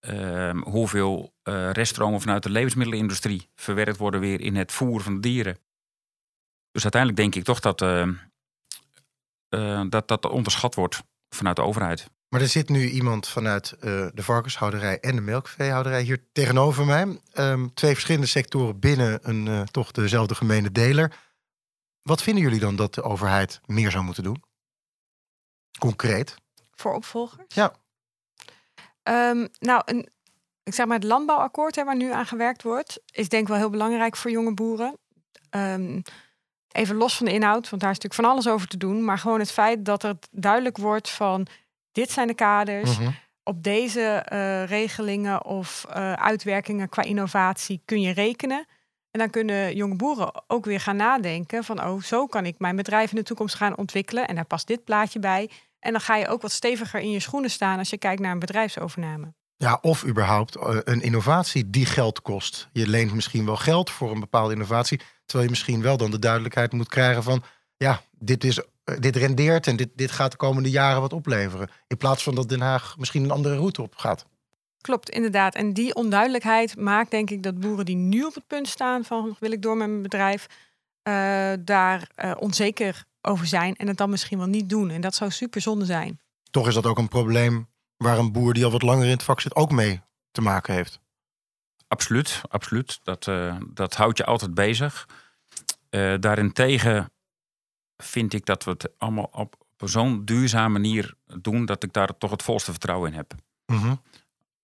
Ehm, 0.01 0.59
hoeveel 0.59 1.35
eh, 1.43 1.71
reststromen 1.71 2.21
vanuit 2.21 2.43
de 2.43 2.51
levensmiddelenindustrie 2.51 3.49
verwerkt 3.55 3.97
worden 3.97 4.21
weer 4.21 4.41
in 4.41 4.57
het 4.57 4.73
voer 4.73 5.01
van 5.01 5.15
de 5.15 5.21
dieren. 5.21 5.59
Dus 6.73 6.83
uiteindelijk 6.83 7.23
denk 7.23 7.35
ik 7.35 7.45
toch 7.45 7.61
dat 7.61 7.81
eh, 9.51 9.83
dat, 9.89 10.09
dat 10.09 10.27
onderschat 10.27 10.75
wordt 10.75 11.03
vanuit 11.29 11.57
de 11.57 11.63
overheid. 11.63 12.11
Maar 12.29 12.41
er 12.41 12.49
zit 12.49 12.69
nu 12.69 12.89
iemand 12.89 13.29
vanuit 13.29 13.73
eh, 13.73 14.07
de 14.15 14.23
varkenshouderij 14.23 15.01
en 15.01 15.15
de 15.15 15.21
melkveehouderij 15.21 16.03
hier 16.03 16.27
tegenover 16.33 16.87
mij. 16.87 17.21
Ehm, 17.33 17.69
twee 17.75 17.93
verschillende 17.93 18.27
sectoren 18.27 18.79
binnen 18.79 19.29
een 19.29 19.49
eh, 19.49 19.63
toch 19.63 19.91
dezelfde 19.91 20.35
gemene 20.35 20.73
deler. 20.73 21.13
Wat 22.03 22.23
vinden 22.23 22.43
jullie 22.43 22.61
dan 22.61 22.77
dat 22.77 22.95
de 22.95 23.03
overheid 23.03 23.61
meer 23.67 23.91
zou 23.91 24.05
moeten 24.05 24.23
doen? 24.23 24.43
Concreet. 25.79 26.35
Voor 26.71 26.95
opvolgers? 26.95 27.55
Ja. 27.55 27.75
Ehm, 29.03 29.47
nou, 29.59 29.83
een, 29.85 30.09
ik 30.63 30.75
zeg 30.75 30.87
maar 30.87 30.99
het 30.99 31.07
landbouwakkoord 31.07 31.77
hè, 31.77 31.85
waar 31.85 31.97
nu 31.97 32.13
aan 32.13 32.27
gewerkt 32.27 32.63
wordt, 32.63 33.01
is 33.11 33.29
denk 33.29 33.43
ik 33.43 33.49
wel 33.49 33.57
heel 33.57 33.71
belangrijk 33.71 34.17
voor 34.17 34.31
jonge 34.31 34.55
boeren. 34.55 34.99
Ehm, 35.51 36.01
even 36.73 36.97
los 36.97 37.17
van 37.17 37.27
de 37.27 37.33
inhoud, 37.33 37.69
want 37.71 37.83
daar 37.83 37.91
is 37.91 37.99
natuurlijk 37.99 38.23
van 38.23 38.33
alles 38.33 38.49
over 38.49 38.69
te 38.69 38.77
doen. 38.77 39.05
Maar 39.05 39.19
gewoon 39.19 39.39
het 39.39 39.53
feit 39.53 39.85
dat 39.85 40.03
het 40.03 40.29
duidelijk 40.31 40.77
wordt 40.77 41.11
van 41.11 41.47
dit 41.93 42.11
zijn 42.11 42.27
de 42.27 42.35
kaders. 42.35 42.99
Mhm. 42.99 43.11
Op 43.43 43.63
deze 43.63 44.01
eh, 44.01 44.65
regelingen 44.65 45.45
of 45.45 45.87
eh, 45.89 46.13
uitwerkingen 46.13 46.89
qua 46.89 47.03
innovatie 47.03 47.83
kun 47.85 48.01
je 48.01 48.13
rekenen. 48.13 48.67
En 49.11 49.19
dan 49.19 49.31
kunnen 49.31 49.77
jonge 49.77 49.97
boeren 49.97 50.43
ook 50.47 50.65
weer 50.65 50.81
gaan 50.81 50.97
nadenken 50.97 51.65
van 51.65 51.85
oh, 51.85 52.03
zo 52.03 52.27
kan 52.27 52.47
ik 52.47 52.59
mijn 52.59 52.77
bedrijf 52.77 53.11
in 53.11 53.17
de 53.17 53.23
toekomst 53.23 53.55
gaan 53.55 53.77
ontwikkelen. 53.77 54.29
En 54.29 54.35
daar 54.35 54.45
past 54.45 54.67
dit 54.67 54.85
plaatje 54.85 55.19
bij. 55.19 55.51
En 55.79 55.93
dan 55.93 56.01
ga 56.01 56.17
je 56.17 56.29
ook 56.29 56.43
wat 56.43 56.53
steviger 56.53 57.01
in 57.01 57.11
je 57.11 57.21
schoenen 57.21 57.51
staan 57.51 57.79
als 57.79 57.91
je 57.91 57.99
kijkt 57.99 58.21
naar 58.21 58.33
een 58.33 58.39
bedrijfsovername. 58.39 59.33
Ja, 59.57 59.79
of 59.81 60.07
überhaupt 60.07 60.57
eh, 60.57 60.77
een 60.85 61.01
innovatie 61.01 61.71
die 61.71 61.87
geld 61.87 62.23
kost. 62.23 62.69
Je 62.73 62.87
leent 62.89 63.15
misschien 63.15 63.45
wel 63.45 63.57
geld 63.57 63.91
voor 63.91 64.11
een 64.11 64.21
bepaalde 64.21 64.53
innovatie. 64.53 65.01
Terwijl 65.31 65.51
je 65.51 65.57
misschien 65.57 65.83
wel 65.83 65.97
dan 65.97 66.11
de 66.11 66.19
duidelijkheid 66.19 66.73
moet 66.73 66.89
krijgen 66.89 67.23
van... 67.23 67.43
ja, 67.77 68.03
dit, 68.19 68.45
is, 68.45 68.59
eh, 68.85 68.97
dit 68.99 69.17
rendeert 69.17 69.67
en 69.67 69.77
dit, 69.77 69.89
dit 69.95 70.11
gaat 70.11 70.31
de 70.31 70.37
komende 70.37 70.71
jaren 70.71 71.01
wat 71.01 71.13
opleveren. 71.13 71.71
In 71.87 71.97
plaats 71.97 72.23
van 72.23 72.35
dat 72.35 72.49
Den 72.49 72.61
Haag 72.61 72.99
misschien 72.99 73.25
een 73.25 73.31
andere 73.31 73.57
route 73.57 73.83
op 73.83 73.97
gaat. 73.97 74.27
Klopt, 74.81 75.11
inderdaad. 75.11 75.55
En 75.55 75.73
die 75.73 75.95
onduidelijkheid 75.95 76.77
maakt 76.77 77.11
denk 77.11 77.31
ik 77.31 77.43
dat 77.43 77.61
boeren 77.61 77.85
die 77.85 77.97
nu 77.97 78.25
op 78.25 78.35
het 78.35 78.47
punt 78.47 78.69
staan 78.69 79.05
van 79.05 79.37
wil 79.41 79.53
ik 79.53 79.63
door 79.63 79.77
met 79.77 79.89
mijn 79.89 80.03
bedrijf, 80.03 80.47
eh, 81.03 81.53
daar 81.61 82.11
eh, 82.15 82.33
onzeker 82.39 83.05
over 83.23 83.47
zijn 83.47 83.77
en 83.77 83.87
het 83.87 83.97
dan 83.97 84.11
misschien 84.11 84.39
wel 84.39 84.47
niet 84.47 84.69
doen. 84.69 84.91
En 84.91 85.01
dat 85.01 85.15
zou 85.15 85.31
super 85.31 85.61
zonde 85.61 85.85
zijn. 85.85 86.21
Toch 86.51 86.69
is 86.69 86.75
dat 86.75 86.87
ook 86.87 86.99
een 86.99 87.09
probleem 87.09 87.69
waar 87.97 88.19
een 88.19 88.33
boer 88.33 88.53
die 88.53 88.65
al 88.65 88.71
wat 88.71 88.83
langer 88.83 89.05
in 89.05 89.11
het 89.11 89.23
vak 89.23 89.41
zit 89.41 89.55
ook 89.55 89.71
mee 89.71 90.01
te 90.31 90.41
maken 90.41 90.75
heeft. 90.75 91.01
Absoluut, 91.91 92.43
absoluut. 92.49 93.01
Dat, 93.03 93.29
eh, 93.29 93.57
dat 93.69 93.95
houdt 93.95 94.19
je 94.19 94.25
altijd 94.25 94.55
bezig. 94.55 95.09
Eh 95.89 96.15
daarentegen 96.21 97.13
vind 97.97 98.33
ik 98.33 98.47
dat 98.47 98.65
we 98.65 98.71
het 98.71 98.91
allemaal 98.99 99.29
op 99.33 99.57
zo'n 99.77 100.25
duurzame 100.25 100.73
manier 100.73 101.15
doen 101.41 101.65
dat 101.65 101.83
ik 101.83 101.93
daar 101.93 102.19
toch 102.19 102.31
het 102.31 102.43
volste 102.43 102.71
vertrouwen 102.71 103.11
in 103.11 103.17
heb. 103.17 103.35
Mhm. 103.67 103.95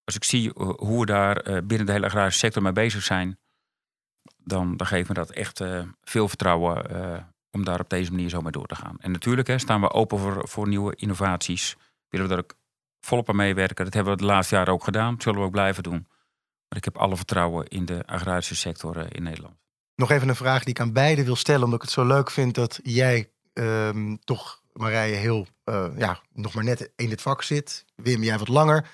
Als 0.04 0.16
ik 0.16 0.24
zie 0.24 0.54
eh, 0.54 0.68
hoe 0.76 1.00
we 1.00 1.06
daar 1.06 1.64
binnen 1.64 1.86
de 1.86 1.92
hele 1.92 2.06
agrarische 2.06 2.38
sector 2.38 2.62
mee 2.62 2.72
bezig 2.72 3.02
zijn, 3.02 3.38
dan, 4.36 4.76
dan 4.76 4.86
geeft 4.86 5.08
me 5.08 5.14
dat 5.14 5.30
echt 5.30 5.62
veel 6.02 6.28
vertrouwen 6.28 6.84
om 7.50 7.64
daar 7.64 7.80
op 7.80 7.90
deze 7.90 8.10
manier 8.10 8.28
zo 8.28 8.40
mee 8.40 8.52
door 8.52 8.66
te 8.66 8.74
gaan. 8.74 8.96
En 9.00 9.10
natuurlijk 9.10 9.48
hè, 9.48 9.58
staan 9.58 9.80
we 9.80 9.90
open 9.90 10.18
voor, 10.18 10.48
voor 10.48 10.68
nieuwe 10.68 10.94
innovaties. 10.96 11.76
Willen 12.08 12.28
we 12.28 12.34
daar 12.34 12.44
ook 12.44 12.54
volop 13.00 13.28
aan 13.28 13.36
meewerken. 13.36 13.84
Dat 13.84 13.94
hebben 13.94 14.12
we 14.12 14.18
de 14.18 14.26
laatste 14.26 14.54
jaren 14.54 14.72
ook 14.72 14.84
gedaan. 14.84 15.12
Dat 15.12 15.22
zullen 15.22 15.40
we 15.40 15.46
ook 15.46 15.52
blijven 15.52 15.82
doen. 15.82 16.06
Maar 16.68 16.78
ik 16.78 16.84
heb 16.84 16.96
alle 16.96 17.16
vertrouwen 17.16 17.66
in 17.66 17.84
de 17.84 18.06
agrarische 18.06 18.56
sector 18.56 18.98
eh, 18.98 19.06
in 19.08 19.22
Nederland. 19.22 19.54
Nog 19.94 20.10
even 20.10 20.28
een 20.28 20.36
vraag 20.36 20.60
die 20.60 20.74
ik 20.74 20.80
aan 20.80 20.92
beiden 20.92 21.24
wil 21.24 21.36
stellen, 21.36 21.62
omdat 21.64 21.78
ik 21.78 21.84
het 21.84 21.94
zo 21.94 22.04
leuk 22.06 22.30
vind 22.30 22.54
dat 22.54 22.80
jij 22.82 23.30
ehm, 23.52 24.16
toch, 24.24 24.62
Marije, 24.72 25.14
heel, 25.14 25.46
eh, 25.64 25.86
ja, 25.96 26.20
nog 26.32 26.54
maar 26.54 26.64
net 26.64 26.90
in 26.96 27.08
dit 27.08 27.22
vak 27.22 27.42
zit. 27.42 27.84
Wim, 27.94 28.22
jij 28.22 28.38
wat 28.38 28.48
langer. 28.48 28.88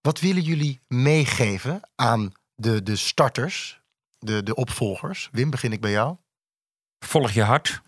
Wat 0.00 0.20
willen 0.20 0.42
jullie 0.42 0.80
meegeven 0.88 1.80
aan 1.94 2.32
de, 2.54 2.82
de 2.82 2.96
starters, 2.96 3.80
de, 4.18 4.42
de 4.42 4.54
opvolgers? 4.54 5.28
Wim, 5.32 5.50
begin 5.50 5.72
ik 5.72 5.80
bij 5.80 5.90
jou. 5.90 6.16
Volg 6.98 7.30
je 7.30 7.42
hart. 7.42 7.80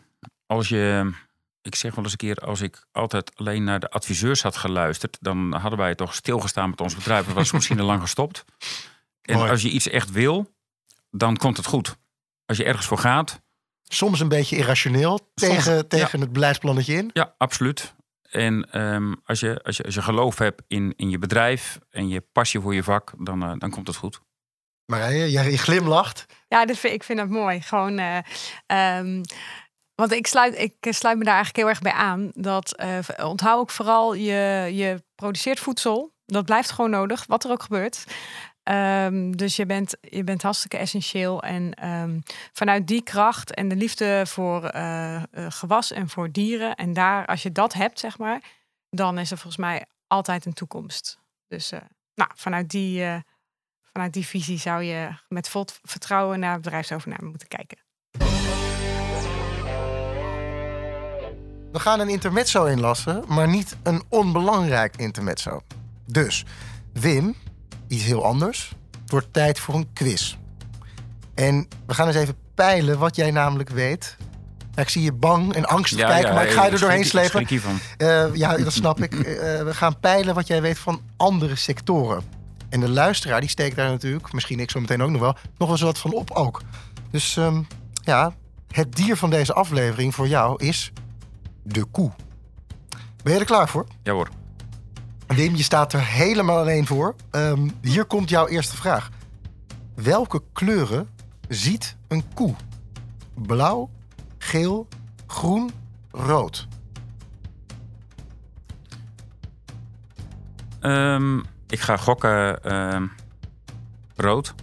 Als 0.46 0.68
je, 0.68 1.12
ik 1.62 1.74
zeg 1.74 1.94
wel 1.94 2.04
eens 2.04 2.12
een 2.12 2.18
keer, 2.18 2.36
als 2.36 2.60
ik 2.60 2.86
altijd 2.92 3.36
alleen 3.36 3.64
naar 3.64 3.80
de 3.80 3.90
adviseurs 3.90 4.42
had 4.42 4.56
geluisterd, 4.56 5.18
dan 5.20 5.54
hadden 5.54 5.78
wij 5.78 5.94
toch 5.94 6.14
stilgestaan 6.14 6.70
met 6.70 6.80
ons 6.80 6.94
bedrijf. 6.94 7.26
We 7.26 7.32
was 7.32 7.52
misschien 7.52 7.80
al 7.80 7.86
lang 7.86 8.00
gestopt. 8.00 8.44
En 9.22 9.36
Mooi. 9.36 9.50
als 9.50 9.62
je 9.62 9.70
iets 9.70 9.88
echt 9.88 10.10
wil, 10.10 10.54
dan 11.10 11.36
komt 11.36 11.56
het 11.56 11.66
goed. 11.66 11.96
Als 12.46 12.56
je 12.56 12.64
ergens 12.64 12.86
voor 12.86 12.98
gaat, 12.98 13.40
Soms 13.92 14.20
een 14.20 14.28
beetje 14.28 14.56
irrationeel 14.56 15.30
tegen, 15.34 15.88
tegen 15.88 16.20
het 16.20 16.32
beleidsplannetje 16.32 16.94
in. 16.94 17.10
Ja, 17.12 17.34
absoluut. 17.38 17.94
En 18.30 18.70
ehm, 18.70 19.14
als, 19.24 19.40
je, 19.40 19.62
als, 19.62 19.76
je, 19.76 19.82
als 19.82 19.94
je 19.94 20.02
geloof 20.02 20.38
hebt 20.38 20.62
in, 20.66 20.92
in 20.96 21.10
je 21.10 21.18
bedrijf 21.18 21.78
en 21.90 22.08
je 22.08 22.20
passie 22.20 22.60
voor 22.60 22.74
je 22.74 22.82
vak, 22.82 23.12
dan, 23.18 23.44
uh, 23.44 23.52
dan 23.58 23.70
komt 23.70 23.86
het 23.86 23.96
goed. 23.96 24.20
Marije, 24.86 25.30
jij 25.30 25.56
glimlacht. 25.56 26.26
Ja, 26.48 26.64
dat 26.64 26.76
vind, 26.76 26.94
ik 26.94 27.02
vind 27.02 27.18
dat 27.18 27.28
mooi. 27.28 27.60
Gewoon, 27.60 27.98
uh, 27.98 28.18
um, 28.98 29.20
want 29.94 30.12
ik 30.12 30.26
sluit, 30.26 30.58
ik 30.58 30.74
sluit 30.80 31.18
me 31.18 31.24
daar 31.24 31.34
eigenlijk 31.34 31.56
heel 31.56 31.68
erg 31.68 31.80
bij 31.80 31.92
aan. 31.92 32.30
Dat 32.32 32.82
uh, 32.82 33.26
onthoud 33.28 33.58
ook 33.58 33.70
vooral, 33.70 34.14
je, 34.14 34.70
je 34.72 35.02
produceert 35.14 35.60
voedsel. 35.60 36.12
Dat 36.26 36.44
blijft 36.44 36.70
gewoon 36.70 36.90
nodig, 36.90 37.26
wat 37.26 37.44
er 37.44 37.50
ook 37.50 37.62
gebeurt. 37.62 38.04
Um, 38.62 39.36
dus 39.36 39.56
je 39.56 39.66
bent, 39.66 39.96
je 40.00 40.24
bent 40.24 40.42
hartstikke 40.42 40.76
essentieel. 40.76 41.42
En 41.42 41.88
um, 41.88 42.22
vanuit 42.52 42.86
die 42.86 43.02
kracht 43.02 43.54
en 43.54 43.68
de 43.68 43.76
liefde 43.76 44.22
voor 44.26 44.74
uh, 44.74 45.14
uh, 45.14 45.46
gewas 45.48 45.92
en 45.92 46.08
voor 46.08 46.30
dieren. 46.30 46.74
En 46.74 46.92
daar, 46.92 47.26
als 47.26 47.42
je 47.42 47.52
dat 47.52 47.72
hebt, 47.72 47.98
zeg 47.98 48.18
maar, 48.18 48.42
dan 48.90 49.18
is 49.18 49.30
er 49.30 49.36
volgens 49.36 49.62
mij 49.62 49.84
altijd 50.06 50.46
een 50.46 50.52
toekomst. 50.52 51.18
Dus 51.48 51.72
uh, 51.72 51.80
nou, 52.14 52.30
vanuit 52.34 52.70
die, 52.70 53.22
vanuit 53.92 54.12
die 54.12 54.26
visie 54.26 54.58
zou 54.58 54.82
je 54.82 55.08
met 55.28 55.48
vol 55.48 55.64
vertrouwen 55.82 56.40
naar 56.40 56.60
bedrijfsovername 56.60 57.28
moeten 57.28 57.48
kijken. 57.48 57.78
We 61.72 61.78
gaan 61.78 62.00
een 62.00 62.08
intermezzo 62.08 62.64
inlassen, 62.64 63.24
maar 63.28 63.48
niet 63.48 63.76
een 63.82 64.02
onbelangrijk 64.08 64.96
intermezzo. 64.96 65.60
Dus, 66.06 66.44
Wim, 66.92 67.36
iets 67.90 68.04
heel 68.04 68.24
anders. 68.24 68.72
Het 69.02 69.10
wordt 69.10 69.32
tijd 69.32 69.58
voor 69.58 69.74
een 69.74 69.92
quiz. 69.92 70.36
En 71.34 71.68
we 71.86 71.94
gaan 71.94 72.06
eens 72.06 72.16
even 72.16 72.36
peilen 72.54 72.98
wat 72.98 73.16
jij 73.16 73.30
namelijk 73.30 73.68
weet. 73.70 74.16
Ja, 74.74 74.82
ik 74.82 74.88
zie 74.88 75.02
je 75.02 75.12
bang 75.12 75.54
en 75.54 75.66
angstig 75.66 75.98
Ja, 75.98 76.06
kijken, 76.06 76.28
ja, 76.28 76.34
maar 76.34 76.44
ik 76.44 76.50
ga 76.50 76.64
je 76.64 76.70
er 76.70 76.80
doorheen 76.80 77.04
slepen. 77.04 77.46
Eh, 77.96 78.34
ja, 78.34 78.56
dat 78.56 78.72
snap 78.72 79.02
ik. 79.02 79.14
Eh, 79.14 79.62
we 79.62 79.74
gaan 79.74 80.00
peilen 80.00 80.34
wat 80.34 80.46
jij 80.46 80.62
weet 80.62 80.78
van 80.78 81.02
andere 81.16 81.56
sectoren. 81.56 82.22
En 82.68 82.80
de 82.80 82.88
luisteraar, 82.88 83.40
die 83.40 83.48
steekt 83.48 83.76
daar 83.76 83.90
natuurlijk, 83.90 84.32
misschien 84.32 84.60
ik 84.60 84.70
zo 84.70 84.80
meteen 84.80 85.02
ook 85.02 85.10
nog 85.10 85.20
wel, 85.20 85.32
nog 85.32 85.42
wel 85.58 85.70
eens 85.70 85.80
wat 85.80 85.98
van 85.98 86.12
op 86.12 86.30
ook. 86.30 86.62
Dus 87.10 87.36
ehm, 87.36 87.62
ja, 88.04 88.34
het 88.70 88.96
dier 88.96 89.16
van 89.16 89.30
deze 89.30 89.52
aflevering 89.52 90.14
voor 90.14 90.28
jou 90.28 90.64
is 90.64 90.92
de 91.62 91.84
koe. 91.84 92.10
Ben 93.22 93.32
je 93.32 93.38
er 93.38 93.44
klaar 93.44 93.68
voor? 93.68 93.86
Ja 94.02 94.12
hoor. 94.12 94.28
Wim, 95.34 95.56
je 95.56 95.62
staat 95.62 95.92
er 95.92 96.04
helemaal 96.06 96.58
alleen 96.58 96.86
voor. 96.86 97.14
Ehm, 97.30 97.68
hier 97.82 98.04
komt 98.04 98.30
jouw 98.30 98.46
eerste 98.46 98.76
vraag. 98.76 99.10
Welke 99.94 100.42
kleuren 100.52 101.08
ziet 101.48 101.96
een 102.08 102.24
koe? 102.34 102.54
Blauw, 103.34 103.90
geel, 104.38 104.88
groen, 105.26 105.70
rood. 106.10 106.66
Ehm, 110.80 111.38
ik 111.68 111.80
ga 111.80 111.96
gokken 111.96 112.62
ehm, 112.62 113.06
rood. 114.16 114.54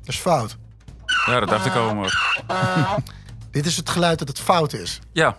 Dat 0.00 0.08
is 0.08 0.18
fout. 0.18 0.56
Ja, 1.26 1.40
dat 1.40 1.48
dacht 1.48 1.66
ik 1.66 1.74
al. 1.74 1.94
Maar... 1.94 2.42
Dit 3.50 3.66
is 3.66 3.76
het 3.76 3.90
geluid 3.90 4.18
dat 4.18 4.28
het 4.28 4.40
fout 4.40 4.72
is. 4.72 5.00
Ja, 5.12 5.36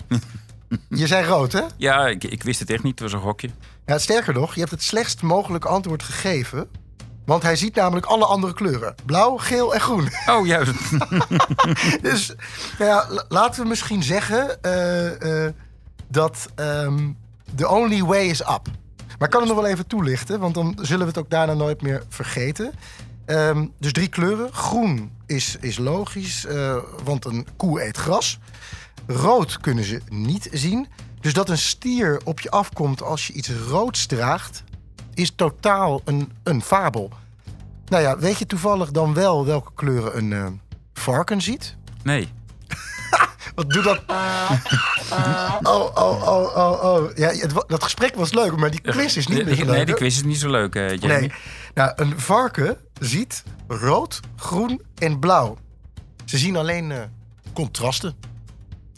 Je 0.90 1.08
zei 1.08 1.26
rood, 1.26 1.52
hè? 1.52 1.62
ja 1.78 2.08
ik, 2.08 2.24
ik 2.24 2.44
wist 2.44 2.60
het 2.60 2.70
echt 2.70 2.84
niet. 2.84 3.00
Het 3.00 3.12
was 3.12 3.20
een 3.20 3.28
gokje. 3.28 3.50
Ja, 3.92 3.98
sterker 3.98 4.34
nog, 4.34 4.54
je 4.54 4.60
hebt 4.60 4.72
het 4.72 4.84
slechtst 4.84 5.22
mogelijke 5.22 5.68
antwoord 5.68 6.04
gegeven. 6.04 6.70
Want 7.26 7.44
hij 7.44 7.56
ziet 7.56 7.76
namelijk 7.76 8.06
alle 8.06 8.26
andere 8.26 8.54
kleuren. 8.54 8.96
Blauw, 9.06 9.38
geel 9.38 9.74
en 9.74 9.82
groen. 9.82 10.10
Oh, 10.26 10.46
juist. 10.46 10.74
Dus 12.02 12.34
nou 12.80 12.92
ja, 12.92 13.06
la- 13.10 13.26
laten 13.30 13.62
we 13.62 13.68
misschien 13.68 14.04
zeggen 14.04 14.64
eh, 14.64 15.46
eh, 15.46 15.54
dat 16.08 16.48
ehm 16.56 17.12
the 17.56 17.68
only 17.70 18.04
way 18.04 18.26
is 18.26 18.40
up. 18.42 18.62
Maar 19.18 19.28
ik 19.28 19.30
kan 19.30 19.40
het 19.40 19.50
nog 19.50 19.62
wel 19.62 19.72
even 19.72 19.88
toelichten, 19.88 20.40
want 20.40 20.54
dan 20.54 20.78
zullen 20.82 21.02
we 21.02 21.12
het 21.12 21.18
ook 21.18 21.30
daarna 21.30 21.54
nooit 21.54 21.82
meer 21.82 22.04
vergeten. 22.10 22.72
Ehm, 23.26 23.68
dus 23.80 23.92
drie 23.92 24.08
kleuren. 24.08 24.54
Groen 24.54 25.12
is, 25.26 25.58
is 25.60 25.78
logisch, 25.78 26.46
eh, 26.46 26.78
want 27.04 27.26
een 27.26 27.48
koe 27.58 27.86
eet 27.86 27.98
gras. 27.98 28.40
Rood 29.08 29.58
kunnen 29.60 29.84
ze 29.84 30.02
niet 30.10 30.50
zien. 30.52 30.88
Dus 31.22 31.34
dat 31.34 31.50
een 31.50 31.58
stier 31.58 32.22
op 32.24 32.40
je 32.40 32.52
afkomt 32.52 33.04
als 33.04 33.28
je 33.28 33.34
iets 33.34 33.50
roods 33.50 34.06
draagt, 34.06 34.64
is 35.14 35.32
totaal 35.36 36.02
een, 36.06 36.32
een 36.44 36.62
fabel. 36.62 37.12
Nou 37.86 38.04
ja, 38.04 38.18
weet 38.18 38.38
je 38.38 38.46
toevallig 38.46 38.92
dan 38.92 39.14
wel 39.14 39.46
welke 39.46 39.72
kleuren 39.76 40.18
een 40.18 40.34
eh, 40.34 40.48
varken 40.94 41.42
ziet? 41.42 41.76
Nee. 42.04 42.30
Wat 43.56 43.70
doe 43.70 43.84
dat? 43.84 44.02
Oh, 45.64 45.90
oh, 45.94 46.28
oh, 46.28 46.58
oh, 46.58 46.84
oh. 46.84 47.16
Ja, 47.16 47.30
het 47.30 47.54
dat 47.68 47.84
gesprek 47.84 48.16
was 48.16 48.34
leuk, 48.34 48.56
maar 48.56 48.72
die 48.72 48.82
quiz 48.82 49.16
is 49.16 49.28
niet 49.28 49.46
meer 49.46 49.56
Nee, 49.56 49.66
leuk, 49.66 49.86
die 49.86 49.96
quiz 49.96 50.16
is 50.16 50.24
niet 50.24 50.40
zo 50.40 50.50
leuk, 50.50 50.76
eh 50.76 50.90
Jamie. 50.90 51.20
Nee. 51.20 51.32
Nou, 51.74 51.92
een 51.96 52.20
varken 52.20 52.78
ziet 53.00 53.44
rood, 53.68 54.20
groen 54.36 54.82
en 54.98 55.20
blauw. 55.20 55.58
Ze 56.26 56.38
zien 56.38 56.56
alleen 56.56 56.92
eh, 56.92 57.02
contrasten. 57.54 58.16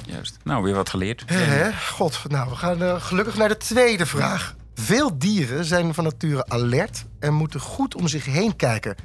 Juist. 0.06 0.38
Nou, 0.44 0.64
weer 0.64 0.76
wat 0.76 0.90
geleerd. 0.90 1.24
Hè? 1.26 1.74
God, 1.74 2.20
nou, 2.28 2.50
we 2.50 2.56
gaan 2.56 2.84
eh, 2.84 3.02
gelukkig 3.02 3.38
naar 3.38 3.48
de 3.48 3.58
tweede 3.58 4.06
vraag. 4.06 4.56
Veel 4.74 5.18
dieren 5.18 5.66
zijn 5.66 5.94
van 5.94 6.04
nature 6.04 6.46
alert 6.48 7.06
en 7.20 7.34
moeten 7.34 7.60
goed 7.60 7.96
om 7.96 8.08
zich 8.08 8.26
heen 8.26 8.56
kijken. 8.56 8.96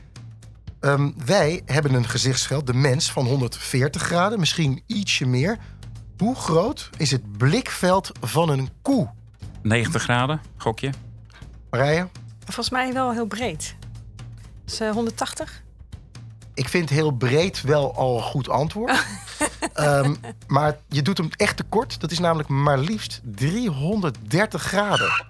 Ehm, 0.80 1.10
wij 1.24 1.62
hebben 1.66 1.94
een 1.94 2.08
gezichtsveld, 2.08 2.66
de 2.66 2.74
mens, 2.74 3.12
van 3.12 3.26
140 3.26 4.02
graden, 4.02 4.38
misschien 4.40 4.82
ietsje 4.86 5.26
meer. 5.26 5.58
Hoe 6.18 6.34
groot 6.34 6.90
is 6.96 7.10
het 7.10 7.38
blikveld 7.38 8.12
van 8.20 8.48
een 8.48 8.68
koe? 8.82 9.10
90 9.62 10.02
graden, 10.02 10.40
gokje. 10.56 10.92
Marije? 11.70 12.08
Volgens 12.44 12.70
mij 12.70 12.92
wel 12.92 13.12
heel 13.12 13.26
breed. 13.26 13.76
Dus 14.64 14.80
eh, 14.80 14.90
180? 14.90 15.62
Ik 16.58 16.68
vind 16.68 16.90
heel 16.90 17.10
breed 17.10 17.60
wel 17.60 17.94
al 17.96 18.16
een 18.16 18.22
goed 18.22 18.48
antwoord. 18.48 19.04
Ehm, 19.72 20.14
maar 20.46 20.78
je 20.88 21.02
doet 21.02 21.18
hem 21.18 21.28
echt 21.36 21.56
tekort. 21.56 22.00
Dat 22.00 22.10
is 22.10 22.18
namelijk 22.18 22.48
maar 22.48 22.78
liefst 22.78 23.20
330 23.24 24.62
graden. 24.62 25.24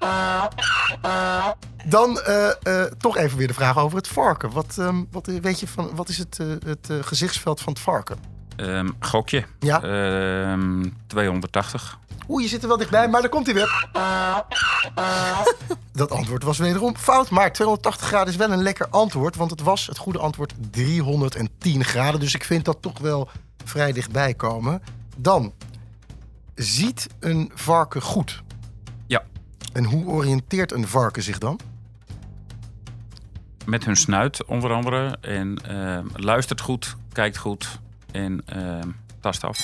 Dan 1.86 2.20
eh, 2.20 2.48
eh, 2.48 2.92
toch 2.98 3.16
even 3.16 3.38
weer 3.38 3.46
de 3.46 3.54
vraag 3.54 3.78
over 3.78 3.96
het 3.96 4.08
varken. 4.08 4.50
Wat, 4.50 4.76
ehm, 4.78 5.04
wat, 5.10 5.26
weet 5.26 5.60
je 5.60 5.68
van, 5.68 5.90
wat 5.94 6.08
is 6.08 6.18
het, 6.18 6.38
eh, 6.38 6.46
het 6.66 6.90
eh, 6.90 6.96
gezichtsveld 7.00 7.60
van 7.60 7.72
het 7.72 7.82
varken? 7.82 8.37
Ehm, 8.58 8.88
gokje. 9.00 9.44
Ja. 9.58 9.82
Ehm, 9.82 10.84
280. 11.06 11.98
Oeh, 12.28 12.42
je 12.42 12.48
zit 12.48 12.62
er 12.62 12.68
wel 12.68 12.76
dichtbij, 12.76 13.08
maar 13.08 13.20
daar 13.20 13.30
komt 13.30 13.46
hij 13.46 13.54
weer. 13.54 13.86
Dat 15.92 16.10
antwoord 16.10 16.42
was 16.42 16.58
wederom 16.58 16.96
fout. 16.96 17.30
Maar 17.30 17.52
280 17.52 18.06
graden 18.06 18.28
is 18.28 18.36
wel 18.36 18.52
een 18.52 18.62
lekker 18.62 18.88
antwoord. 18.88 19.36
Want 19.36 19.50
het 19.50 19.60
was 19.60 19.86
het 19.86 19.98
goede 19.98 20.18
antwoord 20.18 20.54
310 20.70 21.84
graden. 21.84 22.20
Dus 22.20 22.34
ik 22.34 22.44
vind 22.44 22.64
dat 22.64 22.76
toch 22.80 22.98
wel 22.98 23.28
vrij 23.64 23.92
dichtbij 23.92 24.34
komen. 24.34 24.82
Dan, 25.16 25.52
ziet 26.54 27.06
een 27.20 27.50
varken 27.54 28.02
goed? 28.02 28.42
Ja. 29.06 29.22
En 29.72 29.84
hoe 29.84 30.06
oriënteert 30.06 30.72
een 30.72 30.88
varken 30.88 31.22
zich 31.22 31.38
dan? 31.38 31.60
Met 33.64 33.84
hun 33.84 33.96
snuit 33.96 34.44
onder 34.44 34.72
andere. 34.72 35.16
En 35.20 35.58
ehm, 35.64 36.06
luistert 36.14 36.60
goed, 36.60 36.96
kijkt 37.12 37.36
goed 37.36 37.78
en 38.12 38.42
ehm, 38.46 38.88
tast 39.20 39.44
af. 39.44 39.58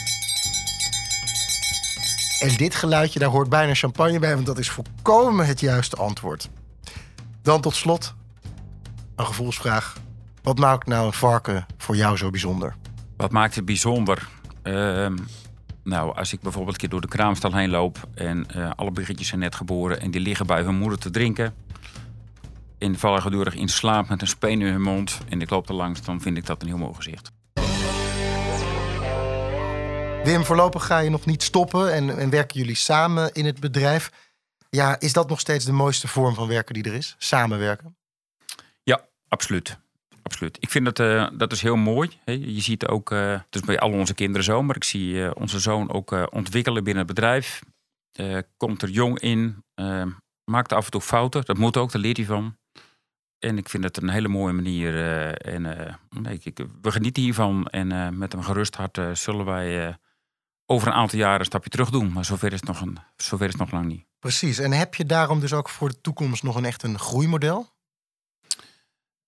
En 2.40 2.56
dit 2.56 2.74
geluidje, 2.74 3.18
daar 3.18 3.28
hoort 3.28 3.48
bijna 3.48 3.74
champagne 3.74 4.18
bij, 4.18 4.34
want 4.34 4.46
dat 4.46 4.58
is 4.58 4.70
volkomen 4.70 5.46
het 5.46 5.60
juiste 5.60 5.96
antwoord. 5.96 6.50
Dan 7.42 7.60
tot 7.60 7.74
slot 7.74 8.14
een 9.16 9.26
gevoelsvraag. 9.26 9.96
Wat 10.42 10.58
maakt 10.58 10.86
nou 10.86 11.06
een 11.06 11.12
varken 11.12 11.66
voor 11.76 11.96
jou 11.96 12.16
zo 12.16 12.30
bijzonder? 12.30 12.74
Wat 13.16 13.30
maakt 13.30 13.54
het 13.54 13.64
bijzonder? 13.64 14.28
Ehm, 14.62 15.16
nou, 15.82 16.16
als 16.16 16.32
ik 16.32 16.40
bijvoorbeeld 16.40 16.74
een 16.74 16.80
keer 16.80 16.88
door 16.88 17.00
de 17.00 17.08
kraamstal 17.08 17.54
heen 17.54 17.70
loop 17.70 18.08
en 18.14 18.46
eh, 18.50 18.70
alle 18.76 18.90
biggetjes 18.90 19.28
zijn 19.28 19.40
net 19.40 19.54
geboren 19.54 20.00
en 20.00 20.10
die 20.10 20.20
liggen 20.20 20.46
bij 20.46 20.62
hun 20.62 20.74
moeder 20.74 20.98
te 20.98 21.10
drinken. 21.10 21.54
En 22.78 22.98
vallen 22.98 23.22
gedurig 23.22 23.54
in 23.54 23.68
slaap 23.68 24.08
met 24.08 24.20
een 24.20 24.28
speen 24.28 24.60
in 24.60 24.72
hun 24.72 24.82
mond 24.82 25.20
en 25.28 25.40
ik 25.40 25.50
loop 25.50 25.68
er 25.68 25.74
langs, 25.74 26.02
dan 26.02 26.20
vind 26.20 26.36
ik 26.36 26.46
dat 26.46 26.62
een 26.62 26.68
heel 26.68 26.78
mooi 26.78 26.94
gezicht. 26.94 27.33
Wim, 30.24 30.44
voorlopig 30.44 30.86
ga 30.86 30.98
je 30.98 31.10
nog 31.10 31.26
niet 31.26 31.42
stoppen 31.42 31.92
en, 31.92 32.18
en 32.18 32.30
werken 32.30 32.60
jullie 32.60 32.74
samen 32.74 33.32
in 33.32 33.44
het 33.44 33.60
bedrijf. 33.60 34.10
Ja, 34.70 35.00
is 35.00 35.12
dat 35.12 35.28
nog 35.28 35.40
steeds 35.40 35.64
de 35.64 35.72
mooiste 35.72 36.08
vorm 36.08 36.34
van 36.34 36.48
werken 36.48 36.74
die 36.74 36.84
er 36.84 36.94
is? 36.94 37.14
Samenwerken? 37.18 37.96
Ja, 38.82 39.04
absoluut. 39.28 39.78
Absoluut. 40.22 40.56
Ik 40.60 40.70
vind 40.70 40.84
dat, 40.84 40.98
eh, 40.98 41.28
dat 41.32 41.52
is 41.52 41.62
heel 41.62 41.76
mooi. 41.76 42.10
Je 42.24 42.60
ziet 42.60 42.86
ook, 42.86 43.10
eh, 43.10 43.30
het 43.30 43.54
is 43.54 43.60
bij 43.60 43.78
al 43.78 43.90
onze 43.90 44.14
kinderen 44.14 44.44
zo, 44.44 44.62
maar 44.62 44.76
ik 44.76 44.84
zie 44.84 45.24
eh, 45.24 45.30
onze 45.34 45.58
zoon 45.58 45.92
ook 45.92 46.32
ontwikkelen 46.34 46.84
binnen 46.84 47.06
het 47.06 47.14
bedrijf. 47.14 47.62
Komt 48.56 48.82
er 48.82 48.88
jong 48.88 49.20
in, 49.20 49.64
maakt 50.44 50.72
af 50.72 50.84
en 50.84 50.90
toe 50.90 51.00
fouten. 51.00 51.44
Dat 51.44 51.58
moet 51.58 51.76
ook, 51.76 51.92
daar 51.92 52.02
leert 52.02 52.16
hij 52.16 52.26
van. 52.26 52.56
En 53.38 53.58
ik 53.58 53.68
vind 53.68 53.84
het 53.84 53.96
een 53.96 54.08
hele 54.08 54.28
mooie 54.28 54.52
manier. 54.52 54.96
en 55.34 55.62
nee, 56.10 56.40
ik, 56.42 56.66
we 56.82 56.90
genieten 56.90 57.22
hiervan. 57.22 57.66
En 57.66 58.18
met 58.18 58.32
een 58.32 58.44
gerust 58.44 58.76
hart 58.76 58.98
zullen 59.12 59.44
wij 59.44 59.96
over 60.66 60.88
een 60.88 60.94
aantal 60.94 61.18
jaren 61.18 61.38
een 61.38 61.44
stapje 61.44 61.70
terug 61.70 61.90
doen. 61.90 62.12
Maar 62.12 62.24
zover 62.24 62.52
is 62.52 62.60
het 62.60 62.68
nog, 62.68 62.80
een, 62.80 62.98
zover 63.16 63.46
is 63.46 63.52
het 63.52 63.60
nog 63.60 63.70
lang 63.70 63.86
niet. 63.86 64.06
Precies. 64.18 64.58
En 64.58 64.72
heb 64.72 64.94
je 64.94 65.04
daarom 65.04 65.40
dus 65.40 65.52
ook 65.52 65.68
voor 65.68 65.88
de 65.88 66.00
toekomst 66.00 66.42
nog 66.42 66.56
een 66.56 66.64
echt 66.64 66.82
een 66.82 66.98
groeimodel? 66.98 67.72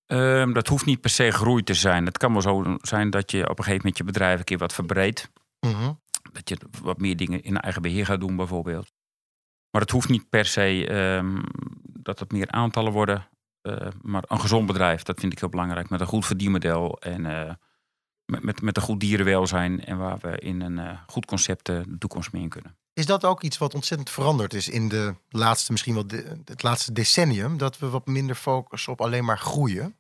Ehm, 0.07 0.53
dat 0.53 0.68
hoeft 0.68 0.87
niet 0.87 1.01
per 1.01 1.11
se 1.11 1.30
groei 1.30 1.62
te 1.62 1.74
zijn. 1.74 2.07
Het 2.07 2.18
kan 2.18 2.32
wel 2.32 2.43
zo 2.43 2.76
zijn 2.80 3.11
dat 3.11 3.30
je 3.30 3.43
op 3.43 3.59
een 3.59 3.64
gegeven 3.64 3.76
moment 3.76 3.97
je 3.97 4.05
bedrijf 4.05 4.39
een 4.39 4.45
keer 4.45 4.59
wat 4.59 4.72
verbreedt. 4.72 5.30
Mhm. 5.61 5.93
Dat 6.32 6.49
je 6.49 6.59
wat 6.82 6.99
meer 6.99 7.16
dingen 7.16 7.43
in 7.43 7.61
eigen 7.61 7.82
beheer 7.82 8.07
gaat 8.07 8.20
doen, 8.20 8.37
bijvoorbeeld. 8.37 8.93
Maar 9.70 9.80
het 9.80 9.91
hoeft 9.91 10.09
niet 10.09 10.28
per 10.28 10.45
se 10.45 10.87
ehm, 10.87 11.43
dat 11.82 12.18
het 12.18 12.32
meer 12.32 12.51
aantallen 12.51 12.93
worden. 12.93 13.28
Eh, 13.61 13.89
maar 14.03 14.22
een 14.26 14.41
gezond 14.41 14.66
bedrijf, 14.66 15.03
dat 15.03 15.20
vind 15.20 15.32
ik 15.32 15.39
heel 15.39 15.49
belangrijk. 15.49 15.91
Met 15.91 16.01
een 16.01 16.07
goed 16.07 16.26
verdienmodel 16.26 16.99
en 16.99 17.26
eh, 17.26 17.55
met, 18.27 18.43
met, 18.43 18.62
met 18.62 18.77
een 18.77 18.83
goed 18.83 19.01
dierenwelzijn. 19.01 19.85
En 19.85 19.99
waar 19.99 20.18
we 20.18 20.39
in 20.39 20.61
een 20.61 20.79
eh, 20.79 20.99
goed 21.07 21.27
concept 21.27 21.68
eh, 21.68 21.81
de 21.87 21.99
toekomst 21.99 22.33
mee 22.33 22.43
in 22.43 22.49
kunnen. 22.49 22.77
Is 22.93 23.07
dat 23.07 23.24
ook 23.24 23.43
iets 23.43 23.59
wat 23.59 23.74
ontzettend 23.74 24.11
veranderd 24.11 24.55
is 24.55 24.68
in 24.68 24.89
de 24.89 25.14
laatste, 25.29 25.72
misschien 25.72 25.95
wel 25.95 26.07
de, 26.07 26.41
het 26.45 26.62
laatste 26.62 26.93
decennium? 26.93 27.59
Dat 27.59 27.79
we 27.79 27.89
wat 27.89 28.07
minder 28.07 28.37
focussen 28.37 28.93
op 28.93 29.01
alleen 29.01 29.24
maar 29.24 29.39
groeien? 29.39 29.97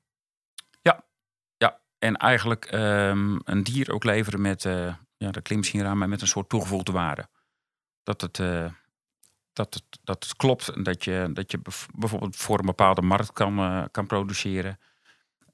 Ja, 1.58 1.80
en 1.98 2.16
eigenlijk 2.16 2.64
ehm, 2.64 3.38
een 3.44 3.62
dier 3.62 3.92
ook 3.92 4.04
leveren 4.04 4.40
met, 4.40 4.64
eh 4.64 4.94
ja, 5.16 5.30
dat 5.30 5.42
klinkt 5.42 5.56
misschien 5.56 5.82
raar, 5.82 5.96
maar 5.96 6.08
met 6.08 6.20
een 6.20 6.26
soort 6.26 6.48
toegevoegde 6.48 6.92
waarde. 6.92 7.28
Dat 8.02 8.20
het, 8.20 8.36
dat 9.52 9.74
het, 9.74 9.82
dat 10.04 10.24
het 10.24 10.36
klopt 10.36 10.68
en 10.68 10.82
dat 10.82 11.04
je, 11.04 11.30
dat 11.32 11.50
je 11.50 11.58
bijvoorbeeld 11.94 12.36
voor 12.36 12.58
een 12.58 12.66
bepaalde 12.66 13.02
markt 13.02 13.32
kan, 13.32 13.88
kan 13.90 14.06
produceren. 14.06 14.78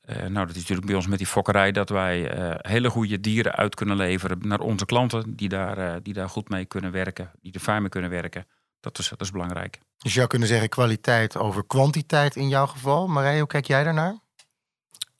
Eh, 0.02 0.16
nou, 0.16 0.46
dat 0.46 0.54
is 0.54 0.60
natuurlijk 0.60 0.86
bij 0.86 0.96
ons 0.96 1.06
met 1.06 1.18
die 1.18 1.26
fokkerij 1.26 1.72
dat 1.72 1.88
wij 1.88 2.30
eh, 2.30 2.72
hele 2.72 2.90
goede 2.90 3.20
dieren 3.20 3.52
uit 3.52 3.74
kunnen 3.74 3.96
leveren 3.96 4.38
naar 4.42 4.60
onze 4.60 4.84
klanten 4.84 5.36
die 5.36 5.48
daar, 5.48 5.78
eh, 5.78 5.96
die 6.02 6.14
daar 6.14 6.28
goed 6.28 6.48
mee 6.48 6.64
kunnen 6.64 6.92
werken, 6.92 7.30
die 7.40 7.52
er 7.52 7.60
fijn 7.60 7.80
mee 7.80 7.90
kunnen 7.90 8.10
werken. 8.10 8.46
Dat 8.80 8.98
is, 8.98 9.08
dat 9.08 9.20
is 9.20 9.30
belangrijk. 9.30 9.78
Dus 9.96 10.12
je 10.12 10.18
zou 10.18 10.26
kunnen 10.26 10.48
zeggen 10.48 10.68
kwaliteit 10.68 11.36
over 11.36 11.66
kwantiteit 11.66 12.36
in 12.36 12.48
jouw 12.48 12.66
geval. 12.66 13.08
Marije, 13.08 13.38
hoe 13.38 13.46
kijk 13.48 13.66
jij 13.66 13.84
daarnaar? 13.84 14.18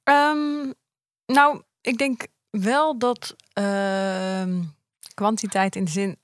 Ehm, 0.03 0.73
nou, 1.27 1.63
ik 1.81 1.99
denk 1.99 2.27
wel 2.51 2.99
dat 2.99 3.37
ehm, 3.53 4.63
kwantiteit 5.15 5.77
in 5.77 5.85
de 5.85 5.91
zin... 5.91 6.17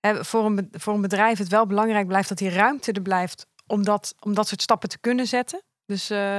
Hè, 0.00 0.24
voor, 0.24 0.44
een, 0.44 0.68
voor 0.72 0.94
een 0.94 1.00
bedrijf 1.00 1.38
het 1.38 1.48
wel 1.48 1.66
belangrijk 1.66 2.06
blijft 2.06 2.28
dat 2.28 2.38
die 2.38 2.50
ruimte 2.50 2.92
er 2.92 3.02
blijft... 3.02 3.46
om 3.66 3.84
dat, 3.84 4.14
om 4.18 4.34
dat 4.34 4.48
soort 4.48 4.62
stappen 4.62 4.88
te 4.88 4.98
kunnen 4.98 5.26
zetten. 5.26 5.62
Dus 5.86 6.10
eh, 6.10 6.38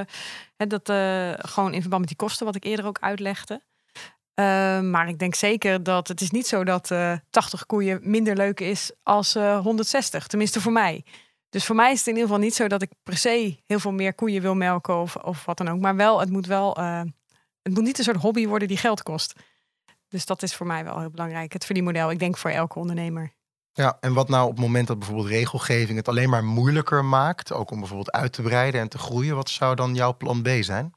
dat 0.58 0.89
eh, 0.89 1.34
gewoon 1.38 1.74
in 1.74 1.82
verband 1.82 2.00
met 2.00 2.10
die 2.10 2.18
kosten, 2.18 2.46
wat 2.46 2.56
ik 2.56 2.64
eerder 2.64 2.86
ook 2.86 3.00
uitlegde. 3.00 3.62
Ehm, 4.34 4.89
maar 4.89 5.08
ik 5.08 5.20
denk 5.20 5.36
zeker 5.36 5.84
dat 5.84 6.08
het 6.08 6.22
is 6.22 6.32
niet 6.32 6.48
zo 6.48 6.64
dat 6.64 6.91
eh 6.91 7.14
80 7.30 7.66
koeien 7.66 8.00
minder 8.02 8.36
leuk 8.36 8.60
is 8.60 8.91
als 9.04 9.36
eh 9.36 9.60
160. 9.60 10.28
Tenminste 10.28 10.62
voor 10.62 10.72
mij. 10.72 11.06
Dus 11.50 11.66
voor 11.66 11.76
mij 11.76 11.91
is 11.91 11.98
het 11.98 12.08
in 12.08 12.14
ieder 12.14 12.28
geval 12.28 12.44
niet 12.44 12.56
zo 12.56 12.68
dat 12.68 12.82
ik 12.82 12.91
per 13.04 13.18
se 13.18 13.58
heel 13.66 13.80
veel 13.80 13.91
meer 13.91 14.14
koeien 14.14 14.41
wil 14.41 14.56
melken 14.56 14.96
of, 14.96 15.16
of 15.16 15.46
wat 15.46 15.58
dan 15.58 15.70
ook. 15.70 15.80
Maar 15.80 15.96
wel, 15.96 16.20
het 16.20 16.30
moet 16.30 16.46
wel, 16.46 16.76
eh, 16.76 17.02
het 17.62 17.74
moet 17.74 17.84
niet 17.84 17.98
een 17.98 18.04
soort 18.04 18.18
hobby 18.22 18.48
worden 18.48 18.68
die 18.68 18.78
geld 18.78 19.04
kost. 19.04 19.34
Dus 20.08 20.26
dat 20.26 20.44
is 20.44 20.56
voor 20.56 20.66
mij 20.66 20.84
wel 20.84 21.00
heel 21.00 21.10
belangrijk. 21.10 21.54
Het 21.54 21.66
verdienmodel, 21.66 22.12
ik 22.12 22.20
denk 22.20 22.38
voor 22.38 22.50
elke 22.50 22.80
ondernemer. 22.80 23.34
Ja, 23.74 23.98
en 24.00 24.14
wat 24.14 24.30
nou 24.30 24.44
op 24.44 24.52
het 24.52 24.60
moment 24.60 24.88
dat 24.88 25.00
bijvoorbeeld 25.00 25.28
regelgeving 25.28 25.98
het 25.98 26.08
alleen 26.08 26.30
maar 26.30 26.44
moeilijker 26.44 27.06
maakt, 27.06 27.52
ook 27.52 27.72
om 27.72 27.80
bijvoorbeeld 27.80 28.12
uit 28.12 28.34
te 28.34 28.42
breiden 28.42 28.82
en 28.82 28.90
te 28.90 28.98
groeien, 28.98 29.36
wat 29.36 29.50
zou 29.50 29.76
dan 29.76 29.96
jouw 29.96 30.18
plan 30.18 30.42
B 30.42 30.48
zijn? 30.60 30.94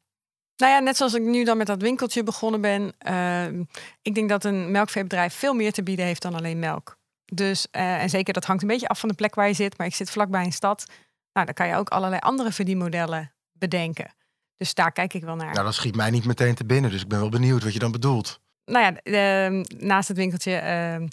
Nou 0.56 0.72
ja, 0.72 0.78
net 0.78 0.96
zoals 0.96 1.14
ik 1.14 1.22
nu 1.22 1.44
dan 1.44 1.56
met 1.56 1.66
dat 1.66 1.82
winkeltje 1.82 2.22
begonnen 2.22 2.60
ben. 2.60 2.92
ehm, 2.98 3.62
ik 4.02 4.14
denk 4.14 4.28
dat 4.28 4.44
een 4.44 4.70
melkveebedrijf 4.70 5.34
veel 5.34 5.54
meer 5.54 5.72
te 5.72 5.82
bieden 5.82 6.04
heeft 6.04 6.22
dan 6.22 6.34
alleen 6.34 6.58
melk. 6.58 6.96
Dus, 7.32 7.66
eh, 7.70 8.02
en 8.02 8.10
zeker 8.10 8.32
dat 8.32 8.44
hangt 8.44 8.62
een 8.62 8.68
beetje 8.68 8.88
af 8.88 8.98
van 8.98 9.08
de 9.08 9.14
plek 9.14 9.34
waar 9.34 9.48
je 9.48 9.54
zit. 9.54 9.78
Maar 9.78 9.86
ik 9.86 9.94
zit 9.94 10.10
vlakbij 10.10 10.44
een 10.44 10.52
stad. 10.52 10.84
Nou, 11.32 11.46
dan 11.46 11.54
kan 11.54 11.68
je 11.68 11.74
ook 11.74 11.88
allerlei 11.88 12.20
andere 12.20 12.52
verdienmodellen 12.52 13.32
bedenken. 13.52 14.14
Dus 14.56 14.74
daar 14.74 14.92
kijk 14.92 15.14
ik 15.14 15.22
wel 15.22 15.36
naar. 15.36 15.52
Nou, 15.52 15.64
dat 15.64 15.74
schiet 15.74 15.96
mij 15.96 16.10
niet 16.10 16.24
meteen 16.24 16.54
te 16.54 16.64
binnen, 16.64 16.90
dus 16.90 17.02
ik 17.02 17.08
ben 17.08 17.20
wel 17.20 17.28
benieuwd 17.28 17.62
wat 17.62 17.72
je 17.72 17.78
dan 17.78 17.92
bedoelt. 17.92 18.40
nou 18.64 18.84
ja, 18.84 19.00
ehm, 19.02 19.64
naast 19.78 20.08
het 20.08 20.16
winkeltje 20.16 20.54
ehm, 20.56 21.06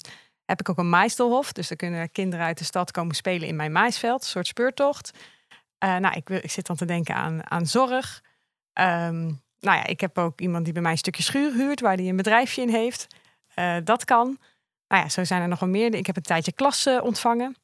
heb 0.44 0.60
ik 0.60 0.68
ook 0.68 0.78
een 0.78 0.88
maaistelhof. 0.88 1.52
Dus 1.52 1.68
dan 1.68 1.76
kunnen 1.76 2.12
kinderen 2.12 2.46
uit 2.46 2.58
de 2.58 2.64
stad 2.64 2.90
komen 2.90 3.14
spelen 3.14 3.48
in 3.48 3.56
mijn 3.56 3.72
maisveld. 3.72 4.22
Een 4.22 4.28
soort 4.28 4.46
speurtocht. 4.46 5.10
Eh, 5.78 5.96
nou, 5.96 6.14
ik, 6.14 6.28
wil, 6.28 6.38
ik 6.42 6.50
zit 6.50 6.66
dan 6.66 6.76
te 6.76 6.84
denken 6.84 7.14
aan, 7.14 7.50
aan 7.50 7.66
zorg. 7.66 8.22
Ehm, 8.72 9.22
nou 9.60 9.78
ja, 9.78 9.86
ik 9.86 10.00
heb 10.00 10.18
ook 10.18 10.40
iemand 10.40 10.64
die 10.64 10.72
bij 10.72 10.82
mij 10.82 10.90
een 10.90 10.98
stukje 10.98 11.22
schuur 11.22 11.52
huurt... 11.52 11.80
waar 11.80 11.96
die 11.96 12.10
een 12.10 12.16
bedrijfje 12.16 12.62
in 12.62 12.68
heeft. 12.68 13.06
Eh, 13.54 13.76
dat 13.84 14.04
kan. 14.04 14.38
Nou 14.88 15.02
ja, 15.02 15.08
zo 15.08 15.24
zijn 15.24 15.42
er 15.42 15.48
nog 15.48 15.60
wel 15.60 15.68
meer. 15.68 15.94
Ik 15.94 16.06
heb 16.06 16.16
een 16.16 16.22
tijdje 16.22 16.52
klassen 16.52 17.02
ontvangen. 17.02 17.56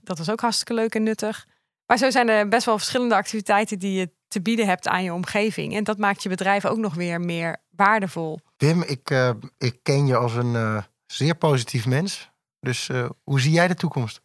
Dat 0.00 0.18
was 0.18 0.30
ook 0.30 0.40
hartstikke 0.40 0.74
leuk 0.74 0.94
en 0.94 1.02
nuttig. 1.02 1.46
Maar 1.86 1.98
zo 1.98 2.10
zijn 2.10 2.28
er 2.28 2.48
best 2.48 2.66
wel 2.66 2.78
verschillende 2.78 3.14
activiteiten... 3.14 3.78
die 3.78 3.98
je 3.98 4.10
te 4.28 4.42
bieden 4.42 4.66
hebt 4.66 4.88
aan 4.88 5.02
je 5.02 5.12
omgeving. 5.12 5.74
En 5.74 5.84
dat 5.84 5.98
maakt 5.98 6.22
je 6.22 6.28
bedrijf 6.28 6.64
ook 6.64 6.78
nog 6.78 6.94
weer 6.94 7.20
meer 7.20 7.56
waardevol. 7.70 8.40
Wim, 8.56 8.82
ik, 8.82 9.10
eh, 9.10 9.30
ik 9.58 9.78
ken 9.82 10.06
je 10.06 10.16
als 10.16 10.34
een 10.34 10.84
zeer 11.12 11.34
positief 11.34 11.86
mens. 11.86 12.30
Dus 12.60 12.88
eh, 12.88 13.08
hoe 13.22 13.40
zie 13.40 13.52
jij 13.52 13.68
de 13.68 13.74
toekomst? 13.74 14.22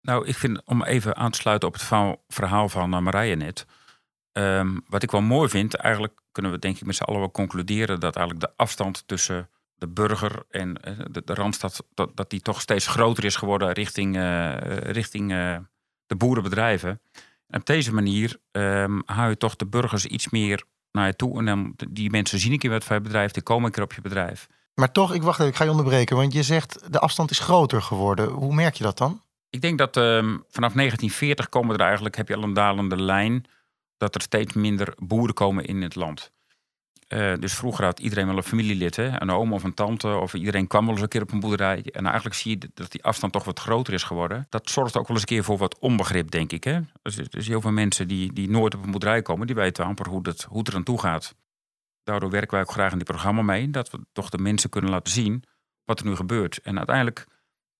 Nou, 0.00 0.26
ik 0.26 0.36
vind, 0.36 0.62
om 0.64 0.82
even 0.82 1.16
aan 1.16 1.30
te 1.30 1.38
sluiten 1.38 1.68
op 1.68 1.74
het 1.74 1.82
verhaal- 2.28 2.68
van 2.68 2.94
eh, 2.94 3.00
Marije 3.00 3.34
net. 3.34 3.66
Ehm, 4.32 4.78
wat 4.88 5.02
ik 5.02 5.10
wel 5.10 5.20
mooi 5.20 5.48
vind, 5.48 5.74
eigenlijk 5.74 6.20
kunnen 6.32 6.52
we 6.52 6.58
denk 6.58 6.76
ik 6.76 6.84
met 6.84 6.96
z'n 6.96 7.02
allen 7.02 7.20
wel 7.20 7.30
concluderen 7.30 8.00
dat 8.00 8.16
eigenlijk 8.16 8.46
de 8.46 8.52
afstand 8.56 9.08
tussen 9.08 9.50
de 9.74 9.88
burger 9.88 10.44
en 10.50 10.82
eh, 10.82 10.98
de, 11.10 11.34
Randstad, 11.34 11.86
dat, 11.94 12.30
die 12.30 12.40
toch 12.40 12.60
steeds 12.60 12.86
groter 12.86 13.24
is 13.24 13.36
geworden 13.36 13.72
richting, 13.72 14.16
richting 14.82 15.28
de 16.06 16.16
boerenbedrijven. 16.16 17.00
En 17.46 17.60
op 17.60 17.66
deze 17.66 17.94
manier 17.94 18.36
hou 19.04 19.28
je 19.28 19.36
toch 19.36 19.56
de 19.56 19.66
burgers 19.66 20.06
iets 20.06 20.28
meer 20.28 20.64
naar 20.92 21.06
je 21.06 21.16
toe. 21.16 21.46
En 21.46 21.74
die 21.90 22.10
mensen 22.10 22.38
zien 22.38 22.52
een 22.52 22.58
keer 22.58 22.70
wat 22.70 22.84
je 22.84 23.00
bedrijf, 23.00 23.30
die 23.30 23.42
komen 23.42 23.64
een 23.64 23.72
keer 23.72 23.82
op 23.82 23.92
je 23.92 24.00
bedrijf. 24.00 24.48
Maar 24.74 24.92
toch, 24.92 25.14
ik 25.14 25.22
wacht 25.22 25.38
even, 25.38 25.50
ik 25.50 25.56
ga 25.56 25.64
je 25.64 25.70
onderbreken, 25.70 26.16
want 26.16 26.32
je 26.32 26.42
zegt 26.42 26.92
de 26.92 26.98
afstand 26.98 27.30
is 27.30 27.38
groter 27.38 27.82
geworden. 27.82 28.28
Hoe 28.28 28.54
merk 28.54 28.74
je 28.74 28.84
dat 28.84 28.98
dan? 28.98 29.22
Ik 29.50 29.60
denk 29.60 29.78
dat 29.78 29.96
ehm, 29.96 30.36
vanaf 30.48 30.72
1940 30.72 31.48
komen 31.48 31.74
er 31.74 31.80
eigenlijk, 31.80 32.16
heb 32.16 32.28
je 32.28 32.36
al 32.36 32.42
een 32.42 32.52
dalende 32.52 33.02
lijn, 33.02 33.44
dat 33.96 34.14
er 34.14 34.20
steeds 34.20 34.52
minder 34.52 34.94
boeren 34.98 35.34
komen 35.34 35.64
in 35.64 35.82
het 35.82 35.94
land. 35.94 36.32
Eh, 37.12 37.32
dus 37.38 37.54
vroeger 37.54 37.84
had 37.84 38.00
iedereen 38.00 38.26
wel 38.26 38.36
een 38.36 38.42
familielid, 38.42 38.96
hè? 38.96 39.20
een 39.20 39.30
oom 39.30 39.52
of 39.52 39.64
een 39.64 39.74
tante, 39.74 40.08
of 40.08 40.34
iedereen 40.34 40.66
kwam 40.66 40.84
wel 40.84 40.92
eens 40.92 41.02
een 41.02 41.08
keer 41.08 41.22
op 41.22 41.32
een 41.32 41.40
boerderij. 41.40 41.84
En 41.84 42.04
eigenlijk 42.04 42.34
zie 42.34 42.50
je 42.50 42.70
dat 42.74 42.90
die 42.90 43.04
afstand 43.04 43.32
toch 43.32 43.44
wat 43.44 43.60
groter 43.60 43.92
is 43.92 44.02
geworden. 44.02 44.46
Dat 44.48 44.70
zorgt 44.70 44.96
ook 44.96 45.06
wel 45.06 45.16
eens 45.16 45.20
een 45.20 45.36
keer 45.36 45.44
voor 45.44 45.58
wat 45.58 45.78
onbegrip, 45.78 46.30
denk 46.30 46.52
ik. 46.52 46.64
Hè? 46.64 46.80
Dus, 47.02 47.16
dus 47.16 47.46
heel 47.46 47.60
veel 47.60 47.70
mensen 47.70 48.08
die, 48.08 48.32
die 48.32 48.50
nooit 48.50 48.74
op 48.74 48.84
een 48.84 48.90
boerderij 48.90 49.22
komen, 49.22 49.46
die 49.46 49.56
weten 49.56 49.84
amper 49.84 50.08
hoe, 50.08 50.22
dat, 50.22 50.42
hoe 50.42 50.58
het 50.58 50.68
er 50.68 50.74
aan 50.74 50.82
toe 50.82 51.00
gaat. 51.00 51.34
Daardoor 52.02 52.30
werken 52.30 52.50
wij 52.50 52.60
ook 52.60 52.70
graag 52.70 52.92
in 52.92 52.98
dit 52.98 53.06
programma 53.06 53.42
mee, 53.42 53.70
dat 53.70 53.90
we 53.90 54.00
toch 54.12 54.30
de 54.30 54.38
mensen 54.38 54.70
kunnen 54.70 54.90
laten 54.90 55.12
zien 55.12 55.44
wat 55.84 56.00
er 56.00 56.06
nu 56.06 56.16
gebeurt. 56.16 56.60
En 56.60 56.76
uiteindelijk 56.76 57.26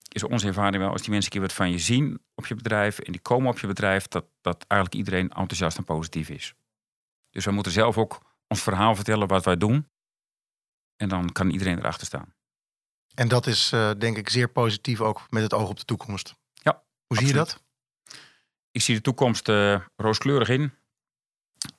is 0.09 0.23
onze 0.23 0.47
ervaring 0.47 0.83
wel, 0.83 0.93
als 0.93 1.01
die 1.03 1.11
mensen 1.11 1.33
een 1.33 1.39
keer 1.39 1.49
wat 1.49 1.57
van 1.57 1.71
je 1.71 1.79
zien 1.79 2.23
op 2.35 2.47
je 2.47 2.55
bedrijf 2.55 2.99
en 2.99 3.13
die 3.13 3.21
komen 3.21 3.51
op 3.51 3.59
je 3.59 3.67
bedrijf, 3.67 4.09
dat, 4.09 4.25
dat 4.41 4.65
eigenlijk 4.69 5.01
iedereen 5.01 5.31
enthousiast 5.31 5.77
en 5.77 5.85
positief 5.85 6.29
is. 6.29 6.55
Dus 7.31 7.45
we 7.45 7.51
moeten 7.51 7.73
zelf 7.73 7.99
ook 7.99 8.21
ons 8.47 8.63
verhaal 8.63 8.95
vertellen 8.95 9.29
wat 9.29 9.45
wij 9.45 9.57
doen. 9.57 9.89
En 10.97 11.09
dan 11.09 11.33
kan 11.33 11.51
iedereen 11.51 11.79
erachter 11.79 12.07
staan. 12.07 12.35
En 13.15 13.29
dat 13.29 13.47
is 13.47 13.73
eh, 13.73 13.91
denk 13.99 14.17
ik 14.17 14.29
zeer 14.29 14.49
positief 14.49 15.01
ook 15.01 15.27
met 15.31 15.43
het 15.43 15.55
oog 15.55 15.69
op 15.69 15.79
de 15.79 15.85
toekomst. 15.85 16.35
Ja, 16.53 16.83
Hoe 17.07 17.17
zie 17.17 17.27
je 17.27 17.33
dat? 17.33 17.63
Ik 18.71 18.83
zie 18.83 18.95
de 18.95 19.01
toekomst 19.01 19.49
eh, 19.49 19.81
rooskleurig 19.97 20.49
in. 20.49 20.73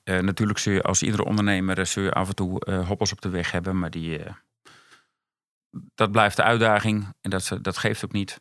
Eh, 0.02 0.18
natuurlijk 0.18 0.58
zul 0.58 0.72
je 0.72 0.82
als 0.82 1.02
iedere 1.02 1.24
ondernemer 1.24 1.78
eh, 1.78 1.84
zul 1.84 2.02
je 2.02 2.12
af 2.12 2.28
en 2.28 2.34
toe 2.34 2.60
eh, 2.60 2.86
hoppels 2.86 3.12
op 3.12 3.20
de 3.20 3.28
weg 3.28 3.50
hebben, 3.50 3.78
maar 3.78 3.90
die, 3.90 4.18
eh, 4.18 4.32
dat 5.94 6.12
blijft 6.12 6.36
de 6.36 6.42
uitdaging 6.42 7.14
en 7.20 7.30
dat, 7.30 7.58
dat 7.62 7.78
geeft 7.78 8.04
ook 8.04 8.12
niet. 8.12 8.40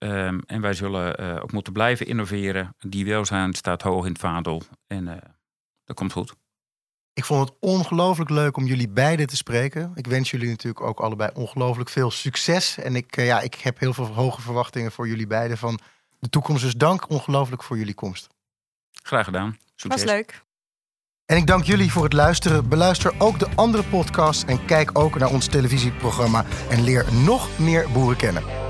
Ehm, 0.00 0.38
en 0.46 0.60
wij 0.60 0.72
zullen 0.72 1.16
eh, 1.16 1.42
ook 1.42 1.52
moeten 1.52 1.72
blijven 1.72 2.06
innoveren. 2.06 2.74
Die 2.78 3.04
welzijn 3.04 3.54
staat 3.54 3.82
hoog 3.82 4.04
in 4.04 4.12
het 4.12 4.20
vaandel 4.20 4.62
en 4.86 5.08
eh, 5.08 5.30
dat 5.84 5.96
komt 5.96 6.12
goed. 6.12 6.34
Ik 7.12 7.24
vond 7.24 7.48
het 7.48 7.58
ongelooflijk 7.60 8.30
leuk 8.30 8.56
om 8.56 8.64
jullie 8.64 8.88
beiden 8.88 9.26
te 9.26 9.36
spreken. 9.36 9.92
Ik 9.94 10.06
wens 10.06 10.30
jullie 10.30 10.48
natuurlijk 10.48 10.84
ook 10.84 11.00
allebei 11.00 11.30
ongelooflijk 11.34 11.88
veel 11.88 12.10
succes. 12.10 12.78
En 12.78 12.96
ik, 12.96 13.16
ja, 13.16 13.40
ik 13.40 13.54
heb 13.54 13.78
heel 13.78 13.94
veel 13.94 14.06
hoge 14.06 14.40
verwachtingen 14.40 14.92
voor 14.92 15.08
jullie 15.08 15.26
beiden 15.26 15.58
van 15.58 15.78
de 16.18 16.28
toekomst. 16.28 16.62
Dus 16.62 16.74
dank 16.74 17.08
ongelooflijk 17.08 17.62
voor 17.62 17.78
jullie 17.78 17.94
komst. 17.94 18.28
Graag 19.02 19.24
gedaan. 19.24 19.56
Succes. 19.74 20.02
Was 20.04 20.12
leuk. 20.12 20.44
En 21.30 21.36
ik 21.36 21.46
dank 21.46 21.64
jullie 21.64 21.92
voor 21.92 22.04
het 22.04 22.12
luisteren. 22.12 22.68
Beluister 22.68 23.12
ook 23.18 23.38
de 23.38 23.46
andere 23.54 23.82
podcasts 23.82 24.44
en 24.44 24.64
kijk 24.64 24.98
ook 24.98 25.18
naar 25.18 25.30
ons 25.30 25.46
televisieprogramma 25.46 26.44
en 26.70 26.82
leer 26.82 27.04
nog 27.24 27.48
meer 27.58 27.86
boeren 27.92 28.16
kennen. 28.16 28.69